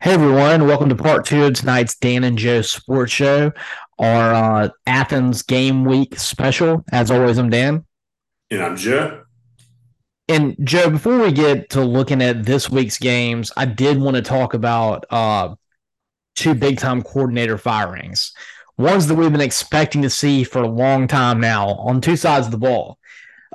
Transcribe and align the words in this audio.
Hey 0.00 0.14
everyone, 0.14 0.68
welcome 0.68 0.88
to 0.90 0.94
part 0.94 1.24
two 1.24 1.46
of 1.46 1.54
tonight's 1.54 1.96
Dan 1.96 2.22
and 2.22 2.38
Joe 2.38 2.62
Sports 2.62 3.10
Show, 3.10 3.50
our 3.98 4.32
uh, 4.32 4.68
Athens 4.86 5.42
Game 5.42 5.84
Week 5.84 6.16
special. 6.16 6.84
As 6.92 7.10
always, 7.10 7.36
I'm 7.36 7.50
Dan. 7.50 7.84
And 8.48 8.62
I'm 8.62 8.76
Joe. 8.76 9.24
And 10.28 10.56
Joe, 10.62 10.88
before 10.88 11.18
we 11.18 11.32
get 11.32 11.70
to 11.70 11.80
looking 11.80 12.22
at 12.22 12.44
this 12.44 12.70
week's 12.70 12.96
games, 12.96 13.50
I 13.56 13.64
did 13.64 14.00
want 14.00 14.14
to 14.14 14.22
talk 14.22 14.54
about 14.54 15.04
uh, 15.10 15.56
two 16.36 16.54
big 16.54 16.78
time 16.78 17.02
coordinator 17.02 17.58
firings. 17.58 18.32
Ones 18.76 19.08
that 19.08 19.16
we've 19.16 19.32
been 19.32 19.40
expecting 19.40 20.02
to 20.02 20.10
see 20.10 20.44
for 20.44 20.62
a 20.62 20.68
long 20.68 21.08
time 21.08 21.40
now 21.40 21.70
on 21.70 22.00
two 22.00 22.14
sides 22.14 22.46
of 22.46 22.52
the 22.52 22.58
ball. 22.58 23.00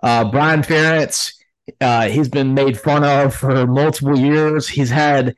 Uh, 0.03 0.29
Brian 0.29 0.61
Ferentz, 0.61 1.35
uh, 1.79 2.09
he's 2.09 2.27
been 2.27 2.53
made 2.53 2.77
fun 2.77 3.05
of 3.05 3.33
for 3.33 3.65
multiple 3.65 4.19
years. 4.19 4.67
He's 4.67 4.89
had 4.89 5.35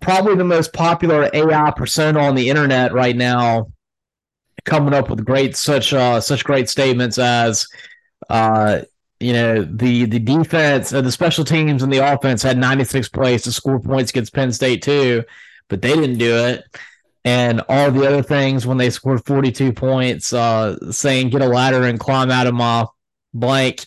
probably 0.00 0.34
the 0.36 0.44
most 0.44 0.72
popular 0.72 1.30
AI 1.32 1.70
persona 1.70 2.20
on 2.20 2.34
the 2.34 2.48
internet 2.48 2.92
right 2.92 3.16
now, 3.16 3.72
coming 4.64 4.94
up 4.94 5.08
with 5.08 5.24
great 5.24 5.56
such 5.56 5.92
uh, 5.92 6.20
such 6.20 6.44
great 6.44 6.68
statements 6.68 7.18
as 7.18 7.66
uh, 8.28 8.82
you 9.18 9.32
know 9.32 9.62
the 9.62 10.04
the 10.04 10.18
defense, 10.18 10.92
uh, 10.92 11.00
the 11.00 11.12
special 11.12 11.44
teams, 11.44 11.82
and 11.82 11.92
the 11.92 12.12
offense 12.12 12.42
had 12.42 12.58
96 12.58 13.08
plays 13.08 13.42
to 13.42 13.52
score 13.52 13.80
points 13.80 14.10
against 14.10 14.34
Penn 14.34 14.52
State 14.52 14.82
too, 14.82 15.24
but 15.68 15.82
they 15.82 15.94
didn't 15.94 16.18
do 16.18 16.36
it. 16.46 16.64
And 17.22 17.62
all 17.68 17.90
the 17.90 18.06
other 18.06 18.22
things 18.22 18.66
when 18.66 18.78
they 18.78 18.88
scored 18.88 19.24
42 19.26 19.74
points, 19.74 20.32
uh, 20.32 20.90
saying 20.90 21.30
get 21.30 21.42
a 21.42 21.46
ladder 21.46 21.82
and 21.82 22.00
climb 22.00 22.30
out 22.30 22.46
of 22.46 22.54
my 22.54 22.86
blank, 23.34 23.86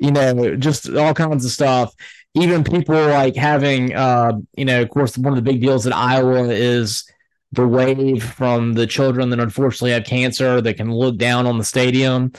you 0.00 0.10
know, 0.10 0.56
just 0.56 0.88
all 0.88 1.12
kinds 1.12 1.44
of 1.44 1.50
stuff 1.50 1.94
even 2.34 2.64
people 2.64 2.94
like 2.94 3.36
having, 3.36 3.94
uh, 3.94 4.32
you 4.56 4.64
know, 4.64 4.80
of 4.80 4.88
course, 4.88 5.18
one 5.18 5.32
of 5.32 5.36
the 5.36 5.50
big 5.50 5.60
deals 5.60 5.86
in 5.86 5.92
Iowa 5.92 6.44
is 6.48 7.04
the 7.52 7.66
wave 7.68 8.24
from 8.24 8.72
the 8.72 8.86
children 8.86 9.28
that 9.30 9.40
unfortunately 9.40 9.90
have 9.90 10.04
cancer 10.04 10.60
that 10.60 10.74
can 10.74 10.90
look 10.90 11.18
down 11.18 11.46
on 11.46 11.58
the 11.58 11.64
stadium. 11.64 12.32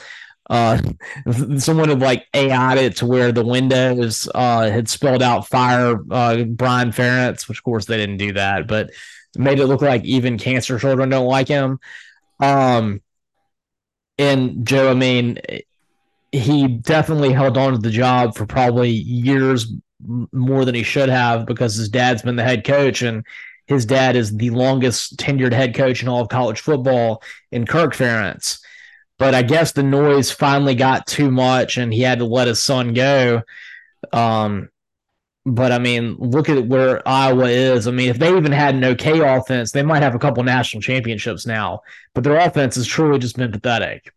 Uh, 0.50 0.78
someone 1.58 1.88
had 1.88 2.00
like 2.00 2.26
AI'd 2.34 2.78
it 2.78 2.96
to 2.96 3.06
where 3.06 3.30
the 3.30 3.44
windows 3.44 4.28
uh, 4.34 4.68
had 4.68 4.88
spelled 4.88 5.22
out 5.22 5.46
fire 5.48 6.00
uh, 6.10 6.42
Brian 6.42 6.90
Ferentz, 6.90 7.48
which 7.48 7.58
of 7.58 7.64
course 7.64 7.86
they 7.86 7.96
didn't 7.96 8.16
do 8.16 8.32
that, 8.32 8.66
but 8.66 8.90
made 9.36 9.60
it 9.60 9.66
look 9.66 9.82
like 9.82 10.04
even 10.04 10.38
cancer 10.38 10.78
children 10.78 11.08
don't 11.08 11.26
like 11.26 11.48
him. 11.48 11.78
Um, 12.40 13.00
and 14.18 14.66
Joe, 14.66 14.90
I 14.90 14.94
mean, 14.94 15.38
he 16.32 16.66
definitely 16.68 17.32
held 17.32 17.56
on 17.56 17.72
to 17.72 17.78
the 17.78 17.90
job 17.90 18.36
for 18.36 18.46
probably 18.46 18.90
years 18.90 19.72
more 20.32 20.64
than 20.64 20.74
he 20.74 20.82
should 20.82 21.08
have 21.08 21.46
because 21.46 21.74
his 21.74 21.88
dad's 21.88 22.22
been 22.22 22.36
the 22.36 22.44
head 22.44 22.64
coach 22.64 23.02
and 23.02 23.24
his 23.66 23.86
dad 23.86 24.16
is 24.16 24.36
the 24.36 24.50
longest 24.50 25.16
tenured 25.16 25.52
head 25.52 25.74
coach 25.74 26.02
in 26.02 26.08
all 26.08 26.20
of 26.20 26.28
college 26.28 26.60
football 26.60 27.22
in 27.50 27.66
Kirk 27.66 27.94
Ferentz. 27.94 28.60
But 29.18 29.34
I 29.34 29.42
guess 29.42 29.72
the 29.72 29.82
noise 29.82 30.30
finally 30.30 30.74
got 30.74 31.06
too 31.06 31.30
much 31.30 31.78
and 31.78 31.92
he 31.92 32.00
had 32.00 32.18
to 32.18 32.24
let 32.24 32.48
his 32.48 32.62
son 32.62 32.92
go. 32.92 33.42
Um, 34.12 34.68
but 35.46 35.72
I 35.72 35.78
mean, 35.78 36.16
look 36.18 36.48
at 36.48 36.66
where 36.66 37.06
Iowa 37.06 37.48
is. 37.48 37.86
I 37.86 37.90
mean, 37.90 38.08
if 38.08 38.18
they 38.18 38.36
even 38.36 38.52
had 38.52 38.74
an 38.74 38.84
okay 38.84 39.20
offense, 39.20 39.72
they 39.72 39.82
might 39.82 40.02
have 40.02 40.14
a 40.14 40.18
couple 40.18 40.42
national 40.42 40.82
championships 40.82 41.46
now. 41.46 41.80
But 42.14 42.24
their 42.24 42.36
offense 42.36 42.76
has 42.76 42.86
truly 42.86 43.18
just 43.18 43.36
been 43.36 43.52
pathetic. 43.52 44.12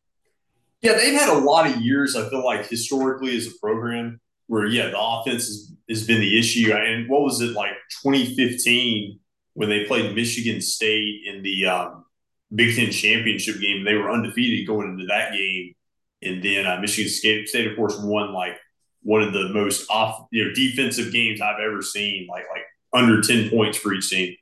Yeah, 0.82 0.94
they've 0.94 1.20
had 1.20 1.30
a 1.30 1.40
lot 1.40 1.68
of 1.68 1.82
years, 1.82 2.16
I 2.16 2.30
feel 2.30 2.46
like, 2.46 2.68
historically 2.68 3.36
as 3.36 3.48
a 3.48 3.52
program 3.60 4.20
where 4.48 4.66
yeah, 4.66 4.90
the 4.90 5.00
offense 5.00 5.48
has, 5.48 5.73
has 5.90 6.08
been 6.08 6.20
the 6.20 6.40
issue. 6.40 6.73
And 6.73 7.08
what 7.09 7.22
was 7.22 7.42
it 7.42 7.52
like 7.52 7.73
2015 8.03 9.20
when 9.54 9.70
they 9.70 9.86
played 9.86 10.16
Michigan 10.16 10.62
State 10.62 11.22
in 11.26 11.44
the 11.44 11.66
um, 11.66 12.06
Big 12.54 12.76
Ten 12.76 12.92
championship 12.92 13.59
game? 13.59 13.84
They 13.84 13.95
were 13.95 14.12
undefeated 14.12 14.67
going 14.67 14.89
into 14.89 15.05
that 15.08 15.33
game, 15.33 15.76
and 16.22 16.44
then 16.44 16.66
uh, 16.66 16.80
Michigan 16.80 17.11
State, 17.11 17.67
of 17.67 17.76
course, 17.76 17.98
won 17.99 18.33
like 18.33 18.58
one 19.04 19.22
of 19.22 19.33
the 19.33 19.49
most 19.49 19.89
off 19.89 20.27
you 20.32 20.45
know 20.45 20.54
defensive 20.54 21.14
games 21.14 21.42
I've 21.42 21.60
ever 21.60 21.82
seen, 21.82 22.27
like 22.27 22.45
like 22.52 22.64
under 22.93 23.22
10 23.22 23.49
points 23.49 23.77
for 23.77 23.93
each 23.93 24.10
team. 24.10 24.36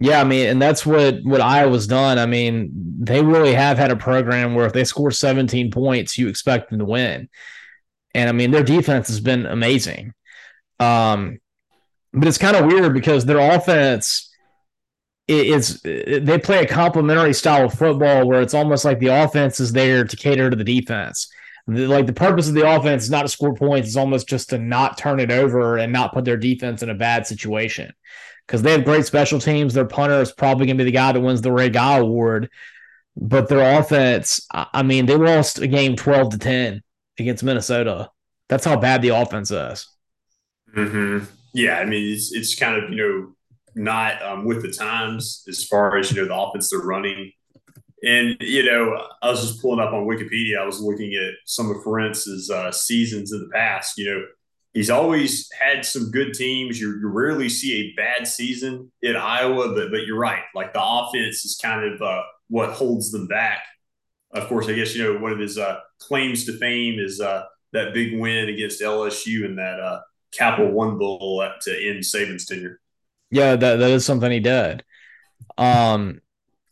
Yeah, 0.00 0.20
I 0.20 0.24
mean, 0.24 0.46
and 0.46 0.62
that's 0.62 0.86
what 0.86 1.18
what 1.24 1.40
Iowa's 1.40 1.86
done. 1.86 2.18
I 2.18 2.26
mean, 2.26 2.70
they 3.00 3.22
really 3.22 3.52
have 3.52 3.78
had 3.78 3.90
a 3.90 3.96
program 3.96 4.54
where 4.54 4.66
if 4.66 4.72
they 4.72 4.84
score 4.84 5.10
17 5.10 5.70
points, 5.70 6.16
you 6.16 6.28
expect 6.28 6.70
them 6.70 6.78
to 6.78 6.84
win. 6.84 7.28
And 8.18 8.28
I 8.28 8.32
mean, 8.32 8.50
their 8.50 8.64
defense 8.64 9.06
has 9.06 9.20
been 9.20 9.46
amazing. 9.46 10.12
Um, 10.80 11.38
but 12.12 12.26
it's 12.26 12.36
kind 12.36 12.56
of 12.56 12.66
weird 12.66 12.92
because 12.92 13.24
their 13.24 13.38
offense 13.38 14.28
is 15.28 15.80
they 15.82 16.38
play 16.42 16.64
a 16.64 16.66
complementary 16.66 17.32
style 17.32 17.66
of 17.66 17.74
football 17.74 18.26
where 18.26 18.42
it's 18.42 18.54
almost 18.54 18.84
like 18.84 18.98
the 18.98 19.06
offense 19.22 19.60
is 19.60 19.72
there 19.72 20.04
to 20.04 20.16
cater 20.16 20.50
to 20.50 20.56
the 20.56 20.64
defense. 20.64 21.30
The, 21.68 21.86
like 21.86 22.06
the 22.06 22.12
purpose 22.12 22.48
of 22.48 22.54
the 22.54 22.68
offense 22.68 23.04
is 23.04 23.10
not 23.10 23.22
to 23.22 23.28
score 23.28 23.54
points; 23.54 23.88
it's 23.88 23.96
almost 23.96 24.28
just 24.28 24.50
to 24.50 24.58
not 24.58 24.98
turn 24.98 25.20
it 25.20 25.30
over 25.30 25.76
and 25.78 25.92
not 25.92 26.12
put 26.12 26.24
their 26.24 26.36
defense 26.36 26.82
in 26.82 26.90
a 26.90 26.94
bad 26.94 27.24
situation. 27.24 27.92
Because 28.46 28.62
they 28.62 28.72
have 28.72 28.84
great 28.84 29.06
special 29.06 29.38
teams, 29.38 29.74
their 29.74 29.84
punter 29.84 30.20
is 30.20 30.32
probably 30.32 30.66
going 30.66 30.78
to 30.78 30.84
be 30.84 30.90
the 30.90 30.96
guy 30.96 31.12
that 31.12 31.20
wins 31.20 31.42
the 31.42 31.52
Ray 31.52 31.68
Guy 31.68 31.98
Award. 31.98 32.50
But 33.16 33.48
their 33.48 33.78
offense, 33.78 34.44
I 34.50 34.82
mean, 34.82 35.06
they 35.06 35.16
lost 35.16 35.60
a 35.60 35.68
game 35.68 35.94
twelve 35.94 36.30
to 36.30 36.38
ten 36.38 36.82
against 37.18 37.44
Minnesota. 37.44 38.10
That's 38.48 38.64
how 38.64 38.76
bad 38.76 39.02
the 39.02 39.10
offense 39.10 39.50
is. 39.50 39.86
Mm-hmm. 40.74 41.24
Yeah, 41.52 41.78
I 41.78 41.84
mean 41.84 42.12
it's 42.12 42.32
it's 42.32 42.54
kind 42.54 42.82
of 42.82 42.90
you 42.90 42.96
know 42.96 43.34
not 43.74 44.22
um, 44.22 44.44
with 44.44 44.62
the 44.62 44.72
times 44.72 45.44
as 45.48 45.64
far 45.64 45.96
as 45.96 46.10
you 46.10 46.20
know 46.20 46.28
the 46.28 46.36
offense 46.36 46.70
they're 46.70 46.80
running. 46.80 47.32
And 48.02 48.36
you 48.40 48.64
know, 48.64 49.06
I 49.22 49.30
was 49.30 49.40
just 49.40 49.60
pulling 49.60 49.80
up 49.80 49.92
on 49.92 50.06
Wikipedia. 50.06 50.58
I 50.60 50.64
was 50.64 50.80
looking 50.80 51.14
at 51.14 51.34
some 51.46 51.70
of 51.70 51.78
Ferentz's 51.78 52.50
uh, 52.50 52.70
seasons 52.70 53.32
in 53.32 53.40
the 53.40 53.50
past. 53.52 53.98
You 53.98 54.10
know, 54.10 54.24
he's 54.72 54.90
always 54.90 55.48
had 55.58 55.84
some 55.84 56.10
good 56.10 56.34
teams. 56.34 56.80
You, 56.80 56.98
you 57.00 57.08
rarely 57.08 57.48
see 57.48 57.74
a 57.74 57.94
bad 57.96 58.28
season 58.28 58.92
in 59.02 59.16
Iowa, 59.16 59.74
but 59.74 59.90
but 59.90 60.06
you're 60.06 60.18
right. 60.18 60.42
Like 60.54 60.72
the 60.72 60.82
offense 60.82 61.44
is 61.44 61.58
kind 61.60 61.92
of 61.92 62.00
uh, 62.00 62.22
what 62.48 62.70
holds 62.70 63.10
them 63.10 63.26
back. 63.26 63.62
Of 64.32 64.46
course, 64.48 64.68
I 64.68 64.74
guess 64.74 64.94
you 64.94 65.04
know 65.04 65.20
one 65.20 65.32
of 65.32 65.38
his 65.38 65.58
uh, 65.58 65.78
claims 65.98 66.44
to 66.46 66.58
fame 66.58 66.98
is 66.98 67.20
uh, 67.20 67.44
that 67.72 67.94
big 67.94 68.18
win 68.18 68.48
against 68.48 68.82
LSU 68.82 69.44
and 69.44 69.58
that 69.58 69.80
uh, 69.80 70.00
Capital 70.32 70.70
One 70.70 70.98
Bowl 70.98 71.42
at, 71.42 71.60
to 71.62 71.88
end 71.88 72.00
Saban's 72.00 72.46
tenure. 72.46 72.80
Yeah, 73.30 73.56
that, 73.56 73.76
that 73.76 73.90
is 73.90 74.04
something 74.04 74.30
he 74.30 74.40
did. 74.40 74.84
Um, 75.56 76.20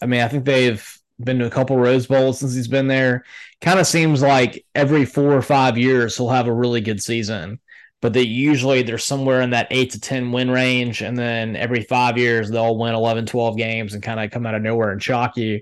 I 0.03 0.07
mean, 0.07 0.21
I 0.21 0.29
think 0.29 0.45
they've 0.45 0.87
been 1.23 1.39
to 1.39 1.47
a 1.47 1.51
couple 1.51 1.77
Rose 1.77 2.07
Bowls 2.07 2.39
since 2.39 2.55
he's 2.55 2.69
been 2.69 2.89
there. 2.89 3.25
Kind 3.61 3.81
of 3.81 3.87
seems 3.87 4.23
like 4.23 4.65
every 4.75 5.05
four 5.05 5.33
or 5.33 5.43
five 5.43 5.79
years 5.79 6.17
he'll 6.17 6.29
have 6.29 6.47
a 6.47 6.53
really 6.53 6.81
good 6.81 7.03
season, 7.03 7.59
but 8.03 8.13
they 8.13 8.23
usually 8.23 8.83
they're 8.83 8.99
somewhere 8.99 9.41
in 9.41 9.51
that 9.51 9.69
eight 9.71 9.93
to 9.93 10.01
10 10.01 10.33
win 10.33 10.51
range. 10.51 11.03
And 11.03 11.19
then 11.19 11.57
every 11.57 11.83
five 11.83 12.19
years 12.19 12.51
they'll 12.51 12.77
win 12.77 12.95
11, 12.95 13.27
12 13.27 13.57
games 13.57 13.95
and 13.95 14.03
kind 14.03 14.21
of 14.21 14.31
come 14.31 14.47
out 14.47 14.55
of 14.55 14.63
nowhere 14.63 14.91
and 14.91 15.03
shock 15.03 15.37
you 15.37 15.61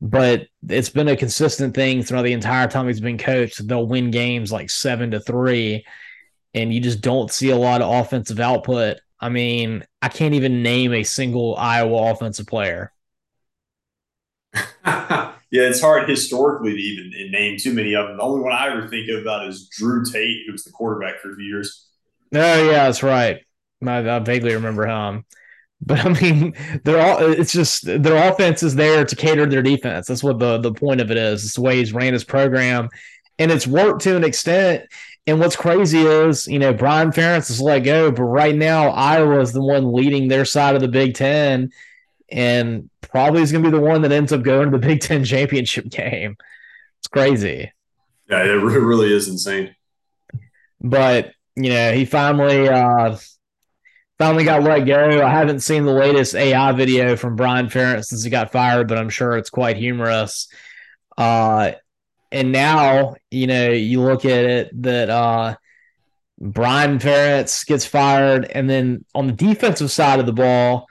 but 0.00 0.46
it's 0.68 0.88
been 0.88 1.08
a 1.08 1.16
consistent 1.16 1.74
thing 1.74 2.02
throughout 2.02 2.22
the 2.22 2.32
entire 2.32 2.68
time 2.68 2.86
he's 2.86 3.00
been 3.00 3.18
coached. 3.18 3.66
They'll 3.66 3.86
win 3.86 4.10
games 4.10 4.52
like 4.52 4.70
seven 4.70 5.10
to 5.10 5.20
three, 5.20 5.84
and 6.54 6.72
you 6.72 6.80
just 6.80 7.00
don't 7.00 7.30
see 7.30 7.50
a 7.50 7.56
lot 7.56 7.82
of 7.82 7.92
offensive 7.92 8.40
output. 8.40 8.98
I 9.20 9.28
mean, 9.28 9.84
I 10.00 10.08
can't 10.08 10.34
even 10.34 10.62
name 10.62 10.92
a 10.92 11.02
single 11.02 11.56
Iowa 11.56 12.12
offensive 12.12 12.46
player. 12.46 12.92
yeah, 14.84 15.32
it's 15.50 15.80
hard 15.80 16.08
historically 16.08 16.72
to 16.72 16.78
even 16.78 17.32
name 17.32 17.56
too 17.58 17.72
many 17.72 17.94
of 17.94 18.06
them. 18.06 18.16
The 18.16 18.22
only 18.22 18.42
one 18.42 18.52
I 18.52 18.68
ever 18.68 18.86
think 18.88 19.08
about 19.10 19.48
is 19.48 19.68
Drew 19.68 20.04
Tate, 20.04 20.46
who 20.46 20.52
was 20.52 20.64
the 20.64 20.70
quarterback 20.70 21.20
for 21.20 21.32
a 21.32 21.36
few 21.36 21.44
years. 21.44 21.88
Oh 22.34 22.70
yeah, 22.70 22.84
that's 22.84 23.02
right. 23.02 23.40
I, 23.84 23.98
I 23.98 24.18
vaguely 24.20 24.54
remember 24.54 24.86
him. 24.86 25.24
But 25.80 26.04
I 26.04 26.20
mean, 26.20 26.54
they're 26.84 27.00
all 27.00 27.18
it's 27.32 27.52
just 27.52 27.84
their 27.84 28.30
offense 28.30 28.62
is 28.62 28.74
there 28.74 29.04
to 29.04 29.16
cater 29.16 29.44
to 29.44 29.50
their 29.50 29.62
defense. 29.62 30.06
That's 30.06 30.24
what 30.24 30.38
the, 30.38 30.58
the 30.58 30.72
point 30.72 31.00
of 31.00 31.10
it 31.10 31.16
is. 31.16 31.44
It's 31.44 31.54
the 31.54 31.60
way 31.60 31.78
he's 31.78 31.92
ran 31.92 32.12
his 32.12 32.24
program. 32.24 32.88
And 33.38 33.52
it's 33.52 33.66
worked 33.66 34.02
to 34.02 34.16
an 34.16 34.24
extent. 34.24 34.84
And 35.28 35.38
what's 35.38 35.56
crazy 35.56 36.00
is, 36.00 36.46
you 36.46 36.58
know, 36.58 36.72
Brian 36.72 37.10
Ferentz 37.10 37.50
is 37.50 37.60
let 37.60 37.80
go, 37.80 38.10
but 38.10 38.22
right 38.22 38.54
now 38.54 38.88
Iowa 38.88 39.40
is 39.40 39.52
the 39.52 39.62
one 39.62 39.92
leading 39.92 40.26
their 40.26 40.44
side 40.46 40.74
of 40.74 40.80
the 40.80 40.88
Big 40.88 41.14
Ten, 41.14 41.70
and 42.30 42.88
probably 43.02 43.42
is 43.42 43.52
going 43.52 43.62
to 43.62 43.70
be 43.70 43.76
the 43.76 43.82
one 43.82 44.02
that 44.02 44.12
ends 44.12 44.32
up 44.32 44.42
going 44.42 44.70
to 44.70 44.78
the 44.78 44.86
Big 44.86 45.00
Ten 45.00 45.24
championship 45.24 45.84
game. 45.90 46.36
It's 46.98 47.08
crazy. 47.08 47.70
Yeah, 48.28 48.42
it 48.42 48.54
really 48.54 49.12
is 49.12 49.28
insane. 49.28 49.74
But 50.80 51.32
you 51.56 51.70
know, 51.70 51.92
he 51.92 52.04
finally 52.04 52.68
uh, 52.68 53.18
finally 54.18 54.44
got 54.44 54.62
let 54.62 54.80
go. 54.80 55.22
I 55.24 55.30
haven't 55.30 55.60
seen 55.60 55.84
the 55.84 55.92
latest 55.92 56.34
AI 56.34 56.72
video 56.72 57.16
from 57.16 57.36
Brian 57.36 57.66
Ferentz 57.66 58.06
since 58.06 58.24
he 58.24 58.30
got 58.30 58.52
fired, 58.52 58.88
but 58.88 58.98
I'm 58.98 59.10
sure 59.10 59.36
it's 59.36 59.50
quite 59.50 59.76
humorous. 59.76 60.48
Uh, 61.16 61.72
and 62.30 62.52
now, 62.52 63.14
you 63.30 63.46
know, 63.46 63.70
you 63.70 64.02
look 64.02 64.24
at 64.24 64.44
it 64.44 64.82
that 64.82 65.08
uh, 65.08 65.56
Brian 66.40 66.98
Ferentz 66.98 67.64
gets 67.66 67.86
fired, 67.86 68.44
and 68.44 68.68
then 68.68 69.04
on 69.14 69.26
the 69.28 69.32
defensive 69.32 69.90
side 69.90 70.20
of 70.20 70.26
the 70.26 70.32
ball, 70.32 70.88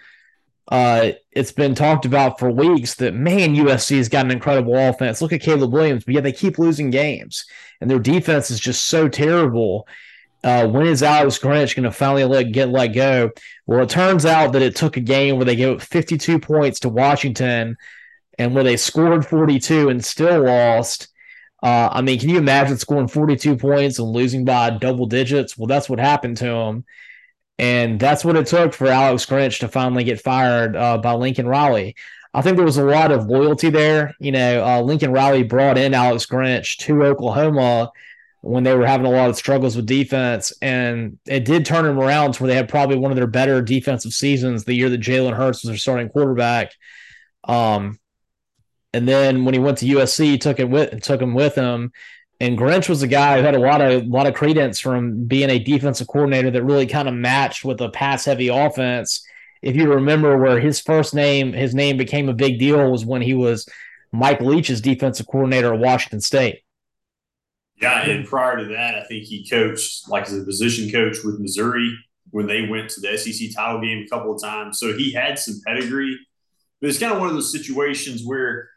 uh, 0.69 1.12
it's 1.31 1.51
been 1.51 1.75
talked 1.75 2.06
about 2.06 2.39
for 2.39 2.51
weeks 2.51 2.95
that 2.95 3.13
man, 3.13 3.56
USC 3.56 3.97
has 3.97 4.09
got 4.09 4.25
an 4.25 4.31
incredible 4.31 4.75
offense. 4.75 5.21
Look 5.21 5.31
at 5.31 5.41
Caleb 5.41 5.71
Williams, 5.71 6.03
but 6.03 6.13
yet 6.13 6.23
they 6.23 6.31
keep 6.31 6.57
losing 6.57 6.89
games, 6.89 7.45
and 7.80 7.89
their 7.89 8.00
defense 8.00 8.50
is 8.51 8.59
just 8.59 8.85
so 8.85 9.07
terrible. 9.07 9.88
Uh, 10.44 10.68
when 10.68 10.88
is 10.88 11.04
Alex 11.04 11.39
Grinch 11.39 11.75
going 11.75 11.84
to 11.84 11.92
finally 11.92 12.24
let 12.24 12.51
get 12.51 12.69
let 12.69 12.89
go? 12.89 13.31
Well, 13.66 13.81
it 13.84 13.89
turns 13.89 14.25
out 14.25 14.54
that 14.54 14.62
it 14.62 14.75
took 14.75 14.98
a 14.98 15.01
game 15.01 15.38
where 15.38 15.45
they 15.45 15.56
gave 15.56 15.75
up 15.75 15.81
52 15.81 16.39
points 16.39 16.80
to 16.81 16.89
Washington, 16.89 17.78
and 18.38 18.54
where 18.54 18.63
they 18.63 18.78
scored 18.78 19.25
42 19.25 19.89
and 19.89 20.04
still 20.04 20.44
lost. 20.44 21.07
Uh, 21.63 21.89
I 21.92 22.01
mean, 22.01 22.19
can 22.19 22.30
you 22.30 22.38
imagine 22.38 22.78
scoring 22.78 23.07
42 23.07 23.57
points 23.57 23.98
and 24.00 24.10
losing 24.10 24.45
by 24.45 24.69
double 24.69 25.07
digits? 25.07 25.57
Well, 25.57 25.68
that's 25.68 25.89
what 25.89 26.00
happened 26.00 26.38
to 26.38 26.48
him, 26.48 26.86
And 27.57 28.00
that's 28.00 28.24
what 28.24 28.36
it 28.36 28.45
took 28.45 28.74
for 28.74 28.88
Alex 28.88 29.25
Grinch 29.25 29.60
to 29.60 29.68
finally 29.68 30.04
get 30.04 30.22
fired 30.22 30.75
uh, 30.75 31.00
by 31.00 31.13
Lincoln 31.13 31.48
Riley. 31.48 31.95
I 32.33 32.42
think 32.44 32.57
there 32.57 32.66
was 32.66 32.78
a 32.78 32.86
lot 32.86 33.12
of 33.12 33.25
loyalty 33.25 33.72
there. 33.72 34.13
You 34.19 34.31
know, 34.31 34.63
uh, 34.63 34.81
Lincoln 34.81 35.12
Riley 35.12 35.44
brought 35.44 35.78
in 35.78 35.95
Alex 35.95 36.28
Grinch 36.28 36.78
to 36.80 37.04
Oklahoma 37.04 37.92
when 38.42 38.63
they 38.63 38.75
were 38.75 38.86
having 38.86 39.06
a 39.06 39.12
lot 39.12 39.30
of 39.30 39.36
struggles 39.36 39.75
with 39.75 39.86
defense, 39.86 40.54
and 40.62 41.18
it 41.25 41.45
did 41.45 41.66
turn 41.66 41.86
them 41.86 42.00
around 42.00 42.34
to 42.34 42.44
where 42.44 42.48
they 42.48 42.56
had 42.56 42.69
probably 42.69 42.98
one 42.98 43.12
of 43.12 43.18
their 43.18 43.28
better 43.28 43.62
defensive 43.62 44.13
seasons 44.13 44.63
the 44.63 44.74
year 44.74 44.89
that 44.89 45.01
Jalen 45.01 45.36
Hurts 45.36 45.63
was 45.63 45.69
their 45.69 45.78
starting 45.78 46.10
quarterback. 46.10 46.72
Um, 47.44 48.00
and 48.94 49.07
then 49.07 49.45
when 49.45 49.54
he 49.54 49.60
went 49.60 49.80
to 49.80 49.86
USC, 49.86 50.25
he 50.25 50.38
took 50.38 50.60
it 50.60 50.69
with 50.69 51.01
took 51.01 51.22
him 51.22 51.34
with 51.34 51.56
him. 51.56 51.92
And 52.39 52.57
Grinch 52.57 52.88
was 52.88 53.01
a 53.01 53.07
guy 53.07 53.38
who 53.38 53.44
had 53.44 53.56
a 53.56 53.60
lot 53.60 53.81
of 53.81 54.04
a 54.04 54.06
lot 54.06 54.28
of 54.28 54.36
credence 54.36 54.80
from 54.80 55.25
being 55.25 55.50
a 55.50 55.60
defensive 55.60 56.07
coordinator 56.07 56.51
that 56.51 56.63
really 56.63 56.86
kind 56.86 57.07
of 57.07 57.16
matched 57.16 57.66
with 57.66 57.81
a 57.81 57.90
pass 57.90 58.25
heavy 58.25 58.48
offense. 58.48 59.25
If 59.62 59.75
you 59.75 59.92
remember 59.92 60.38
where 60.38 60.60
his 60.60 60.80
first 60.80 61.16
name, 61.16 61.51
his 61.51 61.74
name 61.74 61.98
became 61.98 62.30
a 62.30 62.33
big 62.33 62.60
deal 62.60 62.92
was 62.92 63.06
when 63.06 63.24
he 63.24 63.33
was 63.33 63.68
Mike 64.12 64.40
Leach's 64.40 64.81
defensive 64.81 65.28
coordinator 65.28 65.74
at 65.74 65.80
Washington 65.80 66.22
State. 66.22 66.62
Yeah, 67.81 68.01
and 68.01 68.25
prior 68.25 68.57
to 68.57 68.65
that, 68.74 68.95
I 68.95 69.03
think 69.03 69.25
he 69.25 69.47
coached 69.47 70.09
like 70.09 70.25
as 70.25 70.38
a 70.38 70.44
position 70.44 70.91
coach 70.91 71.24
with 71.24 71.39
Missouri 71.39 71.95
when 72.31 72.47
they 72.47 72.68
went 72.68 72.89
to 72.89 73.01
the 73.01 73.18
SEC 73.18 73.56
title 73.56 73.81
game 73.81 74.03
a 74.06 74.09
couple 74.09 74.33
of 74.33 74.41
times. 74.41 74.79
So 74.79 74.97
he 74.97 75.12
had 75.12 75.38
some 75.38 75.62
pedigree. 75.65 76.18
But 76.81 76.89
it's 76.89 77.00
kind 77.00 77.13
of 77.13 77.19
one 77.19 77.29
of 77.29 77.35
those 77.35 77.51
situations 77.51 78.24
where 78.25 78.69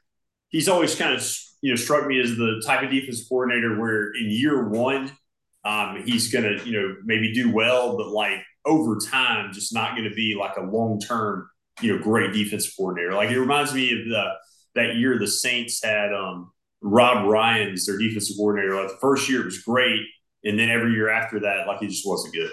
he's 0.49 0.69
always 0.69 0.95
kind 0.95 1.15
of 1.15 1.27
you 1.63 1.71
know 1.71 1.77
struck 1.77 2.07
me 2.07 2.21
as 2.21 2.37
the 2.37 2.63
type 2.67 2.83
of 2.83 2.91
defense 2.91 3.27
coordinator 3.29 3.79
where 3.79 4.13
in 4.15 4.31
year 4.31 4.69
one 4.69 5.13
um, 5.65 6.03
he's 6.05 6.33
going 6.33 6.45
to 6.45 6.65
you 6.69 6.81
know 6.81 6.97
maybe 7.05 7.33
do 7.33 7.53
well, 7.53 7.97
but 7.97 8.09
like 8.09 8.43
over 8.65 8.99
time, 8.99 9.53
just 9.53 9.75
not 9.75 9.97
going 9.97 10.09
to 10.09 10.15
be 10.15 10.37
like 10.39 10.57
a 10.57 10.63
long 10.63 11.01
term 11.01 11.49
you 11.81 11.97
know 11.97 12.03
great 12.03 12.33
defense 12.33 12.75
coordinator. 12.75 13.15
Like 13.15 13.31
it 13.31 13.41
reminds 13.41 13.75
me 13.75 13.93
of 13.93 14.09
the 14.09 14.33
that 14.75 14.97
year 14.97 15.19
the 15.19 15.27
Saints 15.27 15.83
had 15.83 16.13
um, 16.13 16.53
Rob 16.83 17.29
Ryan's 17.29 17.87
their 17.87 17.99
defensive 17.99 18.37
coordinator. 18.37 18.75
Like 18.75 18.89
the 18.89 18.99
first 19.01 19.29
year 19.29 19.45
was 19.45 19.63
great, 19.63 20.01
and 20.45 20.59
then 20.59 20.71
every 20.71 20.93
year 20.93 21.11
after 21.11 21.41
that, 21.41 21.67
like 21.67 21.81
he 21.81 21.89
just 21.89 22.07
wasn't 22.07 22.35
good. 22.35 22.51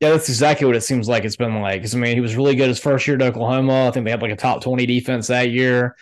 Yeah, 0.00 0.10
that's 0.10 0.28
exactly 0.28 0.66
what 0.66 0.76
it 0.76 0.82
seems 0.82 1.08
like 1.08 1.24
it's 1.24 1.36
been 1.36 1.60
like. 1.60 1.80
Because 1.80 1.94
I 1.94 1.98
mean, 1.98 2.14
he 2.14 2.20
was 2.20 2.36
really 2.36 2.56
good 2.56 2.68
his 2.68 2.80
first 2.80 3.06
year 3.06 3.16
at 3.16 3.22
Oklahoma. 3.22 3.88
I 3.88 3.90
think 3.90 4.04
they 4.04 4.10
had 4.10 4.22
like 4.22 4.32
a 4.32 4.36
top 4.36 4.62
twenty 4.62 4.86
defense 4.86 5.28
that 5.28 5.50
year. 5.50 5.96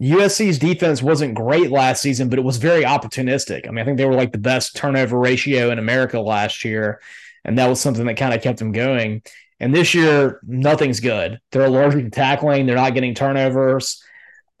USC's 0.00 0.58
defense 0.58 1.02
wasn't 1.02 1.34
great 1.34 1.70
last 1.70 2.00
season, 2.00 2.30
but 2.30 2.38
it 2.38 2.44
was 2.44 2.56
very 2.56 2.84
opportunistic. 2.84 3.68
I 3.68 3.70
mean, 3.70 3.80
I 3.80 3.84
think 3.84 3.98
they 3.98 4.06
were 4.06 4.14
like 4.14 4.32
the 4.32 4.38
best 4.38 4.74
turnover 4.74 5.18
ratio 5.18 5.70
in 5.70 5.78
America 5.78 6.18
last 6.20 6.64
year, 6.64 7.00
and 7.44 7.58
that 7.58 7.68
was 7.68 7.80
something 7.80 8.06
that 8.06 8.16
kind 8.16 8.32
of 8.32 8.40
kept 8.40 8.60
them 8.60 8.72
going. 8.72 9.22
And 9.58 9.74
this 9.74 9.92
year, 9.92 10.40
nothing's 10.42 11.00
good. 11.00 11.38
They're 11.52 11.66
allergic 11.66 12.04
to 12.04 12.10
tackling. 12.10 12.64
They're 12.64 12.76
not 12.76 12.94
getting 12.94 13.14
turnovers. 13.14 14.02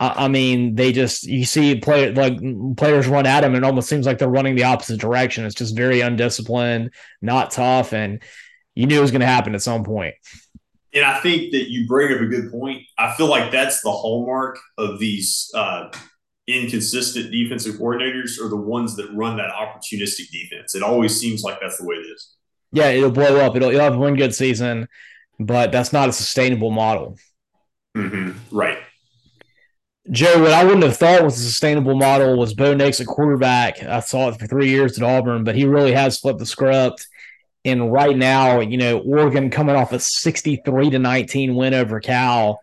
I, 0.00 0.24
I 0.24 0.28
mean, 0.28 0.74
they 0.74 0.92
just 0.92 1.24
you 1.24 1.44
see 1.44 1.78
play 1.78 2.10
like 2.12 2.38
players 2.76 3.06
run 3.06 3.26
at 3.26 3.42
them, 3.42 3.54
and 3.54 3.64
it 3.64 3.66
almost 3.66 3.88
seems 3.88 4.06
like 4.06 4.18
they're 4.18 4.28
running 4.28 4.56
the 4.56 4.64
opposite 4.64 4.98
direction. 4.98 5.44
It's 5.44 5.54
just 5.54 5.76
very 5.76 6.00
undisciplined, 6.00 6.92
not 7.22 7.52
tough, 7.52 7.92
and 7.92 8.22
you 8.74 8.86
knew 8.86 8.98
it 8.98 9.02
was 9.02 9.12
going 9.12 9.20
to 9.20 9.26
happen 9.26 9.54
at 9.54 9.62
some 9.62 9.84
point. 9.84 10.14
And 10.92 11.04
I 11.04 11.20
think 11.20 11.52
that 11.52 11.70
you 11.70 11.86
bring 11.86 12.12
up 12.12 12.20
a 12.20 12.26
good 12.26 12.50
point. 12.50 12.82
I 12.98 13.14
feel 13.14 13.26
like 13.28 13.52
that's 13.52 13.80
the 13.82 13.92
hallmark 13.92 14.58
of 14.76 14.98
these 14.98 15.48
uh, 15.54 15.88
inconsistent 16.48 17.30
defensive 17.30 17.76
coordinators 17.76 18.40
are 18.40 18.48
the 18.48 18.56
ones 18.56 18.96
that 18.96 19.08
run 19.12 19.36
that 19.36 19.50
opportunistic 19.50 20.30
defense. 20.32 20.74
It 20.74 20.82
always 20.82 21.18
seems 21.18 21.42
like 21.42 21.60
that's 21.60 21.78
the 21.78 21.84
way 21.84 21.94
it 21.94 22.06
is. 22.06 22.34
Yeah, 22.72 22.88
it'll 22.88 23.10
blow 23.10 23.38
up. 23.38 23.54
It'll, 23.54 23.68
it'll 23.68 23.82
have 23.82 23.96
one 23.96 24.14
good 24.16 24.34
season, 24.34 24.88
but 25.38 25.70
that's 25.70 25.92
not 25.92 26.08
a 26.08 26.12
sustainable 26.12 26.70
model. 26.70 27.18
Mm-hmm. 27.96 28.56
Right. 28.56 28.78
Joe, 30.10 30.42
what 30.42 30.52
I 30.52 30.64
wouldn't 30.64 30.82
have 30.82 30.96
thought 30.96 31.22
was 31.22 31.38
a 31.38 31.44
sustainable 31.44 31.94
model 31.94 32.36
was 32.36 32.52
Bo 32.52 32.74
Nix 32.74 32.98
a 32.98 33.04
quarterback. 33.04 33.82
I 33.82 34.00
saw 34.00 34.28
it 34.28 34.40
for 34.40 34.46
three 34.46 34.68
years 34.68 34.98
at 34.98 35.04
Auburn, 35.04 35.44
but 35.44 35.54
he 35.54 35.64
really 35.64 35.92
has 35.92 36.18
flipped 36.18 36.40
the 36.40 36.46
script. 36.46 37.06
And 37.64 37.92
right 37.92 38.16
now, 38.16 38.60
you 38.60 38.76
know, 38.76 38.98
Oregon 38.98 39.50
coming 39.50 39.76
off 39.76 39.92
a 39.92 40.00
63 40.00 40.90
to 40.90 40.98
19 40.98 41.54
win 41.54 41.74
over 41.74 42.00
Cal. 42.00 42.58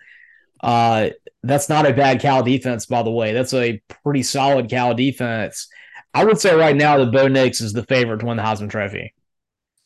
Uh, 0.62 1.10
that's 1.44 1.70
not 1.70 1.86
a 1.86 1.94
bad 1.94 2.20
Cal 2.20 2.44
defense, 2.44 2.86
by 2.86 3.04
the 3.04 3.12
way. 3.12 3.32
That's 3.32 3.54
a 3.54 3.82
pretty 4.04 4.24
solid 4.24 4.70
Cal 4.70 4.94
defense. 4.94 5.70
I 6.14 6.26
would 6.26 6.40
say 6.40 6.54
right 6.54 6.76
now 6.76 6.98
that 6.98 7.12
Bo 7.12 7.28
Nix 7.28 7.62
is 7.62 7.74
the 7.74 7.84
favorite 7.84 8.20
to 8.20 8.26
win 8.26 8.38
the 8.38 8.44
Heisman 8.44 8.70
Trophy. 8.70 9.14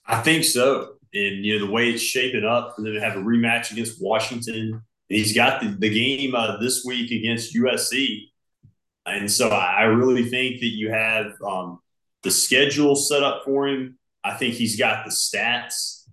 I 0.05 0.21
think 0.21 0.45
so. 0.45 0.93
And, 1.13 1.45
you 1.45 1.59
know, 1.59 1.65
the 1.65 1.71
way 1.71 1.91
it's 1.91 2.01
shaping 2.01 2.45
up 2.45 2.75
them 2.77 2.85
to 2.85 2.99
have 3.01 3.17
a 3.17 3.19
rematch 3.19 3.71
against 3.71 4.01
Washington. 4.01 4.81
He's 5.11 5.35
got 5.35 5.61
the, 5.61 5.67
the 5.67 5.89
game 5.89 6.35
uh, 6.35 6.57
this 6.57 6.83
week 6.85 7.11
against 7.11 7.55
USC. 7.55 8.29
And 9.05 9.31
so 9.31 9.49
I 9.49 9.83
really 9.83 10.29
think 10.29 10.59
that 10.59 10.67
you 10.69 10.91
have 10.91 11.33
um, 11.45 11.79
the 12.23 12.31
schedule 12.31 12.95
set 12.95 13.23
up 13.23 13.43
for 13.43 13.67
him 13.67 13.97
I 14.23 14.33
think 14.33 14.55
he's 14.55 14.77
got 14.77 15.05
the 15.05 15.11
stats. 15.11 16.05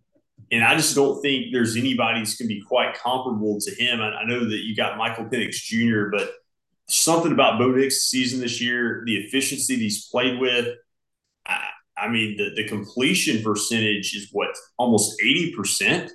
And 0.50 0.64
I 0.64 0.74
just 0.76 0.94
don't 0.94 1.20
think 1.20 1.52
there's 1.52 1.76
anybody 1.76 2.20
that's 2.20 2.36
going 2.36 2.48
to 2.48 2.54
be 2.54 2.62
quite 2.62 2.94
comparable 2.94 3.58
to 3.60 3.74
him. 3.74 4.00
I, 4.00 4.10
I 4.10 4.24
know 4.24 4.48
that 4.48 4.64
you 4.64 4.74
got 4.74 4.96
Michael 4.96 5.26
Penix 5.26 5.56
Jr., 5.56 6.08
but 6.10 6.30
something 6.88 7.32
about 7.32 7.58
Bo 7.58 7.72
Nix' 7.72 8.08
season 8.08 8.40
this 8.40 8.60
year, 8.60 9.02
the 9.04 9.16
efficiency 9.16 9.76
that 9.76 9.82
he's 9.82 10.06
played 10.06 10.40
with. 10.40 10.74
I, 11.46 11.68
I 11.98 12.08
mean, 12.08 12.38
the, 12.38 12.50
the 12.54 12.66
completion 12.66 13.42
percentage 13.42 14.14
is 14.14 14.28
what 14.32 14.56
almost 14.78 15.20
80%. 15.20 16.08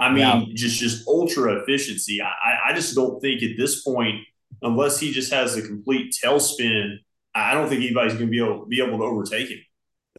I 0.00 0.08
mean, 0.10 0.18
yeah. 0.18 0.42
just 0.54 0.78
just 0.78 1.06
ultra 1.06 1.60
efficiency. 1.60 2.22
I, 2.22 2.70
I 2.70 2.72
just 2.72 2.94
don't 2.94 3.20
think 3.20 3.42
at 3.42 3.56
this 3.58 3.82
point, 3.82 4.24
unless 4.62 4.98
he 4.98 5.12
just 5.12 5.30
has 5.32 5.56
a 5.56 5.62
complete 5.62 6.16
tailspin, 6.24 6.96
I 7.34 7.52
don't 7.52 7.68
think 7.68 7.82
anybody's 7.82 8.14
going 8.14 8.26
to 8.26 8.30
be 8.30 8.42
able 8.42 8.64
be 8.64 8.82
able 8.82 8.98
to 8.98 9.04
overtake 9.04 9.48
him. 9.48 9.58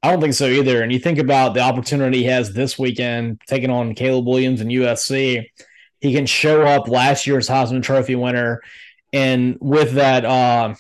I 0.04 0.12
don't 0.12 0.22
think 0.22 0.36
so 0.36 0.48
either. 0.48 0.84
And 0.84 0.92
you 0.92 1.00
think 1.00 1.18
about 1.18 1.56
the 1.56 1.62
opportunity 1.62 2.20
he 2.20 2.24
has 2.26 2.54
this 2.54 2.78
weekend, 2.78 3.42
taking 3.48 3.70
on 3.70 3.96
Caleb 3.96 4.28
Williams 4.28 4.62
and 4.62 4.70
USC. 4.70 5.46
He 6.00 6.14
can 6.14 6.26
show 6.26 6.64
up 6.64 6.88
last 6.88 7.28
year's 7.28 7.48
Heisman 7.48 7.84
Trophy 7.84 8.16
winner, 8.16 8.62
and 9.14 9.58
with 9.60 9.94
that, 9.94 10.26
uh, 10.26 10.76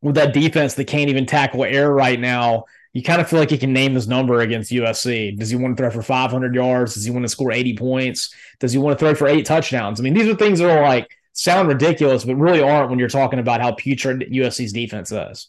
with 0.00 0.14
that 0.14 0.32
defense 0.32 0.74
that 0.74 0.84
can't 0.84 1.10
even 1.10 1.26
tackle 1.26 1.64
air 1.64 1.90
right 1.90 2.20
now, 2.20 2.64
you 2.98 3.04
kind 3.04 3.20
of 3.20 3.28
feel 3.28 3.38
like 3.38 3.50
he 3.50 3.58
can 3.58 3.72
name 3.72 3.94
his 3.94 4.08
number 4.08 4.40
against 4.40 4.72
USC. 4.72 5.38
Does 5.38 5.50
he 5.50 5.56
want 5.56 5.76
to 5.76 5.80
throw 5.80 5.88
for 5.88 6.02
500 6.02 6.52
yards? 6.52 6.94
Does 6.94 7.04
he 7.04 7.12
want 7.12 7.22
to 7.22 7.28
score 7.28 7.52
80 7.52 7.76
points? 7.76 8.34
Does 8.58 8.72
he 8.72 8.78
want 8.80 8.98
to 8.98 9.04
throw 9.04 9.14
for 9.14 9.28
eight 9.28 9.46
touchdowns? 9.46 10.00
I 10.00 10.02
mean, 10.02 10.14
these 10.14 10.26
are 10.26 10.34
things 10.34 10.58
that 10.58 10.68
are 10.68 10.82
like 10.82 11.08
sound 11.32 11.68
ridiculous, 11.68 12.24
but 12.24 12.34
really 12.34 12.60
aren't 12.60 12.90
when 12.90 12.98
you're 12.98 13.08
talking 13.08 13.38
about 13.38 13.60
how 13.60 13.70
putrid 13.70 14.28
USC's 14.32 14.72
defense 14.72 15.12
is. 15.12 15.48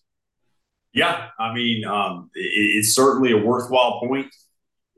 Yeah, 0.94 1.30
I 1.40 1.52
mean, 1.52 1.86
um, 1.86 2.30
it, 2.36 2.52
it's 2.78 2.94
certainly 2.94 3.32
a 3.32 3.38
worthwhile 3.44 4.00
point. 4.00 4.28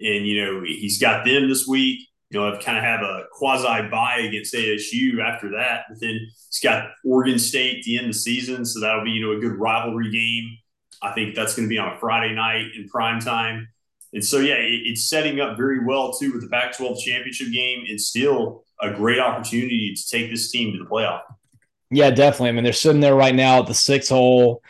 And 0.01 0.27
you 0.27 0.43
know, 0.43 0.61
he's 0.65 0.99
got 0.99 1.23
them 1.23 1.47
this 1.47 1.65
week. 1.65 2.01
You 2.31 2.39
know, 2.41 2.51
I've 2.51 2.61
kind 2.61 2.77
of 2.77 2.83
have 2.83 2.99
a 2.99 3.23
quasi 3.31 3.87
bye 3.89 4.25
against 4.27 4.53
ASU 4.53 5.23
after 5.23 5.51
that. 5.51 5.83
But 5.87 6.01
then 6.01 6.19
he's 6.19 6.59
got 6.61 6.89
Oregon 7.05 7.39
State 7.39 7.77
at 7.77 7.83
the 7.85 7.97
end 7.97 8.07
of 8.07 8.13
the 8.13 8.19
season, 8.19 8.65
so 8.65 8.81
that'll 8.81 9.05
be 9.05 9.11
you 9.11 9.25
know 9.25 9.37
a 9.37 9.39
good 9.39 9.57
rivalry 9.57 10.11
game. 10.11 10.57
I 11.01 11.11
think 11.13 11.35
that's 11.35 11.55
going 11.55 11.67
to 11.67 11.69
be 11.69 11.77
on 11.77 11.93
a 11.93 11.99
Friday 11.99 12.33
night 12.33 12.67
in 12.75 12.87
prime 12.87 13.19
time. 13.19 13.67
And 14.13 14.23
so, 14.23 14.39
yeah, 14.39 14.55
it, 14.55 14.81
it's 14.85 15.09
setting 15.09 15.39
up 15.39 15.57
very 15.57 15.85
well 15.85 16.13
too 16.13 16.33
with 16.33 16.41
the 16.41 16.49
Pac-12 16.49 16.99
championship 16.99 17.51
game, 17.51 17.83
It's 17.85 18.07
still 18.07 18.65
a 18.79 18.91
great 18.91 19.19
opportunity 19.19 19.93
to 19.95 20.09
take 20.09 20.29
this 20.29 20.51
team 20.51 20.73
to 20.73 20.83
the 20.83 20.89
playoff. 20.89 21.21
Yeah, 21.89 22.09
definitely. 22.09 22.49
I 22.49 22.51
mean, 22.53 22.63
they're 22.63 22.73
sitting 22.73 23.01
there 23.01 23.15
right 23.15 23.35
now 23.35 23.59
at 23.59 23.67
the 23.67 23.73
six 23.73 24.09
hole. 24.09 24.61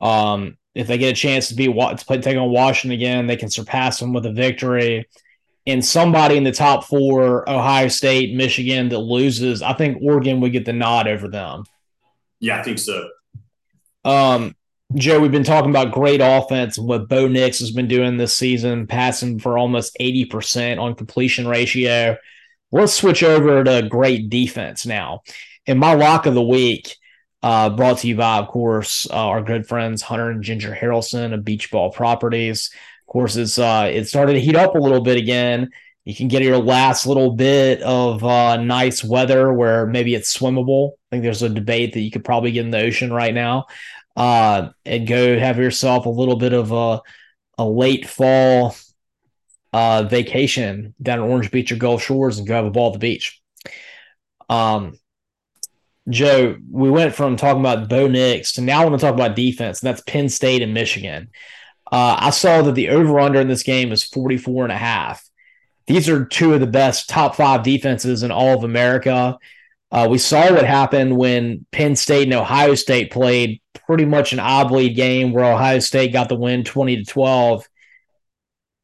Um, 0.00 0.56
if 0.74 0.86
they 0.86 0.98
get 0.98 1.12
a 1.12 1.20
chance 1.20 1.48
to 1.48 1.54
be 1.54 1.66
to 1.66 2.04
play, 2.06 2.20
take 2.20 2.36
on 2.36 2.50
Washington 2.50 2.94
again, 2.94 3.26
they 3.26 3.36
can 3.36 3.50
surpass 3.50 3.98
them 3.98 4.12
with 4.12 4.24
a 4.26 4.32
victory. 4.32 5.06
And 5.66 5.84
somebody 5.84 6.36
in 6.36 6.44
the 6.44 6.52
top 6.52 6.84
four, 6.84 7.48
Ohio 7.48 7.88
State, 7.88 8.34
Michigan, 8.34 8.88
that 8.88 8.98
loses, 8.98 9.62
I 9.62 9.74
think 9.74 9.98
Oregon 10.02 10.40
would 10.40 10.52
get 10.52 10.64
the 10.64 10.72
nod 10.72 11.06
over 11.06 11.28
them. 11.28 11.64
Yeah, 12.38 12.58
I 12.58 12.62
think 12.62 12.78
so. 12.78 13.08
Um, 14.04 14.56
Joe, 14.96 15.20
we've 15.20 15.30
been 15.30 15.44
talking 15.44 15.70
about 15.70 15.92
great 15.92 16.20
offense 16.20 16.76
and 16.76 16.86
what 16.88 17.08
Bo 17.08 17.28
Nix 17.28 17.60
has 17.60 17.70
been 17.70 17.86
doing 17.86 18.16
this 18.16 18.36
season, 18.36 18.88
passing 18.88 19.38
for 19.38 19.56
almost 19.56 19.96
80% 20.00 20.80
on 20.80 20.96
completion 20.96 21.46
ratio. 21.46 22.16
Let's 22.72 22.94
switch 22.94 23.22
over 23.22 23.62
to 23.62 23.86
great 23.88 24.30
defense 24.30 24.86
now. 24.86 25.22
In 25.66 25.78
my 25.78 25.94
lock 25.94 26.26
of 26.26 26.34
the 26.34 26.42
week, 26.42 26.96
uh, 27.40 27.70
brought 27.70 27.98
to 27.98 28.08
you 28.08 28.16
by, 28.16 28.38
of 28.38 28.48
course, 28.48 29.06
uh, 29.10 29.14
our 29.14 29.42
good 29.42 29.64
friends 29.68 30.02
Hunter 30.02 30.28
and 30.28 30.42
Ginger 30.42 30.76
Harrelson 30.78 31.32
of 31.32 31.44
Beach 31.44 31.70
Ball 31.70 31.92
Properties. 31.92 32.70
Of 33.06 33.12
course, 33.12 33.36
it's 33.36 33.60
uh, 33.60 33.88
it 33.92 34.08
started 34.08 34.34
to 34.34 34.40
heat 34.40 34.56
up 34.56 34.74
a 34.74 34.78
little 34.78 35.02
bit 35.02 35.16
again. 35.16 35.70
You 36.04 36.16
can 36.16 36.28
get 36.28 36.42
your 36.42 36.58
last 36.58 37.06
little 37.06 37.32
bit 37.36 37.80
of 37.82 38.24
uh, 38.24 38.56
nice 38.56 39.04
weather 39.04 39.52
where 39.52 39.86
maybe 39.86 40.14
it's 40.14 40.36
swimmable. 40.36 40.92
I 40.92 40.96
think 41.10 41.22
there's 41.22 41.42
a 41.42 41.48
debate 41.48 41.92
that 41.92 42.00
you 42.00 42.10
could 42.10 42.24
probably 42.24 42.50
get 42.50 42.64
in 42.64 42.70
the 42.70 42.82
ocean 42.82 43.12
right 43.12 43.34
now, 43.34 43.66
uh, 44.16 44.70
and 44.84 45.06
go 45.06 45.38
have 45.38 45.58
yourself 45.58 46.06
a 46.06 46.10
little 46.10 46.36
bit 46.36 46.52
of 46.52 46.72
a 46.72 47.00
a 47.58 47.64
late 47.64 48.08
fall 48.08 48.74
uh, 49.72 50.04
vacation 50.04 50.94
down 51.00 51.20
at 51.20 51.28
Orange 51.28 51.50
Beach 51.50 51.70
or 51.72 51.76
Gulf 51.76 52.02
Shores 52.02 52.38
and 52.38 52.46
go 52.46 52.54
have 52.54 52.64
a 52.64 52.70
ball 52.70 52.88
at 52.88 52.94
the 52.94 52.98
beach. 52.98 53.40
Um, 54.48 54.98
Joe, 56.08 56.56
we 56.70 56.90
went 56.90 57.14
from 57.14 57.36
talking 57.36 57.60
about 57.60 57.88
Bo 57.88 58.08
Nix 58.08 58.54
to 58.54 58.62
now 58.62 58.80
I 58.80 58.84
want 58.84 58.98
to 58.98 59.06
talk 59.06 59.14
about 59.14 59.36
defense, 59.36 59.80
and 59.80 59.88
that's 59.88 60.02
Penn 60.02 60.28
State 60.28 60.62
and 60.62 60.74
Michigan. 60.74 61.30
Uh, 61.92 62.16
I 62.18 62.30
saw 62.30 62.62
that 62.62 62.74
the 62.74 62.88
over 62.88 63.20
under 63.20 63.40
in 63.40 63.48
this 63.48 63.62
game 63.62 63.92
is 63.92 64.04
44 64.04 64.64
and 64.64 64.72
a 64.72 64.76
half. 64.76 65.28
These 65.86 66.08
are 66.08 66.24
two 66.24 66.54
of 66.54 66.60
the 66.60 66.66
best 66.66 67.08
top 67.08 67.34
five 67.34 67.62
defenses 67.62 68.22
in 68.22 68.30
all 68.30 68.56
of 68.56 68.64
America. 68.64 69.38
Uh, 69.90 70.06
we 70.08 70.18
saw 70.18 70.52
what 70.52 70.64
happened 70.64 71.16
when 71.16 71.66
Penn 71.72 71.96
State 71.96 72.24
and 72.24 72.34
Ohio 72.34 72.76
State 72.76 73.10
played 73.10 73.59
pretty 73.74 74.04
much 74.04 74.32
an 74.32 74.40
oblate 74.40 74.96
game 74.96 75.32
where 75.32 75.44
Ohio 75.44 75.78
State 75.78 76.12
got 76.12 76.28
the 76.28 76.36
win 76.36 76.64
20 76.64 76.96
to 76.96 77.04
12. 77.04 77.68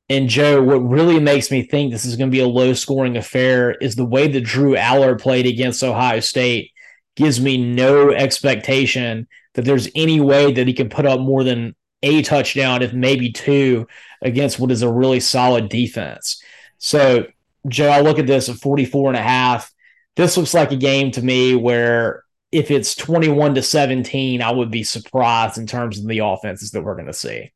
And 0.09 0.29
Joe, 0.29 0.63
what 0.63 0.79
really 0.79 1.19
makes 1.19 1.51
me 1.51 1.63
think 1.63 1.91
this 1.91 2.05
is 2.05 2.17
going 2.17 2.31
to 2.31 2.35
be 2.35 2.43
a 2.43 2.47
low 2.47 2.73
scoring 2.75 3.17
affair 3.17 3.73
is 3.73 3.97
the 3.97 4.05
way 4.05 4.29
that 4.29 4.43
Drew 4.43 4.77
Allar 4.77 5.21
played 5.21 5.47
against 5.47 5.83
Ohio 5.83 6.21
State 6.21 6.71
gives 7.17 7.41
me 7.41 7.57
no 7.57 8.11
expectation 8.11 9.27
that 9.55 9.65
there's 9.65 9.89
any 9.95 10.21
way 10.21 10.53
that 10.53 10.67
he 10.67 10.73
can 10.73 10.89
put 10.89 11.07
up 11.07 11.19
more 11.19 11.43
than 11.43 11.75
a 12.03 12.23
touchdown, 12.23 12.83
if 12.83 12.93
maybe 12.93 13.33
two, 13.33 13.89
against 14.23 14.61
what 14.61 14.71
is 14.71 14.83
a 14.83 14.93
really 14.93 15.19
solid 15.19 15.69
defense. 15.69 16.41
So, 16.79 17.27
Joe, 17.67 17.89
I 17.89 18.01
look 18.01 18.19
at 18.19 18.27
this 18.27 18.49
at 18.49 18.57
44 18.57 19.11
and 19.11 19.19
a 19.19 19.23
half. 19.23 19.73
This 20.15 20.37
looks 20.37 20.55
like 20.55 20.73
a 20.73 20.77
game 20.77 21.11
to 21.13 21.23
me 21.23 21.57
where 21.57 22.23
if 22.57 22.71
it's 22.71 22.95
21 22.95 23.55
to 23.55 23.63
17, 23.63 24.43
I 24.43 24.51
would 24.51 24.71
be 24.71 24.83
surprised 24.83 25.59
in 25.59 25.67
terms 25.67 25.99
of 25.99 26.07
the 26.07 26.19
offenses 26.19 26.71
that 26.73 26.83
we're 26.83 26.95
going 26.95 27.07
to 27.07 27.13
see. 27.13 27.53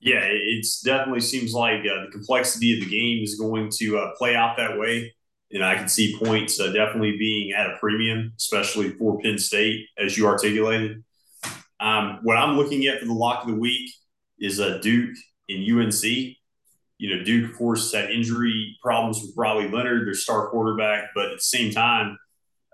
Yeah, 0.00 0.20
it 0.24 0.66
definitely 0.84 1.20
seems 1.20 1.54
like 1.54 1.80
uh, 1.80 2.04
the 2.04 2.10
complexity 2.12 2.74
of 2.74 2.80
the 2.80 2.90
game 2.90 3.22
is 3.22 3.36
going 3.36 3.70
to 3.78 3.98
uh, 3.98 4.10
play 4.18 4.36
out 4.36 4.56
that 4.58 4.78
way 4.78 5.12
and 5.52 5.64
I 5.64 5.76
can 5.76 5.88
see 5.88 6.18
points 6.18 6.58
uh, 6.58 6.72
definitely 6.72 7.16
being 7.16 7.52
at 7.52 7.66
a 7.66 7.76
premium, 7.78 8.32
especially 8.36 8.90
for 8.90 9.20
Penn 9.20 9.38
State, 9.38 9.86
as 9.98 10.16
you 10.18 10.26
articulated. 10.26 11.04
Um, 11.78 12.20
what 12.22 12.36
I'm 12.36 12.56
looking 12.56 12.86
at 12.86 13.00
for 13.00 13.06
the 13.06 13.12
lock 13.12 13.44
of 13.44 13.50
the 13.50 13.58
week 13.58 13.90
is 14.38 14.60
uh, 14.60 14.78
Duke 14.82 15.14
and 15.48 15.58
UNC. 15.60 16.02
You 16.98 17.14
know, 17.14 17.22
Duke, 17.22 17.50
of 17.50 17.56
course, 17.56 17.92
had 17.92 18.10
injury 18.10 18.76
problems 18.82 19.20
with 19.20 19.32
Riley 19.36 19.68
Leonard, 19.68 20.06
their 20.06 20.14
star 20.14 20.48
quarterback, 20.48 21.10
but 21.14 21.26
at 21.26 21.36
the 21.36 21.40
same 21.40 21.70
time, 21.70 22.18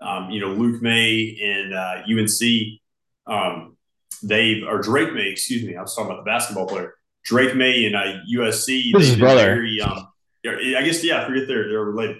um, 0.03 0.29
you 0.29 0.41
know, 0.41 0.49
Luke 0.49 0.81
Maye 0.81 1.39
and 1.41 1.73
uh, 1.73 2.01
UNC, 2.09 2.79
um, 3.27 3.77
they've, 4.21 4.63
or 4.67 4.81
Drake 4.81 5.13
Maye, 5.13 5.29
excuse 5.29 5.63
me, 5.63 5.75
I 5.75 5.81
was 5.81 5.95
talking 5.95 6.11
about 6.11 6.23
the 6.23 6.29
basketball 6.29 6.67
player. 6.67 6.93
Drake 7.23 7.55
Maye 7.55 7.85
and 7.85 7.95
uh, 7.95 8.19
USC. 8.35 8.91
His 8.97 9.15
brother. 9.15 9.45
Very, 9.45 9.81
um, 9.81 10.07
I 10.45 10.83
guess, 10.83 11.03
yeah, 11.03 11.21
I 11.21 11.27
forget 11.27 11.47
they're, 11.47 11.69
they're 11.69 11.83
related 11.83 12.17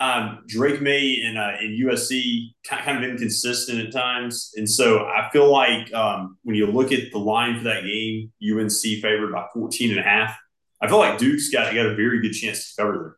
um, 0.00 0.44
Drake 0.46 0.80
Maye 0.80 1.22
and 1.24 1.38
uh, 1.38 1.52
in 1.60 1.78
USC 1.86 2.54
kind 2.64 3.04
of 3.04 3.10
inconsistent 3.10 3.80
at 3.80 3.92
times, 3.92 4.52
and 4.56 4.68
so 4.68 5.00
I 5.00 5.28
feel 5.32 5.50
like 5.50 5.92
um, 5.92 6.38
when 6.44 6.54
you 6.54 6.66
look 6.66 6.92
at 6.92 7.10
the 7.10 7.18
line 7.18 7.58
for 7.58 7.64
that 7.64 7.82
game, 7.82 8.32
UNC 8.42 8.80
favored 9.02 9.32
by 9.32 9.46
14 9.52 9.90
and 9.90 9.98
a 9.98 10.02
half. 10.02 10.36
I 10.80 10.86
feel 10.86 10.98
like 10.98 11.18
Duke's 11.18 11.50
got 11.50 11.74
got 11.74 11.86
a 11.86 11.96
very 11.96 12.20
good 12.20 12.32
chance 12.32 12.72
to 12.72 12.80
cover 12.80 12.98
there. 12.98 13.16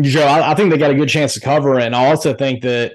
Joe, 0.00 0.22
I, 0.22 0.52
I 0.52 0.54
think 0.54 0.70
they 0.70 0.78
got 0.78 0.90
a 0.90 0.94
good 0.94 1.08
chance 1.08 1.34
to 1.34 1.40
cover, 1.40 1.78
and 1.78 1.94
I 1.94 2.06
also 2.06 2.34
think 2.34 2.62
that 2.62 2.94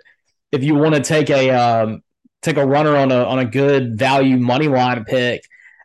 if 0.52 0.64
you 0.64 0.76
want 0.76 0.96
to 0.96 1.02
take 1.02 1.30
a 1.30 1.50
um, 1.50 2.02
take 2.42 2.58
a 2.58 2.66
runner 2.66 2.96
on 2.96 3.12
a 3.12 3.24
on 3.24 3.40
a 3.40 3.46
good 3.46 3.98
value 3.98 4.38
money 4.38 4.68
line 4.68 5.04
pick, 5.04 5.44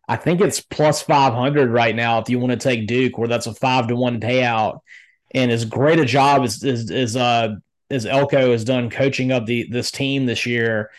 I 0.08 0.16
think 0.16 0.40
it's 0.40 0.60
plus 0.60 1.02
500 1.02 1.70
right 1.70 1.94
now. 1.94 2.18
If 2.18 2.30
you 2.30 2.38
want 2.38 2.52
to 2.52 2.58
take 2.58 2.86
Duke, 2.86 3.18
where 3.18 3.28
that's 3.28 3.46
a 3.46 3.54
five 3.54 3.88
to 3.88 3.96
one 3.96 4.20
payout 4.20 4.80
and 5.34 5.50
as 5.50 5.64
great 5.64 5.98
a 5.98 6.04
job 6.04 6.42
as 6.42 6.62
as, 6.64 6.90
as 6.90 7.16
uh 7.16 7.56
as 7.90 8.06
Elko 8.06 8.52
has 8.52 8.64
done 8.64 8.90
coaching 8.90 9.32
up 9.32 9.46
the 9.46 9.68
this 9.70 9.90
team 9.90 10.26
this 10.26 10.46
year, 10.46 10.90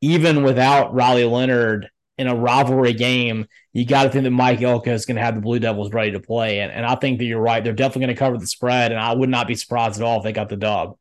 even 0.00 0.42
without 0.42 0.94
Riley 0.94 1.24
Leonard 1.24 1.90
in 2.16 2.26
a 2.28 2.34
rivalry 2.34 2.92
game, 2.92 3.46
you 3.72 3.84
got 3.84 4.04
to 4.04 4.10
think 4.10 4.24
that 4.24 4.30
Mike 4.30 4.62
Elko 4.62 4.92
is 4.92 5.06
going 5.06 5.16
to 5.16 5.22
have 5.22 5.34
the 5.34 5.40
Blue 5.40 5.58
Devils 5.58 5.92
ready 5.92 6.12
to 6.12 6.20
play. 6.20 6.60
And, 6.60 6.70
and 6.70 6.86
I 6.86 6.94
think 6.94 7.18
that 7.18 7.24
you're 7.24 7.40
right. 7.40 7.62
They're 7.62 7.72
definitely 7.72 8.06
going 8.06 8.16
to 8.16 8.18
cover 8.18 8.38
the 8.38 8.46
spread. 8.46 8.92
And 8.92 9.00
I 9.00 9.12
would 9.12 9.28
not 9.28 9.48
be 9.48 9.54
surprised 9.54 10.00
at 10.00 10.06
all 10.06 10.18
if 10.18 10.24
they 10.24 10.32
got 10.32 10.48
the 10.48 10.56
dub. 10.56 10.96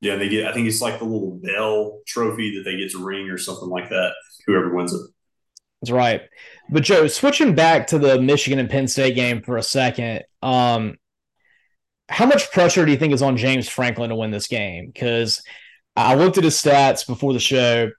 Yeah, 0.00 0.16
they 0.16 0.28
get, 0.28 0.46
I 0.46 0.52
think 0.52 0.68
it's 0.68 0.80
like 0.82 0.98
the 0.98 1.04
little 1.04 1.40
bell 1.42 2.00
trophy 2.06 2.56
that 2.56 2.62
they 2.64 2.76
get 2.76 2.90
to 2.92 3.04
ring 3.04 3.28
or 3.28 3.38
something 3.38 3.68
like 3.68 3.88
that, 3.88 4.12
whoever 4.46 4.74
wins 4.74 4.92
it. 4.92 5.00
That's 5.80 5.90
right. 5.90 6.22
But 6.70 6.84
Joe, 6.84 7.06
switching 7.06 7.54
back 7.54 7.88
to 7.88 7.98
the 7.98 8.20
Michigan 8.20 8.58
and 8.58 8.70
Penn 8.70 8.88
State 8.88 9.14
game 9.14 9.42
for 9.42 9.56
a 9.56 9.62
second, 9.62 10.24
um, 10.42 10.96
how 12.08 12.26
much 12.26 12.52
pressure 12.52 12.84
do 12.84 12.92
you 12.92 12.98
think 12.98 13.12
is 13.12 13.22
on 13.22 13.36
James 13.36 13.68
Franklin 13.68 14.10
to 14.10 14.16
win 14.16 14.30
this 14.30 14.46
game? 14.46 14.90
Because 14.92 15.42
I 15.96 16.14
looked 16.14 16.38
at 16.38 16.44
his 16.44 16.54
stats 16.54 17.06
before 17.06 17.32
the 17.32 17.40
show. 17.40 17.90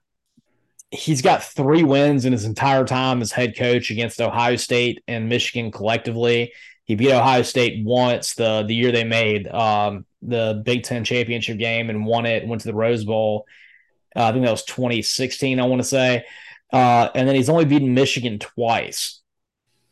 He's 0.90 1.20
got 1.20 1.44
three 1.44 1.84
wins 1.84 2.24
in 2.24 2.32
his 2.32 2.44
entire 2.44 2.84
time 2.84 3.20
as 3.20 3.30
head 3.30 3.56
coach 3.56 3.90
against 3.90 4.20
Ohio 4.20 4.56
State 4.56 5.02
and 5.06 5.28
Michigan 5.28 5.70
collectively. 5.70 6.52
He 6.84 6.94
beat 6.94 7.12
Ohio 7.12 7.42
State 7.42 7.84
once 7.84 8.34
the 8.34 8.64
the 8.66 8.74
year 8.74 8.90
they 8.90 9.04
made 9.04 9.46
um, 9.48 10.06
the 10.22 10.62
Big 10.64 10.84
Ten 10.84 11.04
championship 11.04 11.58
game 11.58 11.90
and 11.90 12.06
won 12.06 12.24
it. 12.24 12.46
Went 12.46 12.62
to 12.62 12.68
the 12.68 12.74
Rose 12.74 13.04
Bowl. 13.04 13.46
Uh, 14.16 14.24
I 14.24 14.32
think 14.32 14.44
that 14.44 14.50
was 14.50 14.64
2016. 14.64 15.60
I 15.60 15.66
want 15.66 15.82
to 15.82 15.88
say, 15.88 16.24
uh, 16.72 17.10
and 17.14 17.28
then 17.28 17.34
he's 17.36 17.50
only 17.50 17.66
beaten 17.66 17.92
Michigan 17.92 18.38
twice. 18.38 19.20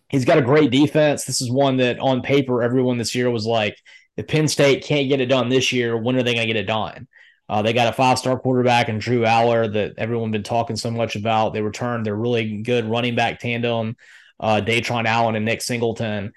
He's 0.09 0.25
got 0.25 0.39
a 0.39 0.43
great 0.43 0.71
defense. 0.71 1.25
This 1.25 1.43
is 1.43 1.51
one 1.51 1.79
that 1.79 1.99
on 1.99 2.23
paper 2.23 2.63
everyone 2.63 2.97
this 2.97 3.15
year 3.15 3.31
was 3.31 3.45
like, 3.45 3.77
if 4.17 4.27
Penn 4.27 4.49
State 4.49 4.85
can't 4.85 5.09
get 5.09 5.21
it 5.21 5.27
done 5.27 5.49
this 5.49 5.73
year, 5.73 5.97
when 5.97 6.17
are 6.17 6.23
they 6.23 6.35
going 6.35 6.47
to 6.47 6.53
get 6.53 6.61
it 6.61 6.67
done? 6.67 7.09
Uh, 7.49 7.63
they 7.63 7.73
got 7.73 7.89
a 7.89 7.93
five 7.93 8.19
star 8.19 8.39
quarterback 8.39 8.89
and 8.89 9.01
Drew 9.01 9.21
Allar 9.21 9.73
that 9.73 9.95
everyone 9.99 10.31
been 10.31 10.43
talking 10.43 10.77
so 10.77 10.91
much 10.91 11.17
about. 11.17 11.53
They 11.53 11.63
returned 11.63 12.05
their 12.05 12.17
really 12.17 12.63
good 12.63 12.87
running 12.87 13.15
back 13.15 13.39
tandem, 13.39 13.97
uh, 14.41 14.61
Kaytron 14.65 15.07
Allen 15.07 15.37
and 15.37 15.45
Nick 15.45 15.63
Singleton. 15.63 16.33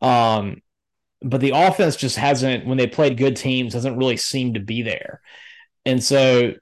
Um, 0.00 0.62
but 1.22 1.40
the 1.40 1.52
offense 1.54 1.96
just 1.96 2.16
hasn't, 2.16 2.66
when 2.66 2.78
they 2.78 2.86
played 2.86 3.16
good 3.16 3.36
teams, 3.36 3.74
hasn't 3.74 3.98
really 3.98 4.16
seemed 4.16 4.54
to 4.54 4.60
be 4.60 4.82
there. 4.82 5.20
And 5.84 6.02
so, 6.02 6.54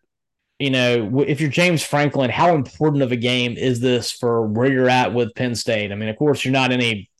you 0.58 0.70
know, 0.70 1.20
if 1.20 1.40
you're 1.40 1.50
James 1.50 1.82
Franklin, 1.82 2.30
how 2.30 2.54
important 2.54 3.02
of 3.02 3.12
a 3.12 3.16
game 3.16 3.56
is 3.56 3.80
this 3.80 4.12
for 4.12 4.46
where 4.46 4.70
you're 4.70 4.88
at 4.88 5.12
with 5.12 5.34
Penn 5.34 5.54
State? 5.54 5.92
I 5.92 5.94
mean, 5.94 6.08
of 6.08 6.16
course, 6.16 6.44
you're 6.44 6.52
not 6.52 6.72
any 6.72 7.10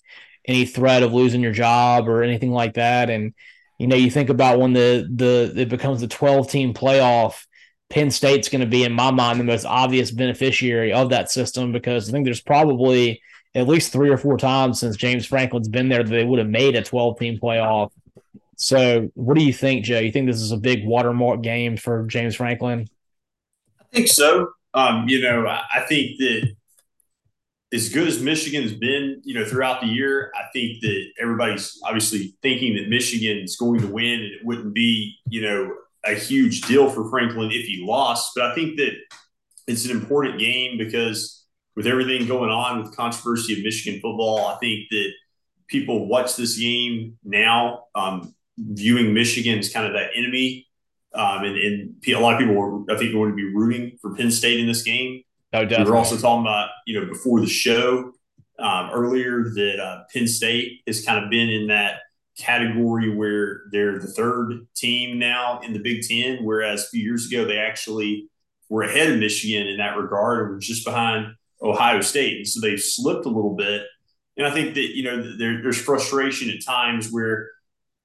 any 0.47 0.67
threat 0.67 1.03
of 1.03 1.15
losing 1.15 1.41
your 1.41 1.53
job 1.53 2.07
or 2.07 2.23
anything 2.23 2.53
like 2.53 2.75
that. 2.75 3.09
And 3.09 3.33
you 3.79 3.87
know, 3.87 3.97
you 3.97 4.11
think 4.11 4.31
about 4.31 4.59
when 4.59 4.73
the 4.73 5.09
the 5.13 5.53
it 5.57 5.69
becomes 5.69 6.01
the 6.01 6.09
12 6.09 6.51
team 6.51 6.75
playoff, 6.75 7.47
Penn 7.91 8.11
State's 8.11 8.49
going 8.49 8.61
to 8.61 8.67
be 8.67 8.85
in 8.85 8.93
my 8.93 9.11
mind 9.11 9.41
the 9.41 9.45
most 9.45 9.65
obvious 9.65 10.11
beneficiary 10.11 10.93
of 10.93 11.11
that 11.11 11.31
system 11.31 11.73
because 11.73 12.09
I 12.09 12.13
think 12.13 12.25
there's 12.25 12.41
probably 12.41 13.21
at 13.55 13.69
least 13.69 13.93
three 13.93 14.11
or 14.11 14.17
four 14.17 14.37
times 14.37 14.81
since 14.81 14.97
James 14.97 15.27
Franklin's 15.27 15.69
been 15.69 15.89
there 15.89 16.03
that 16.03 16.11
they 16.11 16.25
would 16.25 16.39
have 16.39 16.49
made 16.49 16.75
a 16.75 16.83
12 16.83 17.19
team 17.19 17.39
playoff. 17.41 17.91
So, 18.57 19.11
what 19.15 19.37
do 19.37 19.45
you 19.45 19.53
think, 19.53 19.85
Joe? 19.85 19.99
You 19.99 20.13
think 20.13 20.27
this 20.27 20.41
is 20.41 20.53
a 20.53 20.57
big 20.57 20.85
watermark 20.85 21.43
game 21.43 21.77
for 21.77 22.05
James 22.07 22.37
Franklin? 22.37 22.89
I 23.81 23.85
think 23.93 24.09
so. 24.09 24.51
Um, 24.73 25.09
you 25.09 25.21
know, 25.21 25.47
I 25.47 25.85
think 25.89 26.19
that 26.19 26.55
as 27.75 27.89
good 27.89 28.07
as 28.07 28.23
Michigan's 28.23 28.73
been, 28.73 29.21
you 29.25 29.35
know, 29.35 29.45
throughout 29.45 29.81
the 29.81 29.89
year, 29.89 30.31
I 30.37 30.45
think 30.53 30.81
that 30.83 31.07
everybody's 31.21 31.81
obviously 31.83 32.37
thinking 32.41 32.77
that 32.77 32.89
Michigan 32.89 33.39
is 33.39 33.57
going 33.57 33.81
to 33.81 33.89
win, 33.89 34.21
and 34.21 34.33
it 34.33 34.45
wouldn't 34.45 34.73
be, 34.75 35.17
you 35.29 35.43
know, 35.43 35.75
a 36.05 36.15
huge 36.15 36.61
deal 36.63 36.89
for 36.89 37.11
Franklin 37.11 37.51
if 37.51 37.67
he 37.67 37.85
lost. 37.85 38.31
But 38.37 38.45
I 38.45 38.55
think 38.55 38.77
that 38.77 38.93
it's 39.67 39.85
an 39.87 39.91
important 39.91 40.39
game 40.39 40.79
because 40.79 41.45
with 41.75 41.89
everything 41.89 42.29
going 42.29 42.51
on 42.51 42.81
with 42.81 42.97
controversy 42.97 43.55
of 43.55 43.65
Michigan 43.65 44.01
football, 44.01 44.47
I 44.47 44.57
think 44.59 44.89
that 44.91 45.11
people 45.67 46.07
watch 46.07 46.37
this 46.37 46.57
game 46.57 47.19
now, 47.25 47.87
um, 47.97 48.37
viewing 48.57 49.13
Michigan 49.15 49.59
as 49.59 49.73
kind 49.73 49.87
of 49.87 49.95
that 49.95 50.11
enemy. 50.15 50.69
Um, 51.13 51.45
and, 51.45 51.57
and 51.57 51.95
a 52.07 52.21
lot 52.21 52.35
of 52.35 52.39
people, 52.39 52.57
are, 52.57 52.95
I 52.95 52.99
think, 52.99 53.13
going 53.13 53.31
to 53.31 53.37
be 53.37 53.53
rooting 53.53 53.99
for 54.01 54.15
Penn 54.15 54.31
State 54.31 54.61
in 54.61 54.69
this 54.69 54.83
game. 54.83 55.24
Oh, 55.55 55.63
definitely. 55.63 55.85
We 55.85 55.91
were 55.93 55.97
also 55.97 56.17
talking 56.17 56.43
about, 56.43 56.71
you 56.85 57.01
know, 57.01 57.07
before 57.07 57.41
the 57.41 57.47
show 57.47 58.13
um, 58.59 58.91
earlier 58.93 59.45
that 59.55 59.81
uh, 59.81 60.03
Penn 60.13 60.27
State 60.27 60.83
has 60.87 61.05
kind 61.05 61.25
of 61.25 61.31
been 61.31 61.49
in 61.49 61.69
that 61.69 62.01
category 62.37 63.15
where 63.15 63.63
they're 63.71 64.01
the 64.01 64.09
third 64.09 64.67
team 64.75 65.19
now 65.19 65.61
in 65.61 65.73
the 65.73 65.79
Big 65.79 66.03
Ten, 66.03 66.45
whereas 66.45 66.85
a 66.85 66.89
few 66.89 67.03
years 67.03 67.29
ago 67.29 67.45
they 67.45 67.59
actually 67.59 68.29
were 68.69 68.83
ahead 68.83 69.13
of 69.13 69.21
Michigan 69.21 69.69
in 69.69 69.77
that 69.79 69.97
regard 69.97 70.41
and 70.41 70.51
were 70.51 70.59
just 70.59 70.85
behind 70.85 71.35
Ohio 71.63 72.01
State. 72.01 72.39
And 72.39 72.49
so 72.49 72.61
they've 72.61 72.81
slipped 72.81 73.25
a 73.25 73.31
little 73.31 73.55
bit. 73.55 73.83
And 74.37 74.47
I 74.47 74.51
think 74.51 74.75
that, 74.75 74.97
you 74.97 75.05
know, 75.05 75.37
there, 75.39 75.63
there's 75.63 75.81
frustration 75.81 76.51
at 76.51 76.65
times 76.65 77.11
where 77.13 77.49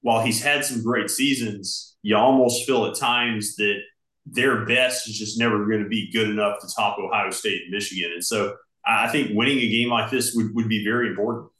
while 0.01 0.23
he's 0.23 0.43
had 0.43 0.63
some 0.63 0.83
great 0.83 1.09
seasons, 1.09 1.95
you 2.03 2.15
almost 2.15 2.67
feel 2.67 2.85
at 2.85 2.95
times 2.95 3.55
that 3.55 3.79
their 4.31 4.65
best 4.65 5.07
is 5.07 5.17
just 5.17 5.39
never 5.39 5.65
going 5.65 5.83
to 5.83 5.89
be 5.89 6.11
good 6.11 6.29
enough 6.29 6.59
to 6.61 6.67
top 6.75 6.97
Ohio 6.99 7.31
State 7.31 7.63
and 7.63 7.71
Michigan. 7.71 8.11
And 8.13 8.23
so 8.23 8.55
I 8.85 9.07
think 9.07 9.31
winning 9.33 9.59
a 9.59 9.67
game 9.67 9.89
like 9.89 10.09
this 10.09 10.33
would, 10.35 10.53
would 10.55 10.69
be 10.69 10.83
very 10.83 11.09
important. 11.09 11.51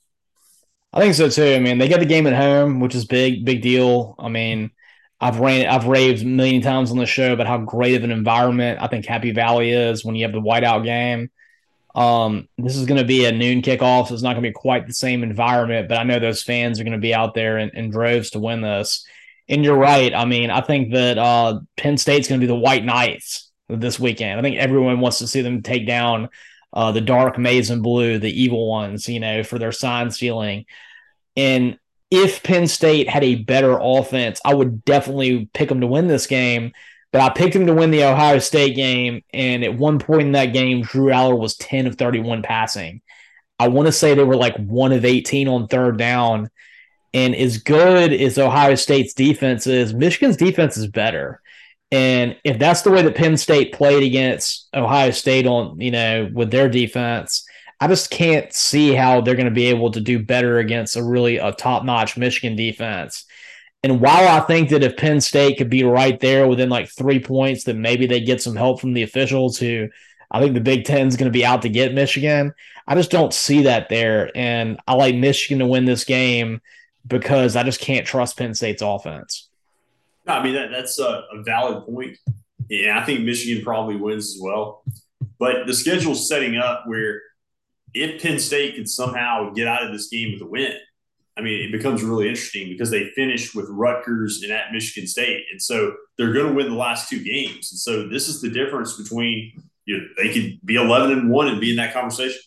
I 0.92 1.00
think 1.00 1.14
so 1.14 1.30
too. 1.30 1.54
I 1.56 1.60
mean, 1.60 1.78
they 1.78 1.88
get 1.88 2.00
the 2.00 2.06
game 2.06 2.26
at 2.26 2.34
home, 2.34 2.80
which 2.80 2.96
is 2.96 3.06
big, 3.06 3.46
big 3.46 3.62
deal. 3.62 4.16
I 4.18 4.30
mean, 4.30 4.72
I've 5.22 5.40
ran, 5.40 5.68
I've 5.68 5.86
raved 5.86 6.24
a 6.24 6.26
million 6.26 6.62
times 6.62 6.92
on 6.92 6.98
the 6.98 7.06
show 7.06 7.34
about 7.34 7.48
how 7.48 7.58
great 7.60 7.96
of 7.96 8.04
an 8.04 8.12
environment 8.12 8.82
I 8.82 8.88
think 8.88 9.06
Happy 9.06 9.32
Valley 9.32 9.72
is 9.72 10.04
when 10.04 10.16
you 10.16 10.26
have 10.26 10.34
the 10.34 10.42
whiteout 10.42 10.84
game. 10.84 11.30
Um, 11.94 12.48
this 12.58 12.76
is 12.76 12.86
going 12.86 13.00
to 13.00 13.08
be 13.08 13.26
a 13.26 13.32
noon 13.32 13.62
kickoff, 13.62 14.08
so 14.08 14.14
it's 14.14 14.24
not 14.24 14.34
going 14.34 14.44
to 14.44 14.50
be 14.50 14.54
quite 14.54 14.88
the 14.88 14.94
same 14.94 15.24
environment, 15.24 15.90
but 15.90 15.98
I 15.98 16.04
know 16.04 16.20
those 16.20 16.44
fans 16.44 16.80
are 16.80 16.84
going 16.84 16.94
to 16.94 17.00
be 17.00 17.14
out 17.14 17.34
there 17.34 17.58
in, 17.58 17.70
in 17.72 17.90
droves 17.90 18.30
to 18.32 18.40
win 18.40 18.62
this. 18.62 19.06
And 19.50 19.66
you're 19.66 19.78
right. 19.78 20.14
I 20.14 20.26
mean, 20.26 20.52
I 20.52 20.62
think 20.62 20.94
that 20.94 21.18
uh, 21.18 21.60
Penn 21.76 21.98
State's 21.98 22.28
going 22.28 22.40
to 22.40 22.46
be 22.46 22.52
the 22.52 22.56
White 22.56 22.86
Knights 22.86 23.52
this 23.68 24.00
weekend. 24.00 24.40
I 24.40 24.44
think 24.44 24.58
everyone 24.58 25.00
wants 25.00 25.18
to 25.20 25.28
see 25.28 25.42
them 25.42 25.64
take 25.64 25.88
down 25.88 26.30
uh, 26.72 26.92
the 26.92 27.02
dark 27.02 27.38
maize 27.38 27.72
and 27.72 27.82
blue, 27.82 28.20
the 28.20 28.42
evil 28.42 28.70
ones, 28.70 29.10
you 29.10 29.20
know, 29.20 29.44
for 29.44 29.58
their 29.58 29.72
sign 29.72 30.12
stealing. 30.12 30.66
And 31.36 31.80
if 32.12 32.44
Penn 32.44 32.68
State 32.68 33.10
had 33.10 33.24
a 33.24 33.36
better 33.36 33.78
offense, 33.82 34.40
I 34.46 34.54
would 34.54 34.86
definitely 34.86 35.50
pick 35.54 35.70
them 35.70 35.82
to 35.82 35.88
win 35.88 36.08
this 36.08 36.28
game. 36.28 36.74
But 37.12 37.22
I 37.22 37.30
picked 37.30 37.54
them 37.54 37.66
to 37.66 37.74
win 37.74 37.90
the 37.90 38.04
Ohio 38.04 38.38
State 38.38 38.76
game. 38.76 39.24
And 39.34 39.64
at 39.64 39.76
one 39.76 39.98
point 39.98 40.24
in 40.24 40.32
that 40.34 40.54
game, 40.54 40.82
Drew 40.82 41.08
Allar 41.12 41.38
was 41.38 41.58
10 41.58 41.88
of 41.88 41.96
31 41.96 42.44
passing. 42.44 43.02
I 43.58 43.68
want 43.68 43.88
to 43.88 43.92
say 43.92 44.14
they 44.14 44.24
were 44.24 44.36
like 44.36 44.56
one 44.58 44.92
of 44.92 45.06
18 45.06 45.48
on 45.48 45.68
third 45.68 45.98
down. 45.98 46.50
And 47.14 47.36
as 47.36 47.58
good 47.58 48.14
as 48.14 48.38
Ohio 48.38 48.76
State's 48.76 49.14
defense 49.14 49.66
is, 49.68 49.94
Michigan's 49.94 50.38
defense 50.38 50.78
is 50.78 50.88
better. 50.88 51.42
And 51.92 52.38
if 52.44 52.60
that's 52.60 52.84
the 52.84 52.92
way 52.92 53.02
that 53.02 53.16
Penn 53.16 53.36
State 53.36 53.74
played 53.74 54.04
against 54.04 54.68
Ohio 54.76 55.10
State 55.12 55.48
on, 55.48 55.80
you 55.80 55.90
know, 55.90 56.30
with 56.32 56.52
their 56.52 56.70
defense, 56.70 57.46
I 57.80 57.88
just 57.88 58.12
can't 58.12 58.54
see 58.54 58.94
how 58.94 59.22
they're 59.22 59.36
going 59.36 59.46
to 59.46 59.52
be 59.52 59.68
able 59.68 59.92
to 59.92 60.02
do 60.02 60.24
better 60.24 60.60
against 60.60 60.98
a 60.98 61.04
really 61.04 61.38
a 61.38 61.52
top-notch 61.52 62.18
Michigan 62.18 62.56
defense. 62.56 63.26
And 63.82 64.02
while 64.02 64.28
I 64.28 64.42
think 64.42 64.70
that 64.70 64.84
if 64.84 64.98
Penn 64.98 65.22
State 65.22 65.58
could 65.58 65.70
be 65.70 65.84
right 65.84 66.20
there 66.20 66.48
within 66.48 66.70
like 66.70 66.90
three 66.90 67.20
points, 67.20 67.64
that 67.64 67.76
maybe 67.76 68.06
they 68.06 68.20
get 68.20 68.42
some 68.42 68.56
help 68.56 68.82
from 68.82 68.94
the 68.94 69.04
officials 69.04 69.58
who 69.58 69.88
I 70.30 70.42
think 70.42 70.54
the 70.54 70.62
Big 70.62 70.86
Ten 70.86 71.08
is 71.08 71.18
going 71.18 71.32
to 71.32 71.38
be 71.38 71.46
out 71.46 71.62
to 71.64 71.70
get 71.70 71.94
Michigan. 71.94 72.54
I 72.86 72.96
just 72.96 73.12
don't 73.12 73.34
see 73.34 73.64
that 73.64 73.88
there. 73.90 74.30
And 74.36 74.80
I 74.86 74.96
like 74.96 75.16
Michigan 75.16 75.60
to 75.60 75.66
win 75.66 75.86
this 75.86 76.04
game 76.04 76.62
because 77.08 77.56
I 77.56 77.64
just 77.64 77.80
can't 77.80 78.06
trust 78.06 78.38
Penn 78.38 78.54
State's 78.54 78.82
offense. 78.82 79.50
No, 80.26 80.34
I 80.34 80.44
mean, 80.44 80.54
that, 80.54 80.72
that's 80.72 81.00
a, 81.00 81.24
a 81.34 81.44
valid 81.44 81.86
point. 81.86 82.18
Yeah, 82.70 83.00
I 83.00 83.06
think 83.06 83.22
Michigan 83.22 83.64
probably 83.64 83.96
wins 83.96 84.36
as 84.36 84.42
well. 84.42 84.84
But 85.40 85.66
the 85.66 85.74
schedule's 85.74 86.28
setting 86.28 86.58
up 86.58 86.84
where 86.86 87.22
if 87.94 88.22
Penn 88.22 88.40
State 88.40 88.76
can 88.76 88.86
somehow 88.86 89.52
get 89.52 89.68
out 89.68 89.84
of 89.84 89.92
this 89.92 90.08
game 90.10 90.34
with 90.34 90.42
a 90.42 90.46
win, 90.46 90.74
I 91.38 91.42
mean, 91.42 91.66
it 91.66 91.72
becomes 91.72 92.04
really 92.04 92.28
interesting 92.28 92.68
because 92.68 92.92
they 92.92 93.12
finished 93.16 93.56
with 93.56 93.66
Rutgers 93.70 94.44
and 94.44 94.52
at 94.52 94.74
Michigan 94.74 95.08
State. 95.08 95.46
And 95.52 95.62
so 95.62 95.94
they're 96.18 96.34
going 96.34 96.48
to 96.48 96.54
win 96.54 96.70
the 96.70 96.76
last 96.76 97.10
two 97.10 97.24
games. 97.24 97.72
And 97.72 97.80
so 97.80 98.08
this 98.10 98.28
is 98.28 98.42
the 98.42 98.50
difference 98.50 98.98
between, 98.98 99.54
you 99.86 99.98
know, 99.98 100.04
they 100.18 100.34
could 100.34 100.60
be 100.66 100.76
11 100.76 101.18
and 101.18 101.30
1 101.30 101.48
and 101.48 101.62
be 101.62 101.72
in 101.72 101.78
that 101.78 101.94
conversation. 101.94 102.42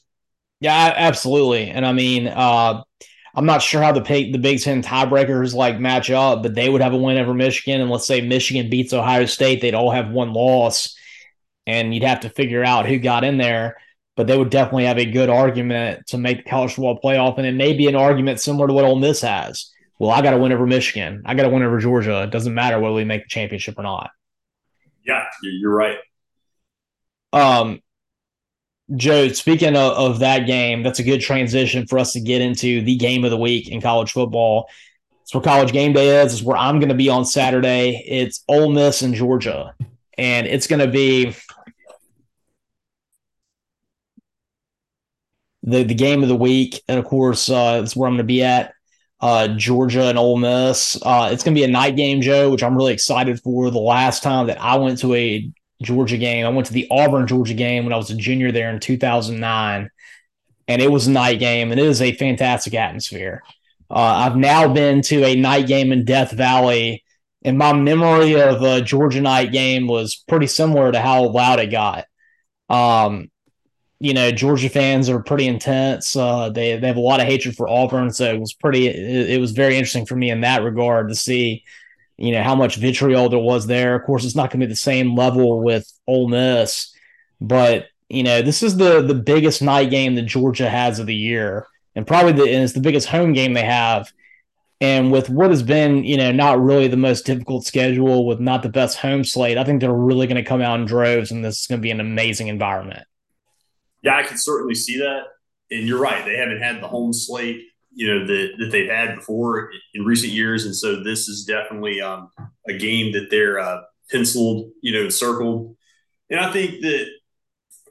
Yeah, 0.61 0.93
absolutely. 0.95 1.71
And 1.71 1.87
I 1.87 1.93
mean, 1.93 2.29
uh, 2.29 2.83
I'm 3.35 3.47
not 3.47 3.63
sure 3.63 3.83
how 3.83 3.93
the 3.93 4.01
the 4.01 4.39
Big 4.39 4.61
Ten 4.61 4.83
tiebreakers 4.83 5.55
like 5.55 5.81
match 5.81 6.11
up, 6.11 6.43
but 6.43 6.55
they 6.55 6.69
would 6.69 6.83
have 6.83 6.93
a 6.93 6.99
win 6.99 7.19
over 7.19 7.33
Michigan. 7.33 7.81
And 7.81 7.91
let's 7.91 8.07
say 8.07 8.21
Michigan 8.21 8.69
beats 8.69 8.93
Ohio 8.93 9.25
State, 9.27 9.61
they'd 9.61 9.75
all 9.75 9.91
have 9.91 10.11
one 10.11 10.33
loss, 10.33 10.97
and 11.67 11.95
you'd 11.95 12.03
have 12.03 12.21
to 12.21 12.31
figure 12.31 12.65
out 12.65 12.87
who 12.87 12.99
got 12.99 13.25
in 13.25 13.39
there. 13.39 13.77
But 14.15 14.27
they 14.27 14.37
would 14.37 14.51
definitely 14.51 14.85
have 14.85 14.99
a 14.99 15.11
good 15.11 15.31
argument 15.31 16.09
to 16.09 16.19
make 16.19 16.45
the 16.45 16.51
college 16.51 16.75
football 16.75 17.01
playoff, 17.03 17.39
and 17.39 17.47
it 17.47 17.55
may 17.55 17.73
be 17.73 17.87
an 17.87 17.97
argument 17.97 18.41
similar 18.41 18.67
to 18.67 18.75
what 18.75 18.85
Ole 18.85 18.97
Miss 18.97 19.23
has. 19.23 19.71
Well, 19.99 20.11
I 20.11 20.21
got 20.21 20.33
to 20.33 20.39
win 20.39 20.53
over 20.53 20.67
Michigan. 20.67 21.23
I 21.25 21.35
got 21.35 21.45
to 21.45 21.49
win 21.49 21.63
over 21.63 21.79
Georgia. 21.79 22.25
It 22.25 22.31
doesn't 22.31 22.53
matter 22.53 22.79
whether 22.79 22.95
we 22.95 23.05
make 23.05 23.23
the 23.23 23.29
championship 23.29 23.79
or 23.79 23.83
not. 23.83 24.11
Yeah, 25.07 25.25
you're 25.43 25.75
right. 25.75 25.97
Um, 27.33 27.82
Joe, 28.97 29.29
speaking 29.29 29.77
of, 29.77 29.93
of, 29.93 30.19
that 30.19 30.47
game, 30.47 30.83
that's 30.83 30.99
a 30.99 31.05
good 31.05 31.21
transition 31.21 31.87
for 31.87 31.99
us 31.99 32.13
to 32.13 32.21
get 32.21 32.43
into 32.43 32.83
the 32.83 32.97
game 32.97 33.25
of 33.25 33.31
the 33.31 33.37
week 33.37 33.69
in 33.69 33.81
college 33.81 34.13
football. 34.13 34.69
It's 35.23 35.33
where 35.33 35.43
college 35.43 35.73
game 35.73 35.93
day 35.93 36.23
is. 36.23 36.33
It's 36.33 36.43
where 36.43 36.57
I'm 36.57 36.79
going 36.79 36.89
to 36.89 36.95
be 36.95 37.09
on 37.09 37.25
Saturday. 37.25 38.05
It's 38.07 38.45
Ole 38.49 38.71
Miss 38.71 39.03
and 39.03 39.15
Georgia. 39.15 39.75
And 40.19 40.47
it's 40.47 40.67
going 40.67 40.81
to 40.81 40.89
be 40.89 41.35
the, 45.63 45.85
the 45.85 45.95
game 45.95 46.23
of 46.23 46.29
the 46.29 46.37
week. 46.37 46.83
And 46.89 46.99
of 46.99 47.05
course, 47.05 47.49
uh, 47.49 47.81
it's 47.83 47.97
where 47.97 48.09
I'm 48.09 48.15
going 48.15 48.19
to 48.19 48.25
be 48.25 48.43
at. 48.43 48.75
Uh, 49.21 49.47
Georgia 49.57 50.09
and 50.09 50.19
Ole 50.19 50.37
Miss. 50.37 51.01
Uh, 51.01 51.31
it's 51.33 51.45
going 51.45 51.55
to 51.55 51.59
be 51.61 51.65
a 51.65 51.69
night 51.69 51.95
game, 51.95 52.21
Joe, 52.21 52.51
which 52.51 52.65
I'm 52.65 52.77
really 52.77 52.93
excited 52.93 53.41
for. 53.41 53.71
The 53.71 53.79
last 53.79 54.25
time 54.25 54.49
that 54.49 54.61
I 54.61 54.77
went 54.77 54.99
to 54.99 55.15
a 55.15 55.49
Georgia 55.83 56.17
game. 56.17 56.47
I 56.47 56.51
went 56.51 56.67
to 56.67 56.73
the 56.73 56.89
Auburn 56.91 57.27
Georgia 57.27 57.55
game 57.55 57.85
when 57.85 57.93
I 57.93 57.97
was 57.97 58.11
a 58.11 58.17
junior 58.17 58.53
there 58.53 58.71
in 58.71 58.81
2009, 58.81 59.91
and 60.69 60.83
it 60.83 60.91
was 60.91 61.07
a 61.07 61.11
night 61.11 61.39
game, 61.39 61.71
and 61.71 61.81
it 61.81 61.87
is 61.87 62.01
a 62.03 62.13
fantastic 62.13 62.75
atmosphere. 62.75 63.43
Uh, 63.91 64.27
I've 64.27 64.37
now 64.37 64.73
been 64.73 65.03
to 65.03 65.25
a 65.25 65.35
night 65.35 65.67
game 65.67 65.93
in 65.93 66.05
Death 66.05 66.33
Valley, 66.33 67.05
and 67.45 67.59
my 67.59 67.73
memory 67.73 68.41
of 68.41 68.63
a 68.63 68.81
Georgia 68.81 69.21
night 69.21 69.53
game 69.53 69.87
was 69.87 70.17
pretty 70.29 70.47
similar 70.47 70.91
to 70.91 71.01
how 71.01 71.29
loud 71.29 71.61
it 71.61 71.71
got. 71.71 72.07
Um, 72.69 73.31
you 74.01 74.15
know, 74.15 74.33
Georgia 74.33 74.69
fans 74.69 75.09
are 75.09 75.23
pretty 75.23 75.47
intense. 75.47 76.17
Uh, 76.17 76.51
they 76.51 76.77
they 76.77 76.89
have 76.89 76.97
a 76.97 77.01
lot 77.01 77.21
of 77.21 77.27
hatred 77.27 77.55
for 77.55 77.69
Auburn, 77.69 78.11
so 78.11 78.33
it 78.33 78.41
was 78.41 78.53
pretty. 78.53 78.89
It, 78.89 79.31
it 79.31 79.41
was 79.41 79.53
very 79.53 79.77
interesting 79.77 80.07
for 80.07 80.17
me 80.17 80.31
in 80.31 80.41
that 80.41 80.65
regard 80.65 81.09
to 81.11 81.15
see 81.15 81.63
you 82.23 82.31
know 82.31 82.43
how 82.43 82.55
much 82.55 82.77
vitriol 82.77 83.29
there 83.29 83.41
was 83.41 83.67
there. 83.67 83.97
Of 83.97 84.05
course, 84.05 84.25
it's 84.25 84.37
not 84.37 84.51
going 84.51 84.61
to 84.61 84.67
be 84.67 84.73
the 84.73 84.77
same 84.77 85.17
level 85.17 85.61
with 85.61 85.93
Ole 86.07 86.29
Miss, 86.29 86.95
but 87.41 87.87
you 88.09 88.23
know 88.23 88.43
this 88.43 88.63
is 88.63 88.77
the 88.77 89.03
the 89.03 89.15
biggest 89.15 89.61
night 89.61 89.91
game 89.91 90.15
that 90.15 90.23
Georgia 90.23 90.71
has 90.71 91.01
of 91.01 91.07
the 91.07 91.15
year, 91.17 91.67
and 91.97 92.07
probably 92.07 92.31
the 92.31 92.45
and 92.45 92.63
it's 92.63 92.75
the 92.75 92.81
biggest 92.81 93.09
home 93.09 93.33
game 93.33 93.55
they 93.55 93.65
have. 93.65 94.13
And 94.81 95.11
with 95.11 95.31
what 95.31 95.51
has 95.51 95.65
been, 95.65 96.05
you 96.05 96.17
know, 96.17 96.31
not 96.33 96.61
really 96.61 96.89
the 96.89 96.97
most 96.97 97.27
difficult 97.27 97.65
schedule 97.65 98.25
with 98.27 98.39
not 98.41 98.63
the 98.63 98.69
best 98.69 98.99
home 98.99 99.23
slate, 99.25 99.59
I 99.59 99.63
think 99.65 99.81
they're 99.81 99.93
really 99.93 100.27
going 100.29 100.43
to 100.43 100.49
come 100.49 100.63
out 100.63 100.79
in 100.79 100.87
droves, 100.87 101.33
and 101.33 101.45
this 101.45 101.61
is 101.61 101.67
going 101.67 101.81
to 101.81 101.83
be 101.83 101.91
an 101.91 102.01
amazing 102.01 102.49
environment. 102.49 103.05
Yeah, 104.03 104.17
I 104.17 104.23
can 104.23 104.39
certainly 104.39 104.77
see 104.77 104.99
that. 104.99 105.23
And 105.73 105.89
you're 105.89 106.01
right; 106.01 106.25
they 106.25 106.37
haven't 106.37 106.61
had 106.61 106.81
the 106.81 106.89
home 106.89 107.13
slate 107.13 107.65
you 107.95 108.07
know 108.07 108.27
that 108.27 108.49
that 108.59 108.71
they've 108.71 108.91
had 108.91 109.17
before 109.17 109.71
in 109.95 110.05
recent 110.05 110.33
years, 110.33 110.65
and 110.65 110.75
so 110.75 111.03
this 111.03 111.29
is 111.29 111.45
definitely 111.45 112.01
um, 112.01 112.31
a 112.69 112.77
game 112.77 113.13
that 113.13 113.29
they're 113.31 113.59
uh, 113.59 113.81
penciled, 114.11 114.71
you 114.83 114.93
know, 114.93 115.09
circled. 115.09 115.77
And 116.31 116.41
I 116.41 116.53
think 116.53 116.81
that 116.83 117.07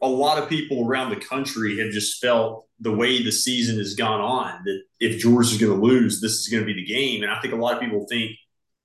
a 0.01 0.07
lot 0.07 0.41
of 0.41 0.49
people 0.49 0.87
around 0.87 1.09
the 1.09 1.15
country 1.17 1.77
have 1.79 1.91
just 1.91 2.21
felt 2.21 2.67
the 2.79 2.91
way 2.91 3.21
the 3.21 3.31
season 3.31 3.77
has 3.77 3.93
gone 3.93 4.19
on 4.19 4.63
that 4.65 4.81
if 4.99 5.19
Georgia's 5.19 5.59
going 5.59 5.79
to 5.79 5.85
lose, 5.85 6.19
this 6.19 6.33
is 6.33 6.47
going 6.47 6.63
to 6.63 6.65
be 6.65 6.73
the 6.73 6.85
game. 6.85 7.21
And 7.21 7.31
I 7.31 7.39
think 7.39 7.53
a 7.53 7.57
lot 7.57 7.75
of 7.75 7.79
people 7.79 8.05
think, 8.09 8.31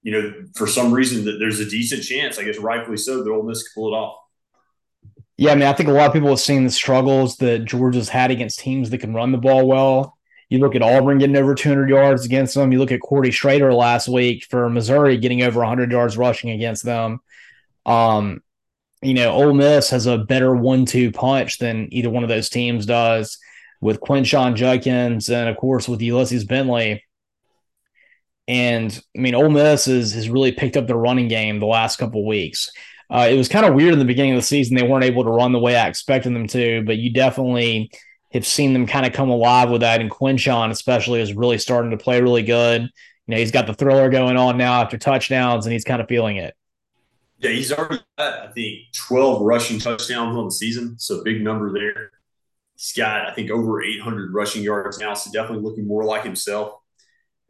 you 0.03 0.13
know, 0.13 0.33
for 0.55 0.67
some 0.67 0.93
reason 0.93 1.25
that 1.25 1.39
there's 1.39 1.61
a 1.61 1.69
decent 1.69 2.03
chance, 2.03 2.39
I 2.39 2.45
guess 2.45 2.59
rightfully 2.59 2.99
so, 2.99 3.23
that 3.23 3.31
Ole 3.31 3.43
Miss 3.43 3.63
can 3.63 3.71
pull 3.75 3.95
it 3.95 3.97
off. 3.97 4.19
Yeah, 5.39 5.53
I 5.53 5.55
mean, 5.55 5.65
I 5.65 5.73
think 5.73 5.89
a 5.89 5.93
lot 5.93 6.07
of 6.07 6.13
people 6.13 6.29
have 6.29 6.41
seen 6.41 6.65
the 6.65 6.71
struggles 6.71 7.37
that 7.39 7.65
Georgia's 7.65 8.09
had 8.09 8.31
against 8.31 8.59
teams 8.59 8.91
that 8.91 8.99
can 8.99 9.15
run 9.15 9.33
the 9.33 9.39
ball 9.39 9.67
well. 9.67 10.16
You 10.49 10.59
look 10.59 10.77
at 10.77 10.83
Auburn 10.83 11.19
getting 11.19 11.37
over 11.37 11.55
200 11.55 11.89
yards 11.89 12.25
against 12.25 12.55
them. 12.55 12.71
You 12.71 12.79
look 12.79 12.93
at 12.93 13.01
Cody 13.03 13.31
Schrader 13.31 13.75
last 13.75 14.09
week 14.09 14.45
for 14.45 14.71
Missouri 14.71 15.17
getting 15.17 15.43
over 15.43 15.59
100 15.61 15.91
yards 15.91 16.17
rushing 16.17 16.51
against 16.51 16.85
them. 16.85 17.21
Um, 17.85 18.43
you 19.03 19.15
know, 19.15 19.33
Ole 19.33 19.55
Miss 19.55 19.91
has 19.91 20.07
a 20.07 20.19
better 20.19 20.55
one-two 20.55 21.13
punch 21.13 21.59
than 21.59 21.89
either 21.93 22.11
one 22.11 22.23
of 22.23 22.29
those 22.29 22.49
teams 22.49 22.87
does 22.87 23.39
with 23.81 24.01
Quinshon 24.01 24.55
Judkins 24.55 25.29
and 25.29 25.49
of 25.49 25.57
course 25.57 25.89
with 25.89 26.01
Ulysses 26.01 26.45
Bentley. 26.45 27.05
And 28.49 28.99
I 29.17 29.21
mean, 29.21 29.35
Ole 29.35 29.51
Miss 29.51 29.89
is, 29.89 30.15
has 30.15 30.31
really 30.31 30.53
picked 30.53 30.77
up 30.77 30.87
the 30.87 30.97
running 30.97 31.29
game 31.29 31.59
the 31.59 31.67
last 31.67 31.97
couple 31.97 32.25
weeks. 32.25 32.71
Uh, 33.11 33.29
it 33.31 33.37
was 33.37 33.49
kind 33.49 33.67
of 33.67 33.75
weird 33.75 33.93
in 33.93 33.99
the 33.99 34.05
beginning 34.05 34.33
of 34.33 34.39
the 34.39 34.43
season; 34.43 34.77
they 34.77 34.87
weren't 34.87 35.05
able 35.05 35.25
to 35.25 35.31
run 35.31 35.53
the 35.53 35.59
way 35.59 35.77
I 35.77 35.89
expected 35.89 36.35
them 36.35 36.49
to. 36.49 36.83
But 36.85 36.99
you 36.99 37.13
definitely 37.13 37.91
have 38.33 38.47
seen 38.47 38.73
them 38.73 38.87
kind 38.87 39.07
of 39.07 39.13
come 39.13 39.31
alive 39.31 39.71
with 39.71 39.81
that. 39.83 40.01
And 40.01 40.11
Quinshon, 40.11 40.71
especially, 40.71 41.21
is 41.21 41.35
really 41.35 41.59
starting 41.59 41.91
to 41.93 41.97
play 41.97 42.21
really 42.21 42.43
good. 42.43 42.83
you 42.83 42.91
know, 43.27 43.37
he's 43.37 43.51
got 43.51 43.67
the 43.67 43.75
thriller 43.75 44.09
going 44.09 44.37
on 44.37 44.57
now 44.57 44.83
after 44.83 44.99
touchdowns 44.99 45.67
and 45.67 45.73
he's 45.73 45.85
kind 45.85 46.01
of 46.01 46.09
feeling 46.09 46.37
it. 46.37 46.55
Yeah, 47.39 47.51
he's 47.51 47.73
already 47.73 48.03
got, 48.17 48.49
I 48.49 48.53
think, 48.53 48.93
12 48.95 49.43
rushing 49.43 49.79
touchdowns 49.79 50.37
on 50.37 50.47
the 50.47 50.51
season. 50.51 50.99
So 50.99 51.23
big 51.23 51.43
number 51.43 51.73
there. 51.73 52.11
He's 52.77 52.93
got, 52.97 53.27
I 53.27 53.35
think, 53.35 53.51
over 53.51 53.83
800 53.83 54.33
rushing 54.33 54.63
yards 54.63 54.99
now. 54.99 55.15
So 55.15 55.31
definitely 55.31 55.63
looking 55.63 55.87
more 55.87 56.05
like 56.05 56.25
himself. 56.25 56.75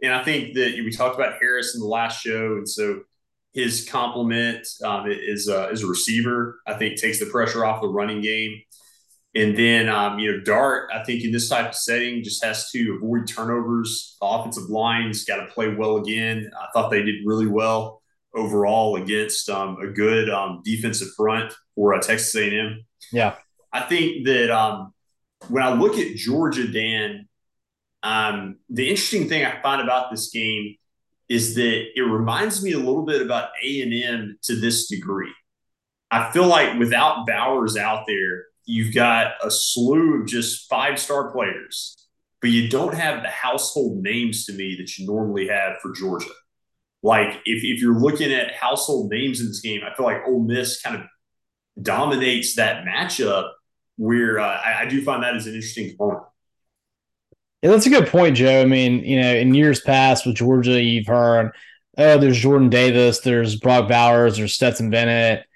And 0.02 0.12
I 0.12 0.22
think 0.24 0.54
that 0.54 0.74
we 0.84 0.90
talked 0.90 1.14
about 1.14 1.38
Harris 1.40 1.74
in 1.74 1.80
the 1.80 1.86
last 1.86 2.20
show. 2.20 2.56
And 2.56 2.68
so 2.68 3.02
his 3.54 3.88
complement 3.88 4.66
um, 4.84 5.06
is, 5.08 5.48
uh, 5.48 5.68
is 5.70 5.82
a 5.82 5.86
receiver, 5.86 6.60
I 6.66 6.74
think, 6.74 7.00
takes 7.00 7.20
the 7.20 7.26
pressure 7.26 7.64
off 7.64 7.80
the 7.80 7.88
running 7.88 8.20
game. 8.20 8.60
And 9.36 9.54
then, 9.54 9.90
um, 9.90 10.18
you 10.18 10.32
know, 10.32 10.40
Dart, 10.40 10.88
I 10.94 11.04
think 11.04 11.22
in 11.22 11.30
this 11.30 11.50
type 11.50 11.68
of 11.68 11.74
setting 11.74 12.24
just 12.24 12.42
has 12.42 12.70
to 12.70 12.94
avoid 12.96 13.26
turnovers. 13.26 14.16
The 14.18 14.26
offensive 14.26 14.70
line's 14.70 15.24
got 15.24 15.36
to 15.36 15.52
play 15.52 15.68
well 15.74 15.98
again. 15.98 16.50
I 16.58 16.68
thought 16.72 16.90
they 16.90 17.02
did 17.02 17.16
really 17.26 17.46
well 17.46 18.00
overall 18.34 18.96
against 18.96 19.50
um, 19.50 19.76
a 19.78 19.88
good 19.88 20.30
um, 20.30 20.62
defensive 20.64 21.08
front 21.14 21.52
for 21.74 21.92
uh, 21.92 22.00
Texas 22.00 22.34
A&M. 22.34 22.82
Yeah. 23.12 23.34
I 23.70 23.82
think 23.82 24.24
that 24.24 24.50
um, 24.50 24.94
when 25.48 25.62
I 25.62 25.74
look 25.74 25.98
at 25.98 26.16
Georgia, 26.16 26.66
Dan, 26.66 27.28
um, 28.02 28.56
the 28.70 28.88
interesting 28.88 29.28
thing 29.28 29.44
I 29.44 29.60
find 29.60 29.82
about 29.82 30.10
this 30.10 30.30
game 30.30 30.76
is 31.28 31.54
that 31.56 31.84
it 31.94 32.02
reminds 32.02 32.64
me 32.64 32.72
a 32.72 32.78
little 32.78 33.04
bit 33.04 33.20
about 33.20 33.50
A&M 33.62 34.38
to 34.44 34.56
this 34.56 34.88
degree. 34.88 35.34
I 36.10 36.30
feel 36.32 36.46
like 36.46 36.78
without 36.78 37.26
Bowers 37.26 37.76
out 37.76 38.04
there, 38.06 38.46
you've 38.66 38.94
got 38.94 39.32
a 39.42 39.50
slew 39.50 40.20
of 40.20 40.28
just 40.28 40.68
five 40.68 40.98
star 40.98 41.30
players, 41.32 41.96
but 42.42 42.50
you 42.50 42.68
don't 42.68 42.94
have 42.94 43.22
the 43.22 43.28
household 43.28 44.02
names 44.02 44.44
to 44.46 44.52
me 44.52 44.76
that 44.78 44.98
you 44.98 45.06
normally 45.06 45.48
have 45.48 45.78
for 45.80 45.92
Georgia. 45.92 46.26
Like 47.02 47.40
if, 47.44 47.64
if 47.64 47.80
you're 47.80 47.98
looking 47.98 48.32
at 48.32 48.54
household 48.54 49.10
names 49.10 49.40
in 49.40 49.46
this 49.46 49.60
game, 49.60 49.80
I 49.84 49.94
feel 49.94 50.06
like 50.06 50.26
Ole 50.26 50.42
Miss 50.42 50.82
kind 50.82 50.96
of 50.96 51.02
dominates 51.80 52.56
that 52.56 52.84
matchup. 52.84 53.50
Where 53.98 54.38
uh, 54.38 54.44
I, 54.44 54.82
I 54.82 54.86
do 54.86 55.02
find 55.02 55.22
that 55.22 55.36
as 55.36 55.46
an 55.46 55.54
interesting 55.54 55.88
component. 55.88 56.24
Yeah, 57.62 57.70
that's 57.70 57.86
a 57.86 57.88
good 57.88 58.08
point, 58.08 58.36
Joe. 58.36 58.60
I 58.60 58.66
mean, 58.66 59.02
you 59.02 59.18
know, 59.22 59.34
in 59.34 59.54
years 59.54 59.80
past 59.80 60.26
with 60.26 60.36
Georgia, 60.36 60.82
you've 60.82 61.06
heard, 61.06 61.52
oh, 61.96 62.18
there's 62.18 62.38
Jordan 62.38 62.68
Davis, 62.68 63.20
there's 63.20 63.56
Brock 63.56 63.88
Bowers, 63.88 64.36
there's 64.36 64.52
Stetson 64.52 64.90
Bennett. 64.90 65.46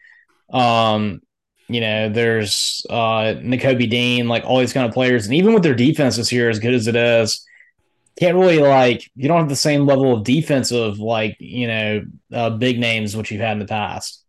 Um, 0.51 1.21
you 1.73 1.81
know, 1.81 2.09
there's 2.09 2.85
uh 2.91 3.35
Nakobe 3.43 3.89
Dean, 3.89 4.29
like 4.29 4.45
all 4.45 4.59
these 4.59 4.73
kind 4.73 4.87
of 4.87 4.95
players. 4.95 5.27
And 5.27 5.35
even 5.35 5.55
with 5.55 5.63
their 5.63 5.75
defense 5.75 6.17
this 6.17 6.33
year, 6.33 6.49
as 6.51 6.59
good 6.59 6.75
as 6.75 6.87
it 6.87 6.97
is, 6.97 7.47
can't 8.19 8.37
really 8.37 8.59
like 8.59 9.11
you 9.15 9.29
don't 9.29 9.39
have 9.39 9.49
the 9.49 9.57
same 9.57 9.87
level 9.87 10.15
of 10.15 10.25
defensive 10.25 10.99
like, 10.99 11.37
you 11.39 11.67
know, 11.67 12.03
uh, 12.33 12.51
big 12.51 12.79
names 12.79 13.17
which 13.17 13.31
you've 13.31 13.41
had 13.41 13.53
in 13.53 13.59
the 13.59 13.67
past. 13.67 14.25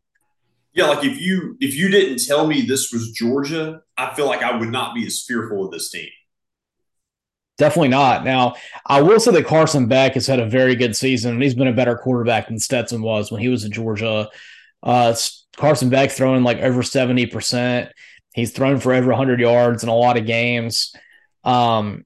Yeah, 0.73 0.87
like 0.87 1.03
if 1.03 1.19
you 1.19 1.57
if 1.59 1.75
you 1.75 1.89
didn't 1.89 2.25
tell 2.25 2.47
me 2.47 2.61
this 2.61 2.93
was 2.93 3.11
Georgia, 3.11 3.81
I 3.97 4.13
feel 4.13 4.25
like 4.25 4.41
I 4.41 4.57
would 4.57 4.69
not 4.69 4.95
be 4.95 5.05
as 5.05 5.21
fearful 5.21 5.65
of 5.65 5.71
this 5.71 5.91
team. 5.91 6.07
Definitely 7.57 7.89
not. 7.89 8.23
Now, 8.23 8.55
I 8.85 9.01
will 9.01 9.19
say 9.19 9.31
that 9.31 9.45
Carson 9.45 9.87
Beck 9.87 10.13
has 10.13 10.25
had 10.25 10.39
a 10.39 10.47
very 10.47 10.75
good 10.75 10.95
season, 10.95 11.33
and 11.33 11.43
he's 11.43 11.53
been 11.53 11.67
a 11.67 11.73
better 11.73 11.95
quarterback 11.95 12.47
than 12.47 12.57
Stetson 12.57 13.01
was 13.01 13.31
when 13.31 13.41
he 13.41 13.49
was 13.49 13.65
at 13.65 13.71
Georgia. 13.71 14.29
Uh, 14.83 15.15
Carson 15.57 15.89
Beck 15.89 16.11
throwing 16.11 16.43
like 16.43 16.59
over 16.59 16.81
70%. 16.81 17.91
He's 18.33 18.51
thrown 18.51 18.79
for 18.79 18.93
over 18.93 19.09
100 19.09 19.39
yards 19.39 19.83
in 19.83 19.89
a 19.89 19.95
lot 19.95 20.17
of 20.17 20.25
games. 20.25 20.95
Um, 21.43 22.05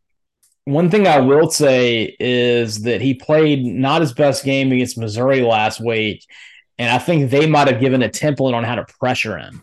one 0.65 0.89
thing 0.89 1.07
I 1.07 1.19
will 1.19 1.49
say 1.51 2.15
is 2.19 2.81
that 2.83 3.01
he 3.01 3.13
played 3.13 3.63
not 3.63 4.01
his 4.01 4.13
best 4.13 4.43
game 4.43 4.71
against 4.71 4.97
Missouri 4.97 5.41
last 5.41 5.79
week. 5.79 6.25
And 6.77 6.89
I 6.89 6.97
think 6.97 7.29
they 7.29 7.47
might 7.47 7.67
have 7.67 7.79
given 7.79 8.01
a 8.01 8.09
template 8.09 8.53
on 8.53 8.63
how 8.63 8.75
to 8.75 8.85
pressure 8.99 9.38
him. 9.38 9.61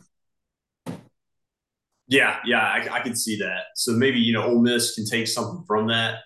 Yeah, 2.08 2.38
yeah, 2.44 2.60
I, 2.60 2.88
I 2.90 3.00
can 3.00 3.16
see 3.16 3.38
that. 3.38 3.64
So 3.74 3.92
maybe, 3.92 4.20
you 4.20 4.32
know, 4.32 4.44
Ole 4.44 4.60
Miss 4.60 4.94
can 4.94 5.06
take 5.06 5.26
something 5.26 5.64
from 5.66 5.88
that. 5.88 6.20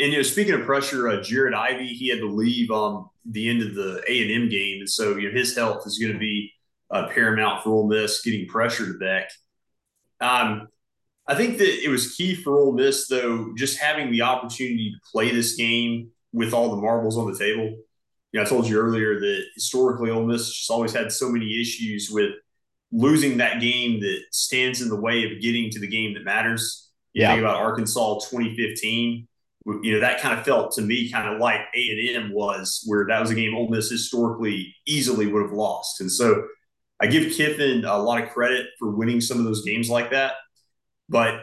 And, 0.00 0.12
you 0.12 0.18
know, 0.18 0.22
speaking 0.22 0.54
of 0.54 0.62
pressure, 0.62 1.08
uh, 1.08 1.22
Jared 1.22 1.54
Ivey 1.54 1.88
he 1.88 2.08
had 2.08 2.20
to 2.20 2.28
leave 2.28 2.70
um, 2.70 3.10
the 3.26 3.48
end 3.48 3.62
of 3.62 3.74
the 3.74 4.02
A&M 4.08 4.48
game. 4.48 4.80
And 4.80 4.88
so, 4.88 5.16
you 5.16 5.28
know, 5.28 5.36
his 5.36 5.54
health 5.54 5.86
is 5.86 5.98
going 5.98 6.14
to 6.14 6.18
be 6.18 6.52
uh, 6.90 7.08
paramount 7.08 7.62
for 7.62 7.70
Ole 7.70 7.86
Miss 7.86 8.22
getting 8.22 8.46
pressure 8.46 8.86
to 8.86 8.98
Beck. 8.98 9.30
Um, 10.20 10.68
I 11.26 11.34
think 11.34 11.58
that 11.58 11.84
it 11.84 11.88
was 11.88 12.14
key 12.14 12.34
for 12.34 12.58
Ole 12.58 12.72
Miss, 12.72 13.08
though, 13.08 13.52
just 13.56 13.78
having 13.78 14.10
the 14.10 14.22
opportunity 14.22 14.92
to 14.92 15.10
play 15.12 15.30
this 15.30 15.54
game 15.54 16.10
with 16.32 16.54
all 16.54 16.70
the 16.70 16.80
marbles 16.80 17.18
on 17.18 17.30
the 17.30 17.38
table. 17.38 17.76
You 18.32 18.40
know, 18.40 18.42
I 18.42 18.44
told 18.44 18.68
you 18.68 18.80
earlier 18.80 19.20
that 19.20 19.44
historically 19.54 20.10
Ole 20.10 20.24
Miss 20.24 20.52
just 20.52 20.70
always 20.70 20.92
had 20.92 21.12
so 21.12 21.28
many 21.28 21.60
issues 21.60 22.10
with 22.10 22.32
losing 22.90 23.36
that 23.38 23.60
game 23.60 24.00
that 24.00 24.20
stands 24.32 24.80
in 24.80 24.88
the 24.88 25.00
way 25.00 25.24
of 25.24 25.40
getting 25.40 25.70
to 25.70 25.78
the 25.80 25.86
game 25.86 26.14
that 26.14 26.24
matters. 26.24 26.90
You 27.12 27.22
yeah. 27.22 27.28
think 27.28 27.40
about 27.40 27.56
Arkansas 27.56 28.14
2015. 28.30 29.28
You 29.66 29.94
know 29.94 30.00
that 30.00 30.20
kind 30.20 30.38
of 30.38 30.44
felt 30.44 30.72
to 30.72 30.82
me 30.82 31.10
kind 31.10 31.32
of 31.32 31.38
like 31.38 31.60
A 31.74 32.14
and 32.14 32.24
M 32.24 32.32
was, 32.32 32.82
where 32.86 33.06
that 33.08 33.20
was 33.20 33.30
a 33.30 33.34
game 33.34 33.54
Ole 33.54 33.68
Miss 33.68 33.90
historically 33.90 34.74
easily 34.86 35.26
would 35.26 35.42
have 35.42 35.52
lost, 35.52 36.00
and 36.00 36.10
so 36.10 36.44
I 37.00 37.06
give 37.06 37.32
Kiffin 37.32 37.84
a 37.84 37.98
lot 37.98 38.22
of 38.22 38.30
credit 38.30 38.66
for 38.78 38.90
winning 38.90 39.20
some 39.20 39.38
of 39.38 39.44
those 39.44 39.64
games 39.64 39.88
like 39.88 40.10
that. 40.10 40.34
But 41.08 41.34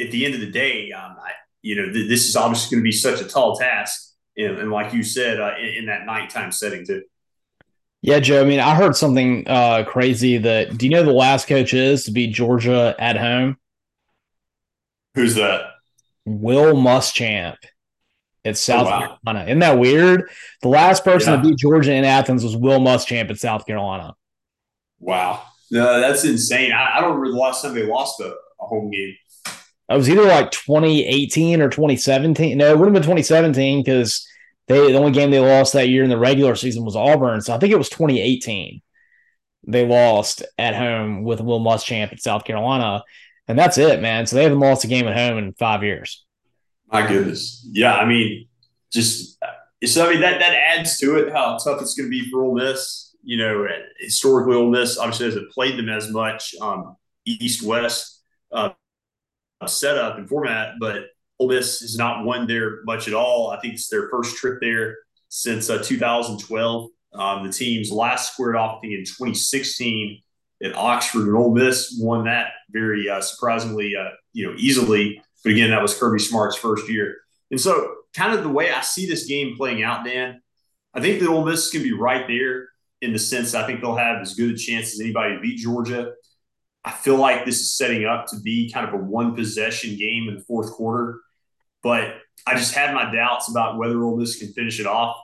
at 0.00 0.10
the 0.10 0.24
end 0.24 0.34
of 0.34 0.40
the 0.40 0.50
day, 0.50 0.90
um, 0.92 1.16
I, 1.22 1.32
you 1.60 1.76
know, 1.76 1.92
th- 1.92 2.08
this 2.08 2.26
is 2.26 2.34
obviously 2.34 2.74
going 2.74 2.82
to 2.82 2.88
be 2.88 2.92
such 2.92 3.20
a 3.20 3.24
tall 3.24 3.56
task. 3.56 4.14
And, 4.36 4.58
and 4.58 4.70
like 4.70 4.94
you 4.94 5.02
said, 5.02 5.38
uh, 5.38 5.52
in, 5.60 5.66
in, 5.66 5.86
that 5.86 6.06
nighttime 6.06 6.50
setting, 6.50 6.86
too. 6.86 7.02
Yeah, 8.00 8.20
Joe. 8.20 8.40
I 8.40 8.44
mean, 8.44 8.58
I 8.58 8.74
heard 8.74 8.96
something 8.96 9.46
uh, 9.46 9.84
crazy 9.86 10.38
that 10.38 10.78
do 10.78 10.86
you 10.86 10.90
know 10.90 11.04
the 11.04 11.12
last 11.12 11.46
coach 11.46 11.74
is 11.74 12.04
to 12.04 12.10
beat 12.10 12.32
Georgia 12.32 12.96
at 12.98 13.16
home? 13.16 13.58
Who's 15.14 15.34
that? 15.34 15.71
Will 16.24 16.74
Muschamp. 16.74 17.56
It's 18.44 18.68
oh, 18.68 18.72
South 18.72 18.86
oh, 18.86 18.90
wow. 18.90 19.18
Carolina. 19.24 19.50
Isn't 19.50 19.58
that 19.60 19.78
weird? 19.78 20.30
The 20.62 20.68
last 20.68 21.04
person 21.04 21.32
yeah. 21.32 21.42
to 21.42 21.48
beat 21.48 21.58
Georgia 21.58 21.92
in 21.92 22.04
Athens 22.04 22.42
was 22.42 22.56
Will 22.56 22.80
Muschamp 22.80 23.30
at 23.30 23.38
South 23.38 23.66
Carolina. 23.66 24.14
Wow. 24.98 25.42
No, 25.70 26.00
that's 26.00 26.24
insane. 26.24 26.72
I, 26.72 26.96
I 26.96 27.00
don't 27.00 27.14
remember 27.14 27.32
the 27.36 27.40
last 27.40 27.62
time 27.62 27.74
they 27.74 27.86
lost 27.86 28.20
a, 28.20 28.34
a 28.60 28.66
home 28.66 28.90
game. 28.90 29.16
It 29.88 29.96
was 29.96 30.08
either 30.08 30.22
like 30.22 30.50
2018 30.50 31.60
or 31.60 31.68
2017. 31.68 32.56
No, 32.56 32.70
it 32.70 32.78
would 32.78 32.86
have 32.86 32.94
been 32.94 33.02
2017 33.02 33.82
because 33.82 34.26
they 34.68 34.92
the 34.92 34.98
only 34.98 35.12
game 35.12 35.30
they 35.30 35.40
lost 35.40 35.72
that 35.74 35.88
year 35.88 36.04
in 36.04 36.10
the 36.10 36.18
regular 36.18 36.54
season 36.54 36.84
was 36.84 36.96
Auburn. 36.96 37.40
So 37.40 37.54
I 37.54 37.58
think 37.58 37.72
it 37.72 37.78
was 37.78 37.88
2018. 37.88 38.80
They 39.66 39.86
lost 39.86 40.42
at 40.58 40.74
home 40.74 41.24
with 41.24 41.40
Will 41.40 41.60
Muschamp 41.60 42.12
at 42.12 42.22
South 42.22 42.44
Carolina. 42.44 43.02
And 43.52 43.58
that's 43.58 43.78
it, 43.78 44.00
man. 44.02 44.26
So 44.26 44.36
they 44.36 44.42
haven't 44.44 44.60
lost 44.60 44.84
a 44.84 44.88
game 44.88 45.06
at 45.06 45.16
home 45.16 45.38
in 45.38 45.52
five 45.54 45.82
years. 45.82 46.24
My 46.90 47.06
goodness. 47.06 47.66
Yeah, 47.70 47.94
I 47.94 48.04
mean, 48.04 48.48
just 48.92 49.38
so 49.84 50.06
I 50.06 50.10
mean 50.10 50.20
that 50.20 50.40
that 50.40 50.54
adds 50.54 50.98
to 50.98 51.16
it 51.16 51.32
how 51.32 51.56
tough 51.56 51.80
it's 51.80 51.94
going 51.94 52.06
to 52.06 52.10
be 52.10 52.30
for 52.30 52.42
Ole 52.42 52.54
Miss 52.54 53.12
you 53.22 53.36
know, 53.36 53.66
historically 53.98 54.54
Ole 54.54 54.70
Miss 54.70 54.98
obviously 54.98 55.26
hasn't 55.26 55.52
played 55.52 55.78
them 55.78 55.88
as 55.88 56.10
much 56.10 56.54
um, 56.60 56.96
East 57.24 57.62
West 57.62 58.22
uh, 58.50 58.70
setup 59.66 60.18
and 60.18 60.28
format, 60.28 60.74
but 60.80 61.04
Ole 61.38 61.48
Miss 61.48 61.80
has 61.80 61.96
not 61.96 62.24
won 62.24 62.46
there 62.46 62.82
much 62.84 63.08
at 63.08 63.14
all. 63.14 63.50
I 63.50 63.60
think 63.60 63.74
it's 63.74 63.88
their 63.88 64.08
first 64.08 64.36
trip 64.36 64.58
there 64.60 64.98
since 65.28 65.70
uh, 65.70 65.82
2012. 65.82 66.90
Um, 67.14 67.46
the 67.46 67.52
team's 67.52 67.90
last 67.90 68.32
squared 68.32 68.56
off, 68.56 68.80
think, 68.80 68.94
in 68.94 69.04
2016 69.04 70.20
at 70.62 70.74
Oxford, 70.74 71.26
and 71.26 71.36
Ole 71.36 71.54
Miss 71.54 71.96
won 72.00 72.24
that 72.24 72.48
very 72.70 73.08
uh, 73.08 73.20
surprisingly, 73.20 73.94
uh, 73.96 74.10
you 74.32 74.46
know, 74.46 74.54
easily. 74.58 75.22
But 75.42 75.52
again, 75.52 75.70
that 75.70 75.82
was 75.82 75.98
Kirby 75.98 76.20
Smart's 76.20 76.56
first 76.56 76.88
year, 76.88 77.16
and 77.50 77.60
so 77.60 77.94
kind 78.14 78.34
of 78.34 78.42
the 78.42 78.48
way 78.48 78.70
I 78.70 78.80
see 78.82 79.06
this 79.06 79.26
game 79.26 79.56
playing 79.56 79.82
out, 79.82 80.04
Dan, 80.04 80.40
I 80.94 81.00
think 81.00 81.20
that 81.20 81.28
Ole 81.28 81.44
Miss 81.44 81.70
to 81.70 81.82
be 81.82 81.92
right 81.92 82.26
there 82.26 82.68
in 83.00 83.12
the 83.12 83.18
sense 83.18 83.54
I 83.54 83.66
think 83.66 83.80
they'll 83.80 83.96
have 83.96 84.20
as 84.20 84.34
good 84.34 84.54
a 84.54 84.56
chance 84.56 84.92
as 84.92 85.00
anybody 85.00 85.34
to 85.34 85.40
beat 85.40 85.58
Georgia. 85.58 86.12
I 86.84 86.90
feel 86.90 87.16
like 87.16 87.44
this 87.44 87.60
is 87.60 87.76
setting 87.76 88.04
up 88.04 88.26
to 88.28 88.40
be 88.40 88.70
kind 88.70 88.86
of 88.86 88.94
a 88.94 89.04
one 89.04 89.34
possession 89.34 89.96
game 89.96 90.28
in 90.28 90.36
the 90.36 90.44
fourth 90.44 90.72
quarter, 90.72 91.20
but 91.82 92.16
I 92.46 92.56
just 92.56 92.74
have 92.74 92.94
my 92.94 93.12
doubts 93.12 93.50
about 93.50 93.78
whether 93.78 94.02
Ole 94.02 94.16
Miss 94.16 94.38
can 94.38 94.52
finish 94.52 94.80
it 94.80 94.86
off. 94.86 95.16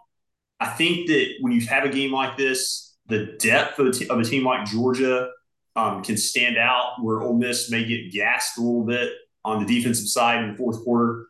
I 0.60 0.68
think 0.68 1.08
that 1.08 1.34
when 1.40 1.52
you 1.52 1.60
have 1.66 1.84
a 1.84 1.88
game 1.88 2.12
like 2.12 2.36
this, 2.36 2.87
the 3.08 3.36
depth 3.38 3.78
of 3.78 3.88
of 4.10 4.20
a 4.20 4.24
team 4.24 4.44
like 4.44 4.66
Georgia 4.66 5.30
um, 5.76 6.02
can 6.02 6.16
stand 6.16 6.56
out 6.56 7.02
where 7.02 7.22
Ole 7.22 7.34
Miss 7.34 7.70
may 7.70 7.84
get 7.84 8.12
gassed 8.12 8.58
a 8.58 8.60
little 8.60 8.84
bit 8.84 9.12
on 9.44 9.64
the 9.64 9.74
defensive 9.74 10.08
side 10.08 10.42
in 10.42 10.52
the 10.52 10.56
fourth 10.56 10.82
quarter. 10.84 11.26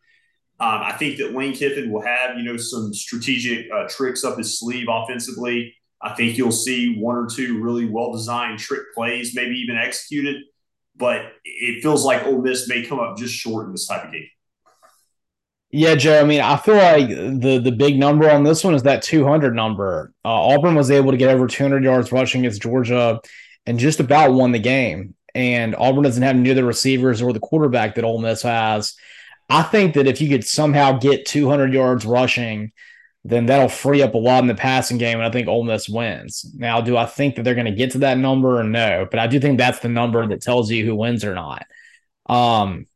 Um, 0.61 0.81
I 0.83 0.91
think 0.93 1.17
that 1.19 1.33
Lane 1.33 1.53
Kiffin 1.53 1.89
will 1.89 2.01
have, 2.01 2.37
you 2.37 2.43
know, 2.43 2.57
some 2.57 2.93
strategic 2.93 3.71
uh, 3.71 3.87
tricks 3.87 4.25
up 4.25 4.37
his 4.37 4.59
sleeve 4.59 4.87
offensively 4.89 5.73
I 6.01 6.13
think 6.13 6.37
you'll 6.37 6.51
see 6.51 6.97
one 6.97 7.15
or 7.15 7.27
two 7.27 7.61
really 7.61 7.85
well 7.85 8.11
designed 8.11 8.59
trick 8.59 8.93
plays, 8.95 9.35
maybe 9.35 9.55
even 9.55 9.77
executed. 9.77 10.43
But 10.95 11.33
it 11.43 11.81
feels 11.81 12.05
like 12.05 12.25
Ole 12.25 12.41
Miss 12.41 12.67
may 12.67 12.85
come 12.85 12.99
up 12.99 13.17
just 13.17 13.33
short 13.33 13.65
in 13.65 13.71
this 13.71 13.87
type 13.87 14.05
of 14.05 14.11
game. 14.11 14.27
Yeah, 15.71 15.93
Joe. 15.95 16.19
I 16.19 16.23
mean, 16.23 16.41
I 16.41 16.57
feel 16.57 16.75
like 16.75 17.09
the 17.09 17.59
the 17.63 17.71
big 17.71 17.99
number 17.99 18.29
on 18.29 18.43
this 18.43 18.63
one 18.63 18.73
is 18.73 18.83
that 18.83 19.03
200 19.03 19.53
number. 19.53 20.11
Uh, 20.25 20.29
Auburn 20.29 20.75
was 20.75 20.89
able 20.89 21.11
to 21.11 21.17
get 21.17 21.29
over 21.29 21.45
200 21.45 21.83
yards 21.83 22.11
rushing 22.11 22.41
against 22.41 22.61
Georgia, 22.63 23.21
and 23.67 23.77
just 23.77 23.99
about 23.99 24.33
won 24.33 24.51
the 24.51 24.59
game. 24.59 25.13
And 25.35 25.75
Auburn 25.75 26.03
doesn't 26.03 26.23
have 26.23 26.35
near 26.35 26.55
the 26.55 26.63
receivers 26.63 27.21
or 27.21 27.33
the 27.33 27.39
quarterback 27.39 27.95
that 27.95 28.03
Ole 28.03 28.19
Miss 28.19 28.41
has. 28.41 28.95
I 29.47 29.61
think 29.61 29.93
that 29.93 30.07
if 30.07 30.21
you 30.21 30.29
could 30.29 30.43
somehow 30.43 30.93
get 30.97 31.25
200 31.27 31.71
yards 31.71 32.03
rushing, 32.05 32.71
then 33.23 33.45
that'll 33.45 33.69
free 33.69 34.01
up 34.01 34.15
a 34.15 34.17
lot 34.17 34.41
in 34.41 34.47
the 34.47 34.55
passing 34.55 34.97
game, 34.97 35.17
and 35.19 35.25
I 35.27 35.31
think 35.31 35.47
Ole 35.47 35.63
Miss 35.63 35.87
wins. 35.87 36.51
Now, 36.55 36.81
do 36.81 36.97
I 36.97 37.05
think 37.05 37.35
that 37.35 37.43
they're 37.43 37.53
going 37.53 37.65
to 37.65 37.71
get 37.71 37.91
to 37.91 37.99
that 37.99 38.17
number? 38.17 38.59
Or 38.59 38.63
no, 38.63 39.07
but 39.09 39.19
I 39.19 39.27
do 39.27 39.39
think 39.39 39.59
that's 39.59 39.79
the 39.79 39.89
number 39.89 40.25
that 40.25 40.41
tells 40.41 40.71
you 40.71 40.83
who 40.83 40.95
wins 40.95 41.23
or 41.23 41.35
not. 41.35 41.65
Um, 42.25 42.87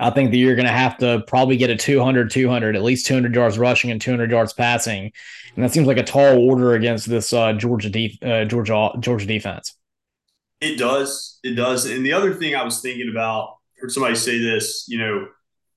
I 0.00 0.10
think 0.10 0.30
that 0.30 0.36
you're 0.36 0.54
going 0.54 0.66
to 0.66 0.72
have 0.72 0.96
to 0.98 1.24
probably 1.26 1.56
get 1.56 1.70
a 1.70 1.76
200, 1.76 2.30
200, 2.30 2.76
at 2.76 2.82
least 2.82 3.06
200 3.06 3.34
yards 3.34 3.58
rushing 3.58 3.90
and 3.90 4.00
200 4.00 4.30
yards 4.30 4.52
passing, 4.52 5.12
and 5.54 5.64
that 5.64 5.72
seems 5.72 5.86
like 5.86 5.96
a 5.96 6.04
tall 6.04 6.38
order 6.38 6.74
against 6.74 7.08
this 7.08 7.32
uh, 7.32 7.52
Georgia 7.54 7.90
def- 7.90 8.22
uh, 8.22 8.44
Georgia 8.44 8.92
Georgia 9.00 9.26
defense. 9.26 9.74
It 10.60 10.78
does, 10.78 11.38
it 11.42 11.54
does. 11.54 11.86
And 11.86 12.04
the 12.04 12.12
other 12.12 12.34
thing 12.34 12.54
I 12.54 12.64
was 12.64 12.80
thinking 12.80 13.08
about, 13.10 13.56
heard 13.80 13.92
somebody 13.92 14.14
say 14.14 14.38
this, 14.38 14.86
you 14.88 14.98
know, 14.98 15.28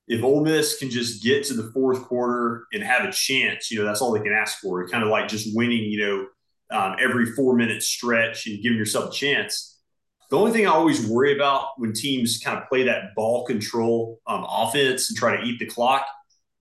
if 0.08 0.22
Ole 0.24 0.44
Miss 0.44 0.78
can 0.78 0.90
just 0.90 1.22
get 1.22 1.44
to 1.44 1.54
the 1.54 1.70
fourth 1.72 2.02
quarter 2.02 2.66
and 2.72 2.82
have 2.82 3.08
a 3.08 3.12
chance, 3.12 3.70
you 3.70 3.78
know, 3.78 3.84
that's 3.84 4.02
all 4.02 4.12
they 4.12 4.20
can 4.20 4.32
ask 4.32 4.58
for. 4.58 4.86
Kind 4.88 5.04
of 5.04 5.10
like 5.10 5.28
just 5.28 5.56
winning, 5.56 5.84
you 5.84 6.00
know, 6.00 6.76
um, 6.76 6.96
every 7.00 7.26
four 7.26 7.54
minute 7.54 7.82
stretch 7.82 8.46
and 8.46 8.62
giving 8.62 8.78
yourself 8.78 9.10
a 9.10 9.14
chance 9.14 9.71
the 10.32 10.38
only 10.38 10.50
thing 10.50 10.66
I 10.66 10.70
always 10.70 11.06
worry 11.06 11.34
about 11.34 11.78
when 11.78 11.92
teams 11.92 12.40
kind 12.42 12.56
of 12.56 12.66
play 12.66 12.84
that 12.84 13.14
ball 13.14 13.44
control 13.44 14.18
um, 14.26 14.46
offense 14.48 15.10
and 15.10 15.18
try 15.18 15.36
to 15.36 15.42
eat 15.42 15.58
the 15.58 15.66
clock 15.66 16.06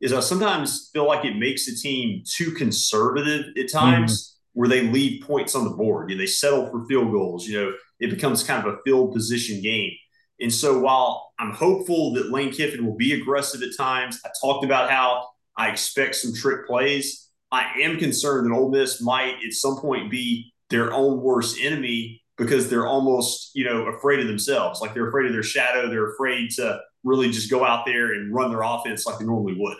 is 0.02 0.12
I 0.12 0.20
sometimes 0.20 0.90
feel 0.92 1.08
like 1.08 1.24
it 1.24 1.38
makes 1.38 1.68
the 1.68 1.76
team 1.76 2.22
too 2.28 2.52
conservative 2.52 3.46
at 3.58 3.72
times 3.72 4.12
mm-hmm. 4.12 4.60
where 4.60 4.68
they 4.68 4.82
leave 4.82 5.26
points 5.26 5.56
on 5.56 5.64
the 5.64 5.70
board. 5.70 6.10
You 6.10 6.18
know, 6.18 6.22
they 6.22 6.28
settle 6.28 6.70
for 6.70 6.86
field 6.86 7.14
goals. 7.14 7.48
You 7.48 7.62
know, 7.62 7.74
it 8.02 8.10
becomes 8.10 8.44
kind 8.44 8.68
of 8.68 8.74
a 8.74 8.78
field 8.84 9.14
position 9.14 9.62
game. 9.62 9.94
And 10.42 10.54
so 10.54 10.80
while 10.80 11.32
I'm 11.40 11.54
hopeful 11.54 12.12
that 12.16 12.30
Lane 12.30 12.52
Kiffin 12.52 12.86
will 12.86 12.98
be 12.98 13.14
aggressive 13.14 13.62
at 13.62 13.78
times, 13.78 14.20
I 14.26 14.32
talked 14.42 14.66
about 14.66 14.92
how 14.92 15.30
I 15.56 15.70
expect 15.70 16.16
some 16.16 16.34
trick 16.34 16.68
plays. 16.68 17.30
I 17.54 17.72
am 17.82 17.98
concerned 17.98 18.52
that 18.52 18.54
Ole 18.54 18.70
Miss 18.70 19.02
might 19.02 19.36
at 19.48 19.54
some 19.54 19.78
point 19.78 20.12
be 20.12 20.52
their 20.70 20.92
own 20.92 21.22
worst 21.22 21.58
enemy 21.62 22.21
because 22.38 22.70
they're 22.70 22.88
almost, 22.88 23.52
you 23.54 23.66
know, 23.66 23.88
afraid 23.88 24.20
of 24.20 24.28
themselves. 24.28 24.82
Like 24.82 24.94
they're 24.94 25.10
afraid 25.10 25.28
of 25.28 25.34
their 25.34 25.44
shadow. 25.44 25.90
They're 25.90 26.12
afraid 26.12 26.52
to 26.52 26.80
really 27.04 27.32
just 27.32 27.50
go 27.50 27.66
out 27.66 27.86
there 27.86 28.14
and 28.14 28.34
run 28.34 28.50
their 28.50 28.62
offense 28.62 29.06
like 29.06 29.20
they 29.20 29.26
normally 29.26 29.56
would. 29.58 29.78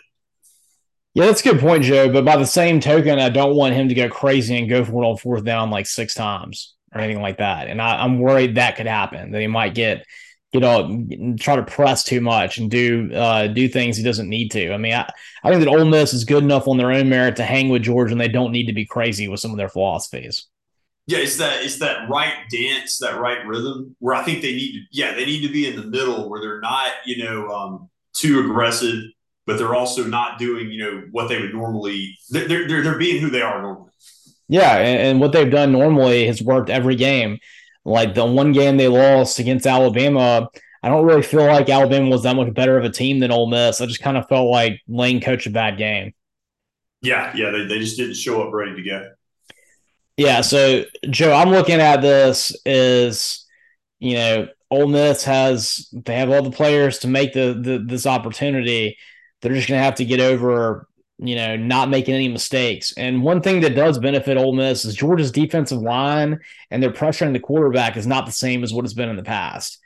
Yeah, 1.14 1.26
that's 1.26 1.42
a 1.42 1.52
good 1.52 1.60
point, 1.60 1.84
Joe. 1.84 2.10
But 2.10 2.24
by 2.24 2.38
the 2.38 2.46
same 2.46 2.80
token, 2.80 3.20
I 3.20 3.30
don't 3.30 3.56
want 3.56 3.76
him 3.76 3.90
to 3.90 3.96
go 3.96 4.10
crazy 4.10 4.58
and 4.58 4.70
go 4.70 4.86
for 4.86 5.04
it 5.04 5.08
on 5.08 5.18
fourth 5.18 5.44
down 5.44 5.70
like 5.70 5.86
six 5.86 6.14
times 6.14 6.76
or 6.94 7.02
anything 7.02 7.22
like 7.22 7.40
that. 7.40 7.68
And 7.68 7.82
I, 7.82 8.06
am 8.06 8.20
worried 8.20 8.56
that 8.56 8.78
could 8.78 8.88
happen. 8.88 9.32
That 9.32 9.42
he 9.42 9.48
might 9.48 9.76
get, 9.76 10.06
you 10.54 10.62
know, 10.62 11.06
try 11.38 11.58
to 11.58 11.64
press 11.64 12.06
too 12.06 12.22
much 12.22 12.60
and 12.60 12.72
do 12.72 13.12
uh, 13.14 13.48
do 13.48 13.68
things 13.68 13.98
he 13.98 14.04
doesn't 14.04 14.30
need 14.30 14.52
to. 14.52 14.74
I 14.74 14.78
mean, 14.78 14.94
I, 14.94 15.10
I 15.44 15.50
think 15.50 15.64
that 15.64 15.70
Ole 15.70 15.86
Miss 15.86 16.14
is 16.14 16.24
good 16.24 16.44
enough 16.44 16.68
on 16.68 16.78
their 16.78 16.92
own 16.92 17.10
merit 17.10 17.36
to 17.38 17.44
hang 17.44 17.68
with 17.68 17.84
Georgia, 17.84 18.14
and 18.14 18.22
they 18.22 18.30
don't 18.30 18.54
need 18.54 18.68
to 18.68 18.74
be 18.74 18.86
crazy 18.86 19.28
with 19.28 19.42
some 19.42 19.52
of 19.52 19.58
their 19.58 19.70
philosophies. 19.70 20.48
Yeah, 21.12 21.18
it's 21.18 21.36
that 21.38 21.62
it's 21.62 21.80
that 21.80 22.10
right 22.10 22.34
dance, 22.50 22.98
that 23.00 23.20
right 23.20 23.46
rhythm 23.46 23.98
where 24.00 24.16
I 24.16 24.24
think 24.24 24.42
they 24.42 24.54
need 24.54 24.72
to 24.74 24.80
yeah, 24.92 25.14
they 25.14 25.26
need 25.26 25.46
to 25.46 25.52
be 25.52 25.68
in 25.68 25.76
the 25.76 25.86
middle 25.86 26.30
where 26.30 26.40
they're 26.40 26.62
not, 26.62 26.88
you 27.06 27.22
know, 27.22 27.50
um, 27.50 27.90
too 28.14 28.40
aggressive, 28.40 29.04
but 29.46 29.58
they're 29.58 29.76
also 29.76 30.06
not 30.06 30.40
doing, 30.40 30.72
you 30.72 30.82
know, 30.82 31.04
what 31.12 31.28
they 31.28 31.42
would 31.42 31.54
normally 31.54 32.18
they're 32.30 32.48
they're, 32.48 32.82
they're 32.82 32.98
being 32.98 33.22
who 33.22 33.30
they 33.30 33.42
are 33.42 33.62
normally. 33.62 33.92
Yeah, 34.48 34.78
and, 34.78 35.02
and 35.02 35.20
what 35.20 35.34
they've 35.34 35.52
done 35.52 35.74
normally 35.74 36.28
has 36.28 36.42
worked 36.42 36.70
every 36.70 36.96
game. 36.96 37.40
Like 37.84 38.16
the 38.16 38.26
one 38.26 38.54
game 38.54 38.78
they 38.78 38.88
lost 38.88 39.40
against 39.40 39.68
Alabama, 39.68 40.48
I 40.82 40.88
don't 40.88 41.06
really 41.06 41.24
feel 41.24 41.46
like 41.46 41.70
Alabama 41.70 42.10
was 42.10 42.24
that 42.24 42.38
much 42.38 42.54
better 42.54 42.78
of 42.78 42.86
a 42.86 42.90
team 42.90 43.20
than 43.20 43.32
Ole 43.32 43.48
Miss. 43.48 43.82
I 43.82 43.86
just 43.86 44.02
kind 44.02 44.16
of 44.16 44.30
felt 44.30 44.50
like 44.50 44.80
Lane 44.88 45.20
coached 45.20 45.48
a 45.48 45.50
bad 45.50 45.78
game. 45.78 46.14
Yeah, 47.02 47.36
yeah, 47.36 47.50
they, 47.50 47.66
they 47.66 47.80
just 47.80 47.98
didn't 47.98 48.16
show 48.16 48.48
up 48.48 48.54
ready 48.54 48.76
to 48.76 48.84
go. 48.84 49.10
Yeah, 50.18 50.42
so 50.42 50.84
Joe, 51.10 51.34
I'm 51.34 51.50
looking 51.50 51.80
at 51.80 52.02
this 52.02 52.56
is 52.66 53.42
you 54.02 54.16
know, 54.16 54.48
Ole 54.72 54.88
Miss 54.88 55.24
has 55.24 55.88
they 55.94 56.16
have 56.18 56.30
all 56.30 56.42
the 56.42 56.52
players 56.52 56.98
to 57.00 57.08
make 57.08 57.34
the, 57.34 57.54
the 57.54 57.84
this 57.86 58.06
opportunity. 58.06 58.98
They're 59.42 59.54
just 59.54 59.70
gonna 59.70 59.82
have 59.82 59.96
to 59.96 60.06
get 60.06 60.20
over, 60.20 60.88
you 61.20 61.36
know, 61.36 61.56
not 61.56 61.90
making 61.90 62.16
any 62.16 62.28
mistakes. 62.28 62.94
And 62.98 63.22
one 63.24 63.42
thing 63.42 63.62
that 63.62 63.76
does 63.76 64.00
benefit 64.00 64.38
Ole 64.38 64.54
Miss 64.54 64.84
is 64.84 64.96
Georgia's 64.96 65.32
defensive 65.32 65.80
line 65.80 66.40
and 66.72 66.82
their 66.82 66.92
pressure 66.92 67.26
pressuring 67.26 67.34
the 67.34 67.40
quarterback 67.40 67.96
is 67.96 68.08
not 68.08 68.26
the 68.26 68.32
same 68.32 68.64
as 68.64 68.74
what 68.74 68.86
it's 68.86 68.94
been 68.96 69.10
in 69.10 69.18
the 69.18 69.24
past. 69.24 69.78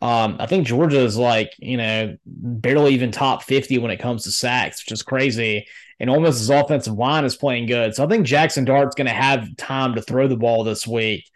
Um, 0.00 0.36
I 0.38 0.46
think 0.46 0.66
Georgia 0.66 1.00
is 1.00 1.16
like, 1.16 1.52
you 1.58 1.76
know, 1.76 2.16
barely 2.24 2.94
even 2.94 3.10
top 3.10 3.42
50 3.42 3.78
when 3.78 3.90
it 3.90 3.98
comes 3.98 4.24
to 4.24 4.30
sacks, 4.30 4.84
which 4.84 4.92
is 4.92 5.02
crazy 5.02 5.66
and 6.00 6.10
almost 6.10 6.38
Miss's 6.38 6.50
offensive 6.50 6.94
line 6.94 7.24
is 7.24 7.36
playing 7.36 7.66
good. 7.66 7.94
So 7.94 8.04
I 8.04 8.08
think 8.08 8.26
Jackson 8.26 8.64
Dart's 8.64 8.94
going 8.94 9.08
to 9.08 9.12
have 9.12 9.56
time 9.56 9.94
to 9.94 10.02
throw 10.02 10.28
the 10.28 10.36
ball 10.36 10.64
this 10.64 10.86
week. 10.86 11.28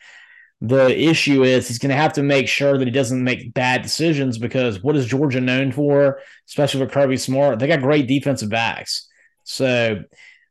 The 0.60 0.96
issue 0.96 1.42
is 1.42 1.66
he's 1.66 1.80
going 1.80 1.90
to 1.90 1.96
have 1.96 2.12
to 2.12 2.22
make 2.22 2.46
sure 2.46 2.78
that 2.78 2.86
he 2.86 2.92
doesn't 2.92 3.24
make 3.24 3.52
bad 3.52 3.82
decisions 3.82 4.38
because 4.38 4.80
what 4.80 4.94
is 4.94 5.06
Georgia 5.06 5.40
known 5.40 5.72
for, 5.72 6.20
especially 6.46 6.80
with 6.80 6.92
Kirby 6.92 7.16
Smart? 7.16 7.58
They 7.58 7.66
got 7.66 7.80
great 7.80 8.06
defensive 8.06 8.48
backs. 8.48 9.08
So 9.42 10.04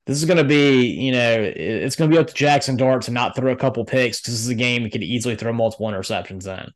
this 0.05 0.17
is 0.17 0.25
going 0.25 0.37
to 0.37 0.43
be, 0.43 0.87
you 0.87 1.13
know, 1.13 1.53
it's 1.55 1.95
going 1.95 2.11
to 2.11 2.13
be 2.13 2.19
up 2.19 2.27
to 2.27 2.33
Jackson 2.33 2.75
Dart 2.75 3.03
to 3.03 3.11
not 3.11 3.37
throw 3.37 3.53
a 3.53 3.55
couple 3.55 3.85
picks 3.85 4.19
because 4.19 4.33
this 4.33 4.41
is 4.41 4.49
a 4.49 4.55
game 4.55 4.81
he 4.81 4.89
could 4.89 5.03
easily 5.03 5.37
throw 5.37 5.53
multiple 5.53 5.87
interceptions 5.87 6.45
in. 6.45 6.73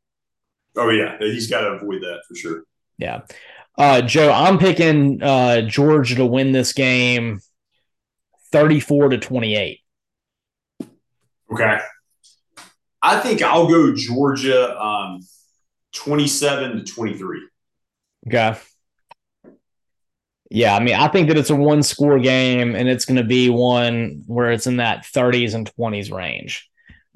Oh 0.78 0.90
yeah, 0.90 1.18
he's 1.20 1.50
got 1.50 1.62
to 1.62 1.68
avoid 1.68 2.02
that 2.02 2.22
for 2.28 2.36
sure. 2.36 2.64
Yeah. 2.98 3.22
Uh, 3.78 4.02
Joe, 4.02 4.32
I'm 4.32 4.58
picking 4.58 5.22
uh, 5.22 5.62
Georgia 5.62 6.16
to 6.16 6.26
win 6.26 6.52
this 6.52 6.74
game 6.74 7.40
34 8.52 9.10
to 9.10 9.18
28. 9.18 9.82
Okay. 11.52 11.78
I 13.02 13.20
think 13.20 13.42
I'll 13.42 13.68
go 13.68 13.94
Georgia 13.94 14.80
um, 14.82 15.20
27 15.94 16.78
to 16.78 16.84
23. 16.84 17.48
Okay. 18.28 18.60
Yeah, 20.50 20.76
I 20.76 20.80
mean, 20.80 20.96
I 20.96 21.08
think 21.08 21.28
that 21.28 21.38
it's 21.38 21.50
a 21.50 21.56
one 21.56 21.84
score 21.84 22.20
game 22.20 22.76
and 22.76 22.88
it's 22.88 23.06
going 23.06 23.18
to 23.18 23.24
be 23.24 23.50
one 23.50 24.24
where 24.26 24.52
it's 24.52 24.68
in 24.68 24.78
that 24.78 25.04
30s 25.04 25.54
and 25.54 25.70
20s 25.76 26.12
range. 26.12 26.70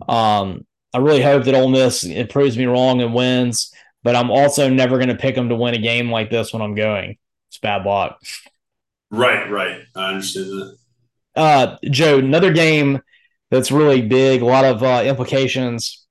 Um, 0.08 0.66
I 0.94 0.98
really 1.00 1.22
hope 1.22 1.44
that 1.46 1.56
Ole 1.56 1.70
Miss 1.70 2.04
it 2.04 2.30
proves 2.30 2.58
me 2.58 2.66
wrong 2.66 3.02
and 3.02 3.14
wins 3.14 3.72
but 4.04 4.16
I'm 4.16 4.32
also 4.32 4.70
never 4.70 4.98
going 4.98 5.10
to 5.10 5.16
pick 5.16 5.36
them 5.36 5.50
to 5.50 5.56
win 5.56 5.74
a 5.74 5.80
game 5.80 6.10
like 6.10 6.30
this 6.30 6.54
when 6.54 6.62
I'm 6.62 6.76
going. 6.76 7.18
It's 7.50 7.60
bad 7.60 7.86
luck. 7.86 8.22
Right, 9.12 9.50
right. 9.50 9.82
I 9.96 10.10
understand 10.10 10.50
that. 10.52 10.78
Uh, 11.36 11.78
Joe, 11.90 12.20
another 12.20 12.54
game 12.54 13.02
that's 13.52 13.72
really 13.72 14.02
big, 14.02 14.42
a 14.42 14.46
lot 14.46 14.66
of 14.66 14.84
uh, 14.84 15.04
implications. 15.06 16.06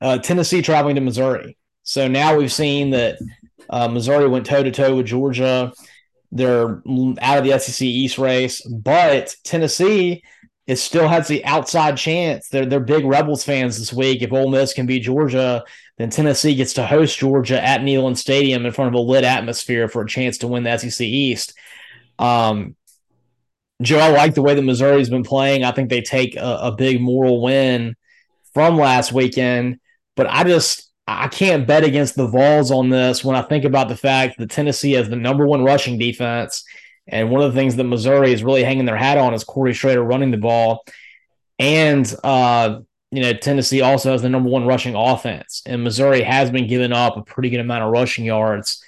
Uh, 0.00 0.18
Tennessee 0.18 0.62
traveling 0.62 0.96
to 0.96 1.00
Missouri. 1.00 1.56
So 1.82 2.08
now 2.08 2.36
we've 2.36 2.52
seen 2.52 2.90
that 2.90 3.18
uh, 3.70 3.88
Missouri 3.88 4.28
went 4.28 4.46
toe 4.46 4.62
to 4.62 4.70
toe 4.70 4.96
with 4.96 5.06
Georgia. 5.06 5.72
They're 6.32 6.82
out 7.20 7.38
of 7.38 7.44
the 7.44 7.58
SEC 7.58 7.82
East 7.82 8.18
race, 8.18 8.60
but 8.62 9.34
Tennessee 9.44 10.22
it 10.66 10.76
still 10.76 11.06
has 11.06 11.28
the 11.28 11.44
outside 11.44 11.96
chance. 11.96 12.48
They're 12.48 12.66
they're 12.66 12.80
big 12.80 13.04
Rebels 13.04 13.44
fans 13.44 13.78
this 13.78 13.92
week. 13.92 14.22
If 14.22 14.32
Ole 14.32 14.50
Miss 14.50 14.72
can 14.72 14.86
beat 14.86 15.04
Georgia, 15.04 15.64
then 15.98 16.10
Tennessee 16.10 16.54
gets 16.54 16.72
to 16.74 16.86
host 16.86 17.18
Georgia 17.18 17.62
at 17.64 17.82
Neyland 17.82 18.16
Stadium 18.16 18.66
in 18.66 18.72
front 18.72 18.88
of 18.88 18.94
a 18.94 19.02
lit 19.02 19.24
atmosphere 19.24 19.88
for 19.88 20.02
a 20.02 20.08
chance 20.08 20.38
to 20.38 20.48
win 20.48 20.64
the 20.64 20.76
SEC 20.76 21.06
East. 21.06 21.54
Um, 22.18 22.74
Joe, 23.80 23.98
I 23.98 24.08
like 24.08 24.34
the 24.34 24.42
way 24.42 24.54
that 24.54 24.62
Missouri's 24.62 25.10
been 25.10 25.22
playing. 25.22 25.62
I 25.62 25.70
think 25.70 25.88
they 25.88 26.00
take 26.00 26.34
a, 26.36 26.58
a 26.62 26.72
big 26.72 27.00
moral 27.00 27.42
win 27.42 27.94
from 28.52 28.76
last 28.76 29.12
weekend, 29.12 29.78
but 30.16 30.26
I 30.28 30.44
just 30.44 30.90
I 31.06 31.28
can't 31.28 31.66
bet 31.66 31.84
against 31.84 32.16
the 32.16 32.26
Vols 32.26 32.72
on 32.72 32.88
this 32.88 33.24
when 33.24 33.36
I 33.36 33.42
think 33.42 33.64
about 33.64 33.88
the 33.88 33.96
fact 33.96 34.38
that 34.38 34.50
Tennessee 34.50 34.92
has 34.92 35.08
the 35.08 35.14
number 35.14 35.46
one 35.46 35.62
rushing 35.62 35.98
defense 35.98 36.64
and 37.06 37.30
one 37.30 37.42
of 37.42 37.52
the 37.52 37.58
things 37.58 37.76
that 37.76 37.84
Missouri 37.84 38.32
is 38.32 38.42
really 38.42 38.64
hanging 38.64 38.84
their 38.84 38.96
hat 38.96 39.18
on 39.18 39.34
is 39.34 39.44
Cody 39.44 39.72
Schrader 39.72 40.02
running 40.02 40.30
the 40.30 40.36
ball. 40.36 40.84
And, 41.58 42.12
uh, 42.24 42.80
you 43.10 43.22
know, 43.22 43.32
Tennessee 43.32 43.80
also 43.80 44.12
has 44.12 44.22
the 44.22 44.28
number 44.28 44.50
one 44.50 44.66
rushing 44.66 44.94
offense, 44.94 45.62
and 45.64 45.84
Missouri 45.84 46.22
has 46.22 46.50
been 46.50 46.66
giving 46.66 46.92
up 46.92 47.16
a 47.16 47.22
pretty 47.22 47.50
good 47.50 47.60
amount 47.60 47.84
of 47.84 47.92
rushing 47.92 48.24
yards. 48.24 48.84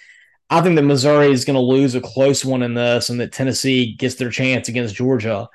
I 0.51 0.61
think 0.61 0.77
that 0.77 0.83
Missouri 0.83 1.31
is 1.31 1.45
going 1.45 1.55
to 1.55 1.61
lose 1.61 1.95
a 1.95 2.01
close 2.01 2.45
one 2.45 2.63
in 2.63 2.75
this, 2.75 3.11
and 3.11 3.21
that 3.21 3.33
Tennessee 3.33 3.95
gets 3.95 4.17
their 4.17 4.31
chance 4.31 4.69
against 4.69 4.95
Georgia. 4.95 5.49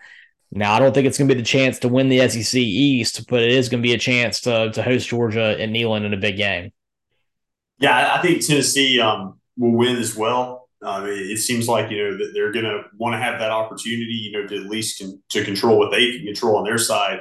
Now, 0.52 0.73
I 0.73 0.80
don't 0.80 0.93
think 0.93 1.08
it's 1.08 1.17
going 1.17 1.28
to 1.28 1.34
be 1.34 1.41
the 1.41 1.45
chance 1.45 1.80
to 1.80 1.88
win 1.88 2.10
the 2.10 2.28
SEC 2.30 2.60
East, 2.60 3.28
but 3.28 3.41
it 3.41 3.52
is 3.52 3.69
going 3.69 3.82
to 3.82 3.88
be 3.88 3.95
a 3.95 3.99
chance 3.99 4.41
to, 4.41 4.71
to 4.71 4.84
host 4.84 5.08
Georgia 5.08 5.58
and 5.60 5.76
Neyland 5.76 6.06
in 6.06 6.13
a 6.13 6.17
big 6.17 6.38
game. 6.38 6.71
Yeah, 7.80 8.13
I 8.13 8.21
think 8.21 8.45
Tennessee 8.45 8.99
um, 8.99 9.39
will 9.58 9.71
win 9.71 9.97
as 9.97 10.15
well. 10.15 10.62
Um, 10.83 11.05
it, 11.07 11.37
seems 11.37 11.67
like 11.67 11.89
you 11.89 11.97
know 11.97 12.17
that 12.17 12.31
they're 12.33 12.51
going 12.51 12.65
to 12.65 12.83
want 12.97 13.13
to 13.13 13.19
have 13.19 13.39
that 13.39 13.51
opportunity, 13.51 14.13
you 14.13 14.31
know, 14.31 14.47
to 14.47 14.55
at 14.55 14.69
least 14.69 14.99
con- 14.99 15.21
to 15.29 15.45
control 15.45 15.77
what 15.77 15.91
they 15.91 16.17
can 16.17 16.25
control 16.25 16.57
on 16.57 16.65
their 16.65 16.77
side. 16.77 17.19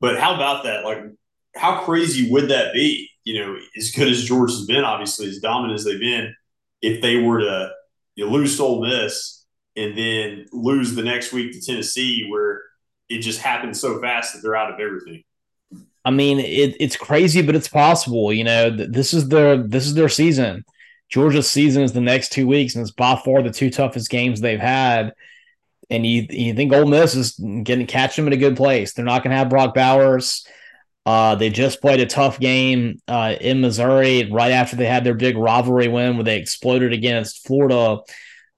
But 0.00 0.18
how 0.18 0.34
about 0.34 0.64
that? 0.64 0.84
Like, 0.84 1.04
how 1.54 1.82
crazy 1.82 2.30
would 2.30 2.48
that 2.48 2.72
be? 2.72 3.08
You 3.24 3.40
know, 3.40 3.56
as 3.76 3.92
good 3.92 4.08
as 4.08 4.24
George 4.24 4.50
has 4.50 4.66
been, 4.66 4.84
obviously 4.84 5.28
as 5.28 5.38
dominant 5.38 5.78
as 5.78 5.84
they've 5.84 6.00
been, 6.00 6.34
if 6.82 7.00
they 7.00 7.16
were 7.16 7.40
to 7.40 7.70
you 8.16 8.26
know, 8.26 8.32
lose 8.32 8.58
Ole 8.58 8.84
Miss 8.84 9.44
and 9.76 9.96
then 9.96 10.46
lose 10.52 10.94
the 10.94 11.02
next 11.02 11.32
week 11.32 11.52
to 11.52 11.60
Tennessee, 11.60 12.26
where 12.28 12.62
it 13.08 13.20
just 13.20 13.40
happens 13.40 13.80
so 13.80 14.00
fast 14.00 14.34
that 14.34 14.42
they're 14.42 14.56
out 14.56 14.72
of 14.72 14.80
everything. 14.80 15.22
I 16.04 16.10
mean, 16.10 16.38
it, 16.38 16.76
it's 16.78 16.96
crazy, 16.96 17.42
but 17.42 17.56
it's 17.56 17.68
possible. 17.68 18.32
You 18.32 18.44
know, 18.44 18.70
this 18.70 19.12
is 19.12 19.28
their 19.28 19.56
this 19.56 19.86
is 19.86 19.94
their 19.94 20.08
season. 20.08 20.64
Georgia's 21.08 21.50
season 21.50 21.82
is 21.82 21.92
the 21.92 22.00
next 22.00 22.32
two 22.32 22.46
weeks, 22.46 22.74
and 22.74 22.82
it's 22.82 22.90
by 22.90 23.16
far 23.16 23.42
the 23.42 23.50
two 23.50 23.70
toughest 23.70 24.10
games 24.10 24.40
they've 24.40 24.60
had. 24.60 25.14
And 25.88 26.04
you 26.04 26.26
you 26.30 26.54
think 26.54 26.72
Ole 26.72 26.86
Miss 26.86 27.14
is 27.14 27.32
getting 27.62 27.86
catch 27.86 28.16
them 28.16 28.26
in 28.26 28.32
a 28.32 28.38
good 28.38 28.56
place? 28.56 28.92
They're 28.92 29.04
not 29.04 29.22
going 29.22 29.30
to 29.30 29.36
have 29.36 29.48
Brock 29.48 29.74
Bowers. 29.74 30.46
Uh, 31.04 31.36
they 31.36 31.48
just 31.50 31.80
played 31.80 32.00
a 32.00 32.06
tough 32.06 32.40
game 32.40 33.00
uh, 33.06 33.36
in 33.40 33.60
Missouri 33.60 34.28
right 34.32 34.50
after 34.50 34.74
they 34.74 34.86
had 34.86 35.04
their 35.04 35.14
big 35.14 35.36
rivalry 35.36 35.86
win 35.86 36.16
where 36.16 36.24
they 36.24 36.38
exploded 36.38 36.92
against 36.92 37.46
Florida. 37.46 38.00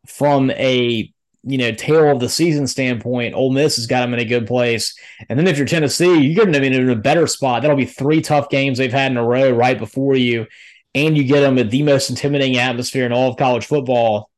From 0.07 0.51
a 0.53 1.13
you 1.43 1.59
know 1.59 1.73
tail 1.73 2.11
of 2.11 2.21
the 2.21 2.29
season 2.31 2.67
standpoint, 2.67 3.35
Ole 3.35 3.53
Miss 3.53 3.77
has 3.77 3.87
got 3.87 4.01
them 4.01 4.15
in 4.15 4.21
a 4.21 4.25
good 4.25 4.47
place. 4.47 4.99
And 5.29 5.39
then 5.39 5.47
if 5.47 5.59
you're 5.59 5.67
Tennessee, 5.67 6.19
you're 6.19 6.43
going 6.43 6.55
to 6.55 6.61
be 6.61 6.75
in 6.75 6.89
a 6.89 6.97
better 6.97 7.27
spot. 7.27 7.61
That'll 7.61 7.77
be 7.77 7.85
three 7.85 8.23
tough 8.23 8.49
games 8.49 8.79
they've 8.79 8.91
had 8.91 9.13
in 9.13 9.19
a 9.19 9.25
row 9.25 9.51
right 9.51 9.79
before 9.79 10.17
you, 10.17 10.47
and 10.95 11.17
you 11.17 11.25
get 11.25 11.41
them 11.41 11.59
at 11.59 11.71
the 11.71 11.83
most 11.83 12.11
intimidating 12.11 12.59
atmosphere 12.59 13.07
in 13.07 13.13
all 13.13 13.31
of 13.31 13.37
college 13.37 13.67
football. 13.67 14.31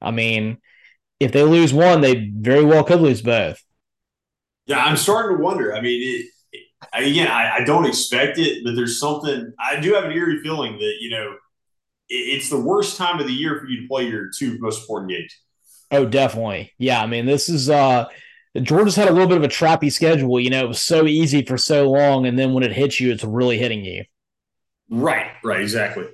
I 0.00 0.10
mean, 0.10 0.58
if 1.20 1.32
they 1.32 1.42
lose 1.42 1.72
one, 1.72 2.00
they 2.00 2.30
very 2.34 2.64
well 2.64 2.84
could 2.84 3.00
lose 3.00 3.22
both. 3.22 3.62
Yeah, 4.66 4.84
I'm 4.84 4.96
starting 4.96 5.36
to 5.36 5.42
wonder. 5.42 5.74
I 5.74 5.80
mean, 5.80 6.00
it, 6.02 6.26
again, 6.92 7.28
I, 7.28 7.56
I, 7.56 7.64
don't 7.64 7.86
expect 7.86 8.38
it, 8.38 8.62
but 8.64 8.74
there's 8.74 8.98
something. 8.98 9.52
I 9.58 9.80
do 9.80 9.94
have 9.94 10.04
an 10.04 10.12
eerie 10.12 10.40
feeling 10.42 10.78
that 10.78 10.94
you 11.00 11.10
know 11.10 11.32
it, 12.08 12.14
it's 12.14 12.50
the 12.50 12.60
worst 12.60 12.96
time 12.96 13.20
of 13.20 13.26
the 13.26 13.32
year 13.32 13.58
for 13.58 13.66
you 13.66 13.82
to 13.82 13.88
play 13.88 14.08
your 14.08 14.30
two 14.36 14.58
most 14.60 14.82
important 14.82 15.10
games. 15.10 15.38
Oh, 15.90 16.06
definitely. 16.06 16.72
Yeah, 16.78 17.02
I 17.02 17.06
mean, 17.06 17.26
this 17.26 17.48
is 17.48 17.70
uh 17.70 18.06
Georgia's 18.60 18.96
had 18.96 19.08
a 19.08 19.12
little 19.12 19.28
bit 19.28 19.36
of 19.36 19.44
a 19.44 19.48
trappy 19.48 19.92
schedule. 19.92 20.38
You 20.38 20.50
know, 20.50 20.64
it 20.64 20.68
was 20.68 20.80
so 20.80 21.06
easy 21.06 21.44
for 21.44 21.58
so 21.58 21.90
long, 21.90 22.26
and 22.26 22.38
then 22.38 22.52
when 22.52 22.62
it 22.62 22.72
hits 22.72 23.00
you, 23.00 23.12
it's 23.12 23.24
really 23.24 23.58
hitting 23.58 23.84
you. 23.84 24.04
Right. 24.90 25.30
Right. 25.42 25.60
Exactly. 25.60 26.06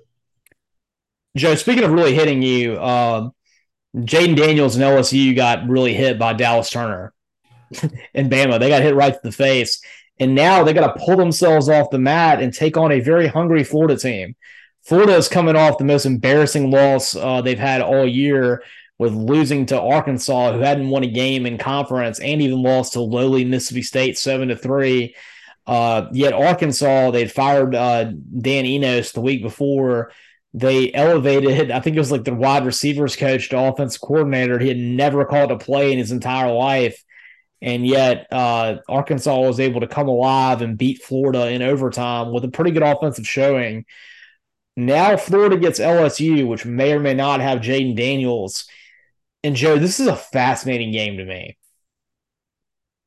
Joe, 1.37 1.55
speaking 1.55 1.85
of 1.85 1.93
really 1.93 2.15
hitting 2.15 2.43
you, 2.43 2.75
uh, 2.75 3.31
Jayden 3.97 4.37
Daniels 4.37 4.77
and 4.77 4.85
LSU 4.85 5.35
got 5.35 5.69
really 5.69 5.95
hit 5.95 6.19
by 6.19 6.33
Dallas 6.33 6.71
Turner 6.71 7.13
and 8.15 8.31
Bama. 8.31 8.59
They 8.59 8.69
got 8.69 8.83
hit 8.83 8.95
right 8.95 9.13
to 9.13 9.21
the 9.23 9.33
face. 9.33 9.81
And 10.19 10.35
now 10.35 10.63
they 10.63 10.75
got 10.75 10.95
to 10.95 11.05
pull 11.05 11.17
themselves 11.17 11.69
off 11.69 11.91
the 11.91 11.99
mat 11.99 12.43
and 12.43 12.53
take 12.53 12.77
on 12.77 12.93
a 12.93 13.01
very 13.01 13.27
hungry 13.27 13.65
Florida 13.65 13.97
team. 13.97 14.37
Florida 14.83 15.17
is 15.17 15.29
coming 15.29 15.57
off 15.57 15.79
the 15.79 15.85
most 15.85 16.05
embarrassing 16.05 16.71
loss 16.71 17.15
uh, 17.17 17.41
they've 17.41 17.59
had 17.59 17.81
all 17.81 18.07
year 18.07 18.63
with 18.99 19.15
losing 19.15 19.65
to 19.67 19.81
Arkansas, 19.81 20.53
who 20.53 20.61
hadn't 20.61 20.91
won 20.91 21.05
a 21.05 21.11
game 21.11 21.47
in 21.47 21.57
conference 21.57 22.21
and 22.21 22.43
even 22.43 22.63
lost 22.63 22.93
to 22.93 23.01
lowly 23.01 23.47
Mississippi 23.47 23.83
State 23.83 24.19
seven 24.19 24.49
to 24.49 24.57
three. 24.57 25.15
Uh, 25.67 26.09
yet 26.13 26.33
Arkansas, 26.33 27.11
they'd 27.11 27.31
fired 27.31 27.75
uh, 27.75 28.05
Dan 28.05 28.67
Enos 28.67 29.13
the 29.13 29.21
week 29.21 29.43
before. 29.43 30.13
They 30.53 30.93
elevated, 30.93 31.71
I 31.71 31.81
think 31.81 31.97
it 31.97 32.01
was 32.01 32.11
like 32.11 32.25
the 32.25 32.35
wide 32.35 32.67
receivers 32.67 33.15
coach 33.15 33.49
to 33.51 33.59
offensive 33.59 34.01
coordinator. 34.01 34.59
He 34.59 34.69
had 34.69 34.79
never 34.79 35.25
called 35.25 35.53
a 35.53 35.59
play 35.59 35.93
in 35.93 35.99
his 35.99 36.11
entire 36.11 36.53
life 36.53 37.05
and 37.63 37.87
yet 37.87 38.27
uh, 38.33 38.77
Arkansas 38.89 39.39
was 39.41 39.61
able 39.61 39.81
to 39.81 39.87
come 39.87 40.09
alive 40.09 40.63
and 40.63 40.79
beat 40.79 41.03
Florida 41.03 41.51
in 41.51 41.63
overtime 41.63 42.33
with 42.33 42.45
a 42.45 42.49
pretty 42.49 42.71
good 42.71 42.83
offensive 42.83 43.27
showing. 43.27 43.85
Now 44.77 45.17
Florida 45.17 45.59
gets 45.59 45.79
LSU, 45.79 46.47
which 46.47 46.65
may 46.65 46.93
or 46.93 47.01
may 47.01 47.15
not 47.15 47.41
have 47.41 47.61
Jayden 47.61 47.97
Daniels. 47.97 48.67
And 49.45 49.57
Joe, 49.57 49.79
this 49.79 50.01
is 50.01 50.07
a 50.07 50.17
fascinating 50.17 50.93
game 50.93 51.19
to 51.19 51.25
me. 51.25 51.59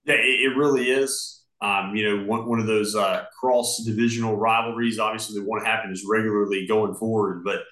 Yeah, 0.05 0.15
it 0.17 0.55
really 0.55 0.89
is. 0.89 1.42
Um, 1.63 1.95
you 1.95 2.03
know, 2.03 2.25
one, 2.25 2.45
one 2.47 2.59
of 2.59 2.67
those 2.67 2.93
uh, 2.93 3.23
cross 3.39 3.81
divisional 3.85 4.35
rivalries. 4.35 4.99
Obviously, 4.99 5.39
they 5.39 5.45
want 5.45 5.63
to 5.63 5.69
happen 5.69 5.91
as 5.91 6.03
regularly 6.05 6.67
going 6.67 6.93
forward, 6.93 7.43
but 7.45 7.63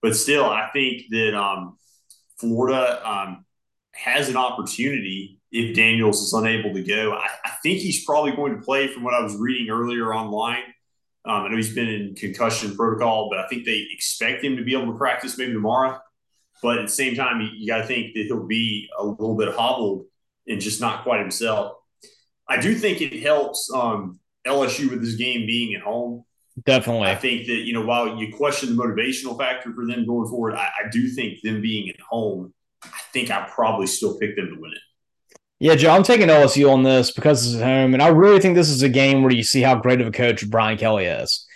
but 0.00 0.16
still, 0.16 0.44
I 0.44 0.70
think 0.72 1.02
that 1.10 1.34
um, 1.34 1.76
Florida 2.38 3.06
um, 3.08 3.44
has 3.92 4.28
an 4.28 4.36
opportunity 4.36 5.40
if 5.52 5.76
Daniels 5.76 6.22
is 6.22 6.32
unable 6.32 6.72
to 6.74 6.82
go. 6.82 7.12
I, 7.12 7.28
I, 7.44 7.50
think 7.62 7.80
he's 7.80 8.04
probably 8.04 8.32
going 8.32 8.54
to 8.54 8.62
play 8.62 8.88
from 8.88 9.04
what 9.04 9.14
I 9.14 9.20
was 9.20 9.36
reading 9.36 9.70
earlier 9.70 10.14
online. 10.14 10.62
Um, 11.24 11.42
I 11.42 11.48
know 11.48 11.56
he's 11.56 11.74
been 11.74 11.88
in 11.88 12.14
concussion 12.14 12.76
protocol, 12.76 13.28
but 13.30 13.38
I 13.38 13.48
think 13.48 13.64
they 13.64 13.86
expect 13.90 14.44
him 14.44 14.56
to 14.56 14.64
be 14.64 14.74
able 14.74 14.92
to 14.92 14.98
practice 14.98 15.36
maybe 15.38 15.52
tomorrow. 15.52 15.98
But 16.62 16.78
at 16.78 16.82
the 16.86 16.92
same 16.92 17.16
time, 17.16 17.40
you, 17.40 17.48
you 17.54 17.66
got 17.66 17.78
to 17.78 17.86
think 17.86 18.14
that 18.14 18.24
he'll 18.24 18.46
be 18.46 18.88
a 18.98 19.04
little 19.04 19.36
bit 19.36 19.54
hobbled 19.54 20.04
and 20.46 20.60
just 20.60 20.80
not 20.80 21.02
quite 21.02 21.20
himself. 21.20 21.75
I 22.48 22.60
do 22.60 22.74
think 22.74 23.00
it 23.00 23.22
helps 23.22 23.70
um, 23.72 24.20
LSU 24.46 24.90
with 24.90 25.02
this 25.02 25.14
game 25.14 25.46
being 25.46 25.74
at 25.74 25.82
home. 25.82 26.24
Definitely. 26.64 27.08
I 27.08 27.16
think 27.16 27.46
that, 27.46 27.64
you 27.66 27.72
know, 27.72 27.84
while 27.84 28.16
you 28.16 28.34
question 28.34 28.74
the 28.74 28.82
motivational 28.82 29.36
factor 29.36 29.72
for 29.74 29.86
them 29.86 30.06
going 30.06 30.28
forward, 30.28 30.54
I, 30.54 30.68
I 30.84 30.88
do 30.90 31.08
think 31.08 31.42
them 31.42 31.60
being 31.60 31.90
at 31.90 32.00
home, 32.00 32.54
I 32.82 33.00
think 33.12 33.30
I 33.30 33.46
probably 33.48 33.86
still 33.86 34.18
pick 34.18 34.36
them 34.36 34.48
to 34.54 34.60
win 34.60 34.72
it. 34.72 34.78
Yeah, 35.58 35.74
Joe, 35.74 35.90
I'm 35.90 36.02
taking 36.02 36.28
LSU 36.28 36.70
on 36.70 36.82
this 36.82 37.10
because 37.10 37.46
it's 37.46 37.60
at 37.60 37.66
home, 37.66 37.94
and 37.94 38.02
I 38.02 38.08
really 38.08 38.40
think 38.40 38.54
this 38.54 38.68
is 38.68 38.82
a 38.82 38.90
game 38.90 39.22
where 39.22 39.32
you 39.32 39.42
see 39.42 39.62
how 39.62 39.74
great 39.74 40.02
of 40.02 40.06
a 40.06 40.12
coach 40.12 40.48
Brian 40.50 40.76
Kelly 40.76 41.06
is. 41.06 41.46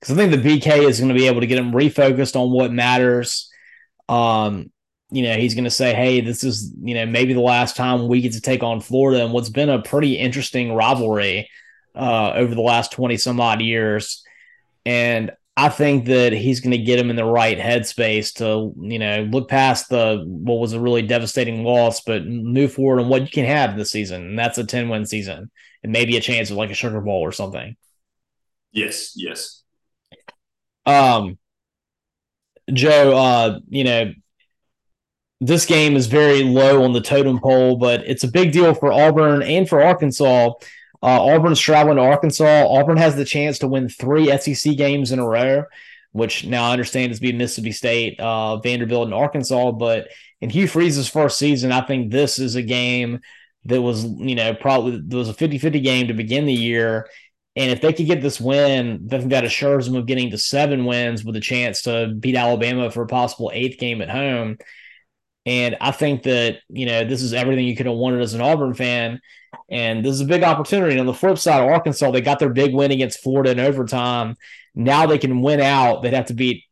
Because 0.00 0.16
I 0.16 0.16
think 0.16 0.42
the 0.42 0.48
BK 0.48 0.88
is 0.88 0.98
going 0.98 1.12
to 1.12 1.18
be 1.18 1.26
able 1.26 1.42
to 1.42 1.46
get 1.46 1.58
him 1.58 1.72
refocused 1.72 2.36
on 2.36 2.50
what 2.50 2.72
matters. 2.72 3.50
Um, 4.08 4.72
you 5.10 5.22
know, 5.22 5.34
he's 5.34 5.54
going 5.54 5.64
to 5.64 5.70
say, 5.70 5.94
"Hey, 5.94 6.20
this 6.20 6.44
is 6.44 6.72
you 6.82 6.94
know 6.94 7.06
maybe 7.06 7.32
the 7.32 7.40
last 7.40 7.76
time 7.76 8.08
we 8.08 8.20
get 8.20 8.32
to 8.32 8.40
take 8.40 8.62
on 8.62 8.80
Florida, 8.80 9.24
and 9.24 9.32
what's 9.32 9.48
been 9.48 9.68
a 9.68 9.82
pretty 9.82 10.16
interesting 10.16 10.74
rivalry 10.74 11.48
uh, 11.94 12.32
over 12.34 12.54
the 12.54 12.60
last 12.60 12.92
twenty 12.92 13.16
some 13.16 13.40
odd 13.40 13.60
years." 13.60 14.24
And 14.86 15.32
I 15.56 15.68
think 15.68 16.06
that 16.06 16.32
he's 16.32 16.60
going 16.60 16.70
to 16.70 16.78
get 16.78 16.98
him 16.98 17.10
in 17.10 17.16
the 17.16 17.24
right 17.24 17.58
headspace 17.58 18.34
to, 18.36 18.72
you 18.80 18.98
know, 18.98 19.28
look 19.30 19.48
past 19.48 19.90
the 19.90 20.24
what 20.26 20.58
was 20.58 20.72
a 20.72 20.80
really 20.80 21.02
devastating 21.02 21.64
loss, 21.64 22.00
but 22.00 22.24
move 22.26 22.72
forward 22.72 22.98
on 22.98 23.08
what 23.08 23.22
you 23.22 23.28
can 23.28 23.44
have 23.44 23.76
this 23.76 23.90
season. 23.90 24.22
And 24.22 24.38
that's 24.38 24.56
a 24.56 24.64
10 24.64 24.88
win 24.88 25.04
season 25.04 25.50
and 25.82 25.92
maybe 25.92 26.16
a 26.16 26.20
chance 26.22 26.50
of 26.50 26.56
like 26.56 26.70
a 26.70 26.74
Sugar 26.74 27.02
Bowl 27.02 27.20
or 27.20 27.32
something. 27.32 27.76
Yes, 28.72 29.12
yes. 29.16 29.62
Um, 30.86 31.36
Joe, 32.72 33.16
uh, 33.16 33.58
you 33.68 33.84
know, 33.84 34.12
this 35.40 35.66
game 35.66 35.96
is 35.96 36.06
very 36.06 36.42
low 36.42 36.84
on 36.84 36.92
the 36.92 37.00
totem 37.00 37.40
pole, 37.40 37.76
but 37.76 38.02
it's 38.06 38.24
a 38.24 38.28
big 38.28 38.52
deal 38.52 38.74
for 38.74 38.92
Auburn 38.92 39.42
and 39.42 39.68
for 39.68 39.82
Arkansas 39.82 40.52
uh, 41.02 41.24
Auburn's 41.24 41.60
traveling 41.60 41.96
to 41.96 42.02
Arkansas. 42.02 42.66
Auburn 42.68 42.98
has 42.98 43.16
the 43.16 43.24
chance 43.24 43.58
to 43.60 43.68
win 43.68 43.88
three 43.88 44.36
SEC 44.38 44.76
games 44.76 45.12
in 45.12 45.18
a 45.18 45.26
row, 45.26 45.64
which 46.12 46.46
now 46.46 46.64
I 46.64 46.72
understand 46.72 47.10
is 47.10 47.20
be 47.20 47.32
Mississippi 47.32 47.72
State, 47.72 48.20
uh, 48.20 48.58
Vanderbilt, 48.58 49.06
and 49.06 49.14
Arkansas. 49.14 49.72
But 49.72 50.08
in 50.40 50.50
Hugh 50.50 50.68
Freeze's 50.68 51.08
first 51.08 51.38
season, 51.38 51.72
I 51.72 51.80
think 51.86 52.10
this 52.10 52.38
is 52.38 52.54
a 52.54 52.62
game 52.62 53.20
that 53.64 53.80
was, 53.80 54.04
you 54.04 54.34
know, 54.34 54.54
probably 54.54 55.00
there 55.02 55.18
was 55.18 55.28
a 55.28 55.34
50 55.34 55.58
50 55.58 55.80
game 55.80 56.08
to 56.08 56.14
begin 56.14 56.44
the 56.44 56.52
year. 56.52 57.08
And 57.56 57.70
if 57.70 57.80
they 57.80 57.92
could 57.92 58.06
get 58.06 58.22
this 58.22 58.40
win, 58.40 59.00
that 59.08 59.44
assures 59.44 59.86
them 59.86 59.96
of 59.96 60.06
getting 60.06 60.30
to 60.30 60.38
seven 60.38 60.84
wins 60.84 61.24
with 61.24 61.34
a 61.34 61.40
chance 61.40 61.82
to 61.82 62.14
beat 62.18 62.36
Alabama 62.36 62.90
for 62.90 63.02
a 63.02 63.08
possible 63.08 63.50
eighth 63.52 63.78
game 63.78 64.02
at 64.02 64.08
home. 64.08 64.58
And 65.46 65.76
I 65.80 65.90
think 65.90 66.24
that, 66.24 66.58
you 66.68 66.86
know, 66.86 67.04
this 67.04 67.22
is 67.22 67.32
everything 67.32 67.66
you 67.66 67.76
could 67.76 67.86
have 67.86 67.96
wanted 67.96 68.20
as 68.20 68.34
an 68.34 68.40
Auburn 68.40 68.74
fan. 68.74 69.20
And 69.70 70.04
this 70.04 70.12
is 70.12 70.20
a 70.20 70.26
big 70.26 70.42
opportunity. 70.42 70.92
And 70.92 71.00
on 71.00 71.06
the 71.06 71.14
flip 71.14 71.38
side, 71.38 71.62
of 71.62 71.68
Arkansas, 71.68 72.10
they 72.10 72.20
got 72.20 72.38
their 72.38 72.50
big 72.50 72.74
win 72.74 72.90
against 72.90 73.22
Florida 73.22 73.50
in 73.50 73.60
overtime. 73.60 74.36
Now 74.74 75.06
they 75.06 75.18
can 75.18 75.40
win 75.40 75.60
out. 75.60 76.02
They'd 76.02 76.12
have 76.12 76.26
to 76.26 76.34
beat 76.34 76.64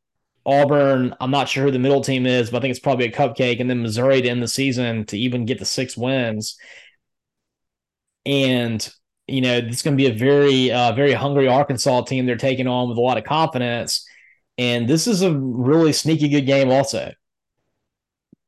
Auburn. 0.45 1.15
I'm 1.21 1.31
not 1.31 1.49
sure 1.49 1.65
who 1.65 1.71
the 1.71 1.79
middle 1.79 2.03
team 2.03 2.27
is, 2.27 2.51
but 2.51 2.59
I 2.59 2.61
think 2.61 2.71
it's 2.73 2.81
probably 2.81 3.07
a 3.07 3.13
cupcake. 3.13 3.61
And 3.61 3.71
then 3.71 3.83
Missouri 3.83 4.23
to 4.23 4.29
end 4.29 4.43
the 4.43 4.49
season 4.49 5.07
to 5.07 5.19
even 5.19 5.47
get 5.47 5.59
the 5.59 5.65
six 5.65 5.97
wins. 5.97 6.57
And, 8.27 8.87
you 9.27 9.41
know, 9.41 9.57
it's 9.57 9.83
going 9.83 9.97
to 9.97 10.03
be 10.03 10.11
a 10.11 10.19
very, 10.19 10.71
uh, 10.71 10.93
very 10.93 11.15
hungry 11.15 11.49
Arkansas 11.49 12.03
team 12.03 12.27
they're 12.27 12.37
taking 12.37 12.67
on 12.67 12.89
with 12.89 12.99
a 12.99 13.01
lot 13.01 13.19
of 13.19 13.25
confidence. 13.25 14.07
And 14.59 14.87
this 14.87 15.07
is 15.07 15.23
a 15.23 15.33
really 15.33 15.93
sneaky 15.93 16.29
good 16.29 16.47
game, 16.47 16.71
also. 16.71 17.13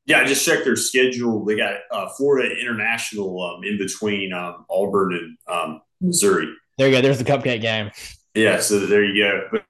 Yeah, 0.07 0.21
I 0.21 0.25
just 0.25 0.45
checked 0.45 0.65
their 0.65 0.77
schedule. 0.77 1.45
They 1.45 1.57
got 1.57 1.75
uh, 1.91 2.09
Florida 2.17 2.55
International 2.61 3.43
um, 3.43 3.65
in 3.65 3.79
between 3.79 4.33
um, 4.33 4.65
Auburn 4.69 5.13
and 5.13 5.39
um, 5.47 5.83
Missouri. 6.01 6.49
There 6.79 6.89
you 6.89 6.95
go. 6.95 7.01
There's 7.01 7.19
the 7.19 7.25
cupcake 7.25 7.61
game. 7.61 7.91
Yeah, 8.35 8.61
so 8.61 8.87
there 8.87 9.05
you 9.05 9.23
go. 9.23 9.49
But 9.53 9.65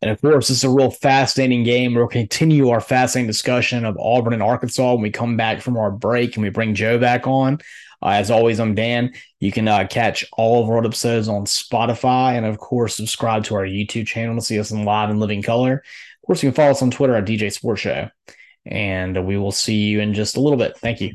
And 0.00 0.10
of 0.10 0.20
course, 0.20 0.48
this 0.48 0.58
is 0.58 0.64
a 0.64 0.70
real 0.70 0.90
fascinating 0.90 1.64
game. 1.64 1.94
We'll 1.94 2.06
continue 2.06 2.68
our 2.68 2.80
fascinating 2.80 3.26
discussion 3.26 3.84
of 3.84 3.98
Auburn 3.98 4.32
and 4.32 4.42
Arkansas 4.42 4.92
when 4.92 5.02
we 5.02 5.10
come 5.10 5.36
back 5.36 5.60
from 5.60 5.76
our 5.76 5.90
break 5.90 6.36
and 6.36 6.42
we 6.44 6.50
bring 6.50 6.74
Joe 6.74 6.98
back 6.98 7.26
on. 7.26 7.58
Uh, 8.00 8.10
as 8.10 8.30
always, 8.30 8.60
I'm 8.60 8.76
Dan. 8.76 9.12
You 9.40 9.50
can 9.50 9.66
uh, 9.66 9.86
catch 9.88 10.24
all 10.32 10.62
of 10.62 10.70
our 10.70 10.84
episodes 10.84 11.28
on 11.28 11.46
Spotify 11.46 12.34
and, 12.34 12.46
of 12.46 12.58
course, 12.58 12.94
subscribe 12.94 13.44
to 13.44 13.56
our 13.56 13.64
YouTube 13.64 14.06
channel 14.06 14.36
to 14.36 14.40
see 14.40 14.60
us 14.60 14.70
in 14.70 14.84
live 14.84 15.10
and 15.10 15.18
living 15.18 15.42
color. 15.42 15.82
Of 16.22 16.26
course, 16.26 16.42
you 16.42 16.50
can 16.50 16.54
follow 16.54 16.70
us 16.70 16.82
on 16.82 16.92
Twitter 16.92 17.16
at 17.16 17.24
DJ 17.24 17.52
Sports 17.52 17.80
Show. 17.80 18.08
And 18.64 19.26
we 19.26 19.36
will 19.36 19.52
see 19.52 19.88
you 19.88 20.00
in 20.00 20.14
just 20.14 20.36
a 20.36 20.40
little 20.40 20.58
bit. 20.58 20.76
Thank 20.76 21.00
you. 21.00 21.14